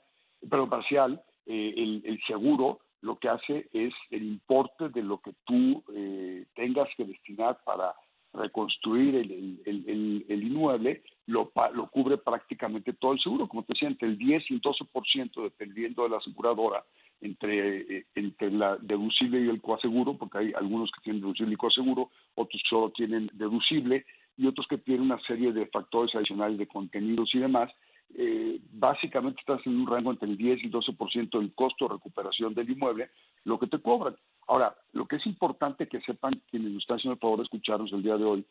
pero 0.50 0.70
parcial, 0.70 1.22
eh, 1.46 2.02
el, 2.06 2.20
seguro 2.28 2.80
lo 3.02 3.18
que 3.20 3.30
hace 3.30 3.70
es 3.74 3.94
el 4.10 4.24
importe 4.24 4.90
de 4.90 5.04
lo 5.04 5.20
que 5.20 5.34
tú 5.46 5.84
eh, 5.94 6.46
tengas 6.56 6.88
que 6.98 7.06
destinar 7.06 7.60
para 7.64 7.94
reconstruir 8.36 9.16
el, 9.16 10.44
inmueble, 10.44 11.04
lo, 11.28 11.52
lo, 11.74 11.88
cubre 11.88 12.18
prácticamente 12.18 12.94
todo 12.94 13.14
el 13.14 13.20
seguro, 13.20 13.48
como 13.48 13.64
te 13.64 13.74
decía, 13.74 13.88
entre 13.88 14.08
el 14.08 14.18
10 14.18 14.52
y 14.52 14.54
el 14.56 14.62
12%, 14.62 15.44
dependiendo 15.44 16.04
de 16.04 16.10
la 16.10 16.18
aseguradora, 16.18 16.84
entre, 17.22 17.98
eh, 17.98 18.06
entre 18.16 18.52
la 18.52 18.78
deducible 18.78 19.42
y 19.42 19.50
el 19.50 19.62
coaseguro, 19.62 20.18
porque 20.18 20.38
hay 20.38 20.54
algunos 20.56 20.92
que 20.92 21.02
tienen 21.02 21.22
deducible 21.22 21.54
y 21.54 21.58
coaseguro, 21.58 22.12
otros 22.36 22.62
solo 22.70 22.92
tienen 22.92 23.30
deducible, 23.34 24.06
y 24.38 24.48
otros 24.48 24.68
que 24.68 24.78
tienen 24.78 25.04
una 25.04 25.20
serie 25.22 25.52
de 25.54 25.66
factores 25.68 26.14
adicionales 26.14 26.58
de 26.58 26.68
contenidos 26.68 27.34
y 27.34 27.40
demás, 27.40 27.72
eh, 28.18 28.60
básicamente 28.72 29.40
estás 29.40 29.66
en 29.66 29.80
un 29.80 29.88
rango 29.88 30.12
entre 30.12 30.30
el 30.30 30.38
10 30.38 30.64
y 30.64 30.66
el 30.68 30.72
12% 30.72 31.40
del 31.40 31.54
costo 31.54 31.88
de 31.88 31.96
recuperación 31.96 32.54
del 32.54 32.70
inmueble, 32.70 33.10
lo 33.44 33.60
que 33.60 33.68
te 33.68 33.80
cobran. 33.80 34.16
Ahora, 34.48 34.76
lo 34.93 35.08
que 35.08 35.16
es 35.18 35.26
importante 35.26 35.88
que 35.88 36.02
sepan 36.02 36.41
quienes 36.50 36.72
nos 36.72 36.84
están 36.84 36.98
haciendo 36.98 37.14
el 37.16 37.20
favor 37.20 37.38
de 37.38 37.43
escucharnos 37.43 37.91
el 37.93 38.04
día 38.04 38.18
de 38.18 38.26
hoy 38.26 38.46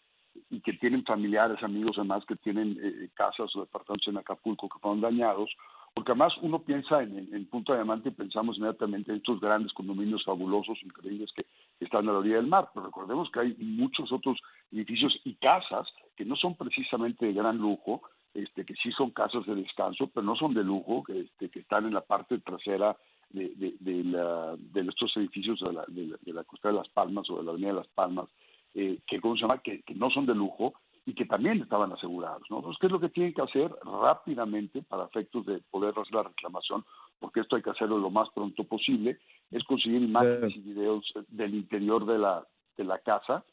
y 0.51 0.61
que 0.61 0.73
tienen 0.75 1.05
familiares, 1.05 1.63
amigos, 1.63 1.97
además 1.97 2.25
que 2.27 2.37
tienen 2.37 2.77
eh, 2.83 3.09
casas 3.15 3.55
o 3.55 3.61
departamentos 3.61 4.09
en 4.09 4.19
Acapulco 4.19 4.69
que 4.69 4.79
fueron 4.81 5.01
dañados, 5.01 5.51
porque 5.95 6.11
además 6.11 6.33
uno 6.43 6.61
piensa 6.61 7.03
en, 7.03 7.29
en, 7.33 7.47
Punta 7.47 7.75
Diamante 7.75 8.09
y 8.09 8.13
pensamos 8.13 8.57
inmediatamente 8.59 9.13
en 9.13 9.19
estos 9.19 9.41
grandes 9.41 9.73
condominios 9.73 10.25
fabulosos, 10.25 10.77
increíbles 10.83 11.31
que 11.33 11.47
están 11.79 12.09
a 12.09 12.13
la 12.13 12.19
orilla 12.19 12.37
del 12.37 12.49
mar, 12.49 12.71
pero 12.75 12.87
recordemos 12.87 13.31
que 13.31 13.41
hay 13.41 13.55
muchos 13.59 14.11
otros 14.11 14.41
edificios 14.73 15.17
y 15.23 15.35
casas 15.35 15.87
que 16.17 16.25
no 16.25 16.35
son 16.35 16.57
precisamente 16.57 17.27
de 17.27 17.33
gran 17.33 17.59
lujo, 17.59 18.03
este, 18.35 18.65
que 18.65 18.75
sí 18.75 18.91
son 18.91 19.11
casas 19.11 19.47
de 19.47 19.55
descanso, 19.55 20.09
pero 20.09 20.27
no 20.27 20.35
son 20.35 20.55
de 20.55 20.65
lujo, 20.65 21.05
este, 21.09 21.49
que 21.49 21.61
están 21.61 21.87
en 21.87 21.95
la 21.95 22.01
parte 22.01 22.39
trasera 22.41 22.97
de, 23.35 23.53
de, 23.57 23.75
de, 23.81 24.05
la, 24.05 24.57
de 24.57 24.81
estos 24.83 25.17
edificios 25.17 25.61
de 25.61 25.73
la, 25.73 25.85
de, 25.89 26.33
la, 26.33 26.45
costa 26.45 26.69
de 26.69 26.75
Las 26.75 26.89
Palmas 26.89 27.29
o 27.29 27.37
de 27.37 27.43
la 27.43 27.51
avenida 27.51 27.69
de 27.71 27.75
Las 27.75 27.89
Palmas, 27.89 28.29
eh, 28.75 29.01
que, 29.07 29.21
¿cómo 29.21 29.35
se 29.35 29.43
llama? 29.43 29.59
Que, 29.59 29.83
que, 29.83 29.95
no 29.95 30.09
son 30.11 30.25
de 30.25 30.35
lujo 30.35 30.75
y 31.05 31.15
que 31.15 31.27
también 31.27 31.61
estaban 31.61 31.93
asegurados. 31.93 32.43
¿no? 32.49 32.59
Entonces, 32.59 32.79
¿qué 32.81 32.87
es 32.87 32.93
lo 32.93 33.01
que 33.01 33.09
tienen 33.09 33.35
que 33.35 33.43
hacer 33.43 33.71
rápidamente 33.83 34.83
para 34.83 35.05
efectos 35.05 35.45
de 35.47 35.59
poder 35.71 35.93
hacer 35.99 36.15
la 36.15 36.23
reclamación? 36.23 36.85
Porque 37.19 37.41
esto 37.41 37.57
hay 37.57 37.63
que 37.63 37.71
hacerlo 37.71 37.99
lo 37.99 38.11
más 38.11 38.29
pronto 38.35 38.65
posible, 38.65 39.19
es 39.51 39.65
conseguir 39.65 40.03
imágenes 40.03 40.55
y 40.57 40.61
videos 40.61 41.05
del 41.29 41.55
interior 41.55 42.07
de 42.07 42.19
la, 42.19 42.47
de 42.77 42.85
la 42.85 42.99
casa 43.01 43.45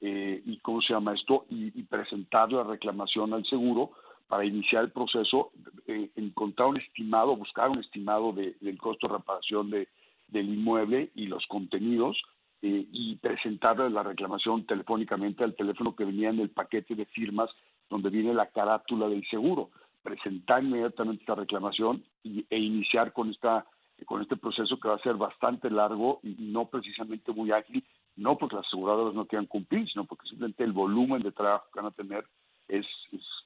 eh, 0.00 0.42
y, 0.44 0.58
¿cómo 0.58 0.80
se 0.80 0.94
llama 0.94 1.14
esto? 1.14 1.46
Y, 1.48 1.78
y 1.78 1.82
presentar 1.84 2.50
la 2.52 2.64
reclamación 2.64 3.32
al 3.32 3.44
seguro 3.44 3.92
para 4.28 4.44
iniciar 4.44 4.84
el 4.84 4.90
proceso, 4.90 5.52
eh, 5.86 6.10
encontrar 6.16 6.68
un 6.68 6.78
estimado, 6.78 7.36
buscar 7.36 7.70
un 7.70 7.78
estimado 7.78 8.32
de, 8.32 8.56
del 8.60 8.78
costo 8.78 9.06
de 9.08 9.14
reparación 9.14 9.70
de, 9.70 9.88
del 10.28 10.48
inmueble 10.48 11.10
y 11.14 11.26
los 11.26 11.46
contenidos 11.46 12.20
eh, 12.62 12.86
y 12.90 13.16
presentar 13.16 13.78
la 13.78 14.02
reclamación 14.02 14.66
telefónicamente 14.66 15.44
al 15.44 15.54
teléfono 15.54 15.94
que 15.94 16.04
venía 16.04 16.30
en 16.30 16.40
el 16.40 16.50
paquete 16.50 16.94
de 16.94 17.06
firmas 17.06 17.50
donde 17.88 18.10
viene 18.10 18.34
la 18.34 18.46
carátula 18.46 19.08
del 19.08 19.24
seguro. 19.28 19.70
Presentar 20.02 20.64
inmediatamente 20.64 21.22
esta 21.22 21.34
reclamación 21.34 22.04
y, 22.22 22.44
e 22.50 22.58
iniciar 22.58 23.12
con 23.12 23.30
esta 23.30 23.66
con 24.04 24.20
este 24.20 24.36
proceso 24.36 24.78
que 24.78 24.88
va 24.88 24.96
a 24.96 25.02
ser 25.02 25.14
bastante 25.14 25.70
largo 25.70 26.20
y 26.22 26.36
no 26.38 26.66
precisamente 26.66 27.32
muy 27.32 27.50
ágil, 27.50 27.82
no 28.14 28.36
porque 28.36 28.56
las 28.56 28.66
aseguradoras 28.66 29.14
no 29.14 29.24
quieran 29.24 29.46
cumplir, 29.46 29.88
sino 29.88 30.04
porque 30.04 30.28
simplemente 30.28 30.64
el 30.64 30.72
volumen 30.72 31.22
de 31.22 31.32
trabajo 31.32 31.64
que 31.72 31.80
van 31.80 31.92
a 31.92 31.94
tener 31.94 32.26
es, 32.68 32.86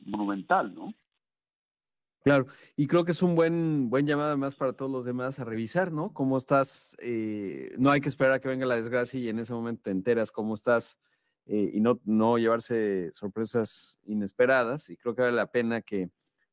monumental, 0.00 0.74
¿no? 0.74 0.94
Claro, 2.22 2.46
y 2.76 2.86
creo 2.86 3.04
que 3.04 3.12
es 3.12 3.22
un 3.22 3.34
buen, 3.34 3.88
buen 3.88 4.06
llamado 4.06 4.28
además 4.28 4.54
para 4.54 4.74
todos 4.74 4.90
los 4.90 5.04
demás 5.04 5.38
a 5.38 5.44
revisar, 5.44 5.90
¿no? 5.90 6.12
Cómo 6.12 6.36
estás, 6.36 6.96
eh, 7.00 7.74
no 7.78 7.90
hay 7.90 8.02
que 8.02 8.10
esperar 8.10 8.32
a 8.34 8.40
que 8.40 8.48
venga 8.48 8.66
la 8.66 8.76
desgracia 8.76 9.18
y 9.18 9.28
en 9.28 9.38
ese 9.38 9.54
momento 9.54 9.82
te 9.84 9.90
enteras 9.90 10.30
cómo 10.30 10.54
estás 10.54 10.98
eh, 11.46 11.70
y 11.72 11.80
no, 11.80 11.98
no 12.04 12.36
llevarse 12.36 13.10
sorpresas 13.12 13.98
inesperadas. 14.04 14.90
Y 14.90 14.96
creo 14.98 15.14
que 15.14 15.22
vale 15.22 15.34
la 15.34 15.46
pena 15.46 15.80
que, 15.80 16.10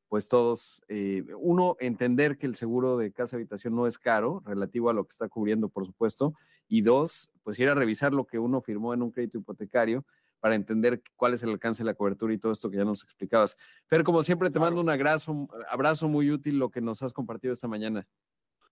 pues 0.07 0.29
todos, 0.29 0.81
eh, 0.87 1.23
uno, 1.37 1.75
entender 1.79 2.37
que 2.37 2.47
el 2.47 2.55
seguro 2.55 2.95
de 2.95 3.11
casa 3.11 3.35
habitación 3.35 3.75
no 3.75 3.87
es 3.87 3.97
caro, 3.97 4.41
relativo 4.45 4.89
a 4.89 4.93
lo 4.93 5.03
que 5.05 5.11
está 5.11 5.27
cubriendo, 5.27 5.67
por 5.67 5.85
supuesto, 5.85 6.33
y 6.69 6.81
dos, 6.81 7.29
pues 7.43 7.59
ir 7.59 7.67
a 7.67 7.75
revisar 7.75 8.13
lo 8.13 8.25
que 8.25 8.39
uno 8.39 8.61
firmó 8.61 8.93
en 8.93 9.01
un 9.01 9.11
crédito 9.11 9.37
hipotecario 9.37 10.05
para 10.39 10.55
entender 10.55 11.01
cuál 11.15 11.33
es 11.33 11.43
el 11.43 11.49
alcance 11.49 11.83
de 11.83 11.89
la 11.89 11.95
cobertura 11.95 12.33
y 12.33 12.37
todo 12.37 12.51
esto 12.51 12.69
que 12.69 12.77
ya 12.77 12.85
nos 12.85 13.03
explicabas. 13.03 13.57
Fer, 13.87 14.03
como 14.03 14.21
siempre, 14.21 14.49
te 14.49 14.59
mando 14.59 14.81
un 14.81 14.89
abrazo, 14.89 15.47
abrazo 15.69 16.07
muy 16.07 16.31
útil 16.31 16.59
lo 16.59 16.69
que 16.69 16.81
nos 16.81 17.01
has 17.01 17.13
compartido 17.13 17.53
esta 17.53 17.67
mañana. 17.67 18.07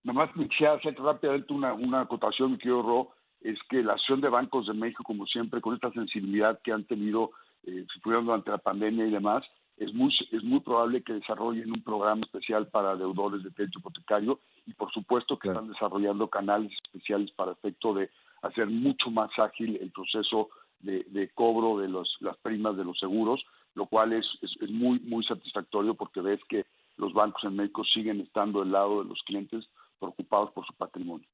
Nomás 0.04 0.30
quisiera 0.34 0.74
hacer 0.74 0.94
rápidamente 0.94 1.52
una, 1.52 1.74
una 1.74 2.02
acotación, 2.02 2.52
mi 2.52 2.58
querido 2.58 2.82
Ro, 2.82 3.10
es 3.40 3.58
que 3.68 3.82
la 3.82 3.94
acción 3.94 4.20
de 4.20 4.28
bancos 4.28 4.66
de 4.66 4.74
México, 4.74 5.02
como 5.04 5.26
siempre, 5.26 5.60
con 5.60 5.74
esta 5.74 5.90
sensibilidad 5.92 6.60
que 6.62 6.72
han 6.72 6.84
tenido, 6.84 7.32
eh, 7.64 7.84
durante 8.04 8.50
la 8.50 8.58
pandemia 8.58 9.06
y 9.06 9.10
demás, 9.10 9.44
es 9.76 9.92
muy, 9.92 10.14
es 10.32 10.42
muy 10.42 10.60
probable 10.60 11.02
que 11.02 11.12
desarrollen 11.12 11.70
un 11.70 11.82
programa 11.82 12.22
especial 12.22 12.68
para 12.68 12.96
deudores 12.96 13.42
de 13.42 13.50
crédito 13.52 13.80
hipotecario 13.80 14.40
y 14.64 14.72
por 14.72 14.90
supuesto 14.92 15.38
que 15.38 15.48
están 15.48 15.68
desarrollando 15.68 16.28
canales 16.28 16.72
especiales 16.84 17.30
para 17.32 17.52
efecto 17.52 17.92
de 17.92 18.10
hacer 18.42 18.68
mucho 18.68 19.10
más 19.10 19.30
ágil 19.38 19.76
el 19.80 19.90
proceso 19.90 20.48
de, 20.80 21.30
cobro 21.34 21.78
de 21.78 21.88
los, 21.88 22.16
las 22.20 22.36
primas 22.38 22.76
de 22.76 22.84
los 22.84 22.98
seguros, 22.98 23.44
lo 23.74 23.86
cual 23.86 24.12
es, 24.12 24.26
es, 24.42 24.70
muy, 24.70 25.00
muy 25.00 25.24
satisfactorio 25.24 25.94
porque 25.94 26.20
ves 26.20 26.40
que 26.48 26.66
los 26.96 27.12
bancos 27.12 27.44
en 27.44 27.56
México 27.56 27.84
siguen 27.84 28.20
estando 28.20 28.60
del 28.60 28.72
lado 28.72 29.02
de 29.02 29.08
los 29.08 29.22
clientes 29.24 29.66
preocupados 29.98 30.50
por 30.52 30.66
su 30.66 30.74
patrimonio. 30.74 31.28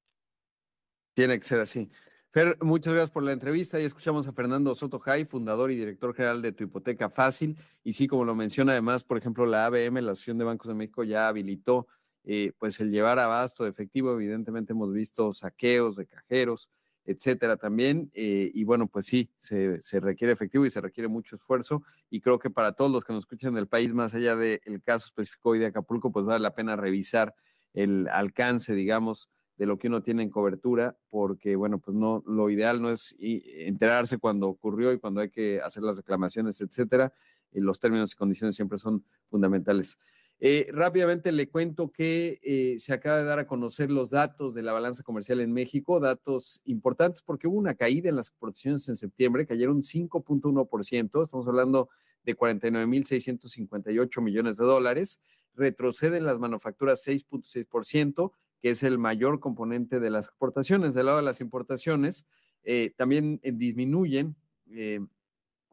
Tiene 1.14 1.38
que 1.38 1.44
ser 1.44 1.60
así. 1.60 1.88
Fer, 2.32 2.56
muchas 2.62 2.94
gracias 2.94 3.10
por 3.10 3.22
la 3.22 3.32
entrevista 3.32 3.78
y 3.78 3.84
escuchamos 3.84 4.26
a 4.26 4.32
Fernando 4.32 4.74
Soto 4.74 4.98
Jai, 4.98 5.26
fundador 5.26 5.70
y 5.70 5.76
director 5.76 6.14
general 6.14 6.40
de 6.40 6.52
Tu 6.52 6.64
Hipoteca 6.64 7.10
Fácil. 7.10 7.58
Y 7.84 7.92
sí, 7.92 8.08
como 8.08 8.24
lo 8.24 8.34
menciona 8.34 8.72
además, 8.72 9.04
por 9.04 9.18
ejemplo, 9.18 9.44
la 9.44 9.66
ABM, 9.66 10.00
la 10.00 10.12
Asociación 10.12 10.38
de 10.38 10.44
Bancos 10.44 10.68
de 10.68 10.74
México, 10.74 11.04
ya 11.04 11.28
habilitó 11.28 11.86
eh, 12.24 12.52
pues 12.58 12.80
el 12.80 12.90
llevar 12.90 13.18
abasto 13.18 13.64
de 13.64 13.70
efectivo. 13.70 14.12
Evidentemente 14.12 14.72
hemos 14.72 14.92
visto 14.94 15.30
saqueos 15.34 15.96
de 15.96 16.06
cajeros, 16.06 16.70
etcétera 17.04 17.56
también. 17.56 18.10
Eh, 18.14 18.50
y 18.54 18.64
bueno, 18.64 18.86
pues 18.86 19.06
sí, 19.06 19.30
se, 19.36 19.78
requiere 20.00 20.32
efectivo 20.32 20.64
y 20.66 20.70
se 20.70 20.80
requiere 20.80 21.08
mucho 21.08 21.36
esfuerzo. 21.36 21.82
Y 22.10 22.20
creo 22.20 22.38
que 22.38 22.50
para 22.50 22.72
todos 22.72 22.90
los 22.90 23.04
que 23.04 23.12
nos 23.12 23.24
escuchan 23.24 23.52
en 23.52 23.58
el 23.58 23.68
país, 23.68 23.92
más 23.92 24.14
allá 24.14 24.36
del 24.36 24.82
caso 24.84 25.06
específico 25.06 25.50
hoy 25.50 25.58
de 25.58 25.66
Acapulco, 25.66 26.12
pues 26.12 26.24
vale 26.24 26.40
la 26.40 26.54
pena 26.54 26.76
revisar 26.76 27.34
el 27.74 28.08
alcance, 28.08 28.74
digamos, 28.74 29.28
de 29.56 29.66
lo 29.66 29.78
que 29.78 29.88
uno 29.88 30.02
tiene 30.02 30.22
en 30.22 30.30
cobertura, 30.30 30.96
porque 31.08 31.56
bueno, 31.56 31.78
pues 31.78 31.96
no, 31.96 32.22
lo 32.26 32.50
ideal 32.50 32.80
no 32.80 32.90
es 32.90 33.14
enterarse 33.18 34.18
cuando 34.18 34.48
ocurrió 34.48 34.92
y 34.92 34.98
cuando 34.98 35.20
hay 35.20 35.30
que 35.30 35.60
hacer 35.60 35.82
las 35.82 35.96
reclamaciones, 35.96 36.60
etcétera. 36.60 37.12
Y 37.52 37.60
los 37.60 37.78
términos 37.78 38.12
y 38.12 38.16
condiciones 38.16 38.56
siempre 38.56 38.78
son 38.78 39.04
fundamentales. 39.28 39.98
Eh, 40.44 40.66
rápidamente 40.72 41.30
le 41.30 41.48
cuento 41.48 41.88
que 41.88 42.40
eh, 42.42 42.76
se 42.80 42.92
acaba 42.92 43.18
de 43.18 43.24
dar 43.24 43.38
a 43.38 43.46
conocer 43.46 43.92
los 43.92 44.10
datos 44.10 44.54
de 44.54 44.64
la 44.64 44.72
balanza 44.72 45.04
comercial 45.04 45.38
en 45.38 45.52
México, 45.52 46.00
datos 46.00 46.60
importantes 46.64 47.22
porque 47.22 47.46
hubo 47.46 47.56
una 47.56 47.76
caída 47.76 48.08
en 48.08 48.16
las 48.16 48.26
exportaciones 48.26 48.88
en 48.88 48.96
septiembre, 48.96 49.46
cayeron 49.46 49.84
5.1%, 49.84 51.22
estamos 51.22 51.46
hablando 51.46 51.90
de 52.24 52.36
49.658 52.36 54.20
millones 54.20 54.56
de 54.56 54.64
dólares, 54.64 55.20
retroceden 55.54 56.26
las 56.26 56.40
manufacturas 56.40 57.06
6.6%, 57.06 58.32
que 58.60 58.70
es 58.70 58.82
el 58.82 58.98
mayor 58.98 59.38
componente 59.38 60.00
de 60.00 60.10
las 60.10 60.26
exportaciones. 60.26 60.92
Del 60.94 61.06
lado 61.06 61.18
de 61.18 61.24
las 61.24 61.40
importaciones, 61.40 62.26
eh, 62.64 62.92
también 62.96 63.40
disminuyen 63.44 64.34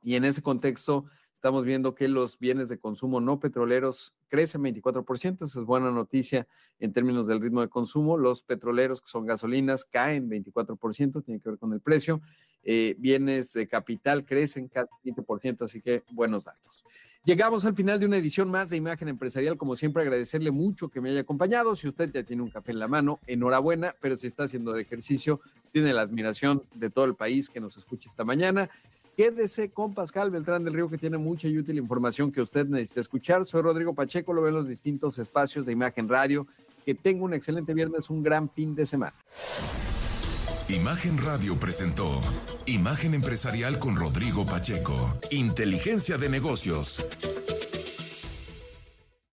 y 0.03 0.15
en 0.15 0.25
ese 0.25 0.43
contexto 0.43 1.05
Estamos 1.39 1.63
viendo 1.63 1.95
que 1.95 2.09
los 2.09 2.37
bienes 2.37 2.67
de 2.67 2.79
consumo 2.79 3.21
no 3.21 3.39
petroleros 3.39 4.13
crecen 4.27 4.61
24%, 4.61 5.45
esa 5.45 5.59
es 5.61 5.65
buena 5.65 5.89
noticia 5.89 6.45
en 6.81 6.91
términos 6.91 7.27
del 7.27 7.39
ritmo 7.39 7.61
de 7.61 7.69
consumo. 7.69 8.17
Los 8.17 8.43
petroleros, 8.43 8.99
que 8.99 9.07
son 9.07 9.25
gasolinas, 9.25 9.85
caen 9.85 10.29
24%, 10.29 11.23
tiene 11.23 11.39
que 11.39 11.49
ver 11.51 11.57
con 11.57 11.71
el 11.71 11.79
precio. 11.79 12.19
Eh, 12.61 12.93
bienes 12.99 13.53
de 13.53 13.69
capital 13.69 14.25
crecen 14.25 14.67
casi 14.67 14.89
20%, 15.05 15.63
así 15.63 15.81
que 15.81 16.03
buenos 16.11 16.43
datos. 16.43 16.83
Llegamos 17.23 17.63
al 17.63 17.73
final 17.73 18.01
de 18.01 18.07
una 18.07 18.17
edición 18.17 18.51
más 18.51 18.69
de 18.69 18.75
Imagen 18.75 19.07
Empresarial. 19.07 19.55
Como 19.55 19.77
siempre, 19.77 20.03
agradecerle 20.03 20.51
mucho 20.51 20.89
que 20.89 20.99
me 20.99 21.09
haya 21.09 21.21
acompañado. 21.21 21.73
Si 21.73 21.87
usted 21.87 22.11
ya 22.11 22.21
tiene 22.23 22.41
un 22.41 22.49
café 22.49 22.73
en 22.73 22.79
la 22.79 22.89
mano, 22.89 23.17
enhorabuena, 23.27 23.95
pero 24.01 24.17
si 24.17 24.27
está 24.27 24.43
haciendo 24.43 24.73
de 24.73 24.81
ejercicio, 24.81 25.39
tiene 25.71 25.93
la 25.93 26.01
admiración 26.01 26.63
de 26.75 26.89
todo 26.89 27.05
el 27.05 27.15
país 27.15 27.49
que 27.49 27.61
nos 27.61 27.77
escucha 27.77 28.09
esta 28.09 28.25
mañana. 28.25 28.69
Quédese 29.19 29.69
con 29.69 29.93
Pascal 29.93 30.31
Beltrán 30.31 30.63
del 30.63 30.73
Río, 30.73 30.87
que 30.87 30.97
tiene 30.97 31.17
mucha 31.17 31.49
y 31.49 31.57
útil 31.57 31.77
información 31.77 32.31
que 32.31 32.39
usted 32.39 32.65
necesita 32.67 33.01
escuchar. 33.01 33.45
Soy 33.45 33.61
Rodrigo 33.61 33.93
Pacheco, 33.93 34.31
lo 34.31 34.43
ve 34.43 34.47
en 34.47 34.55
los 34.55 34.69
distintos 34.69 35.19
espacios 35.19 35.65
de 35.65 35.73
Imagen 35.73 36.07
Radio. 36.07 36.47
Que 36.85 36.95
tenga 36.95 37.25
un 37.25 37.33
excelente 37.33 37.73
viernes, 37.73 38.09
un 38.09 38.23
gran 38.23 38.49
fin 38.49 38.73
de 38.75 38.85
semana. 38.85 39.13
Imagen 40.69 41.17
Radio 41.17 41.59
presentó 41.59 42.21
Imagen 42.65 43.13
Empresarial 43.13 43.77
con 43.77 43.97
Rodrigo 43.97 44.45
Pacheco. 44.45 45.19
Inteligencia 45.31 46.17
de 46.17 46.29
negocios. 46.29 47.05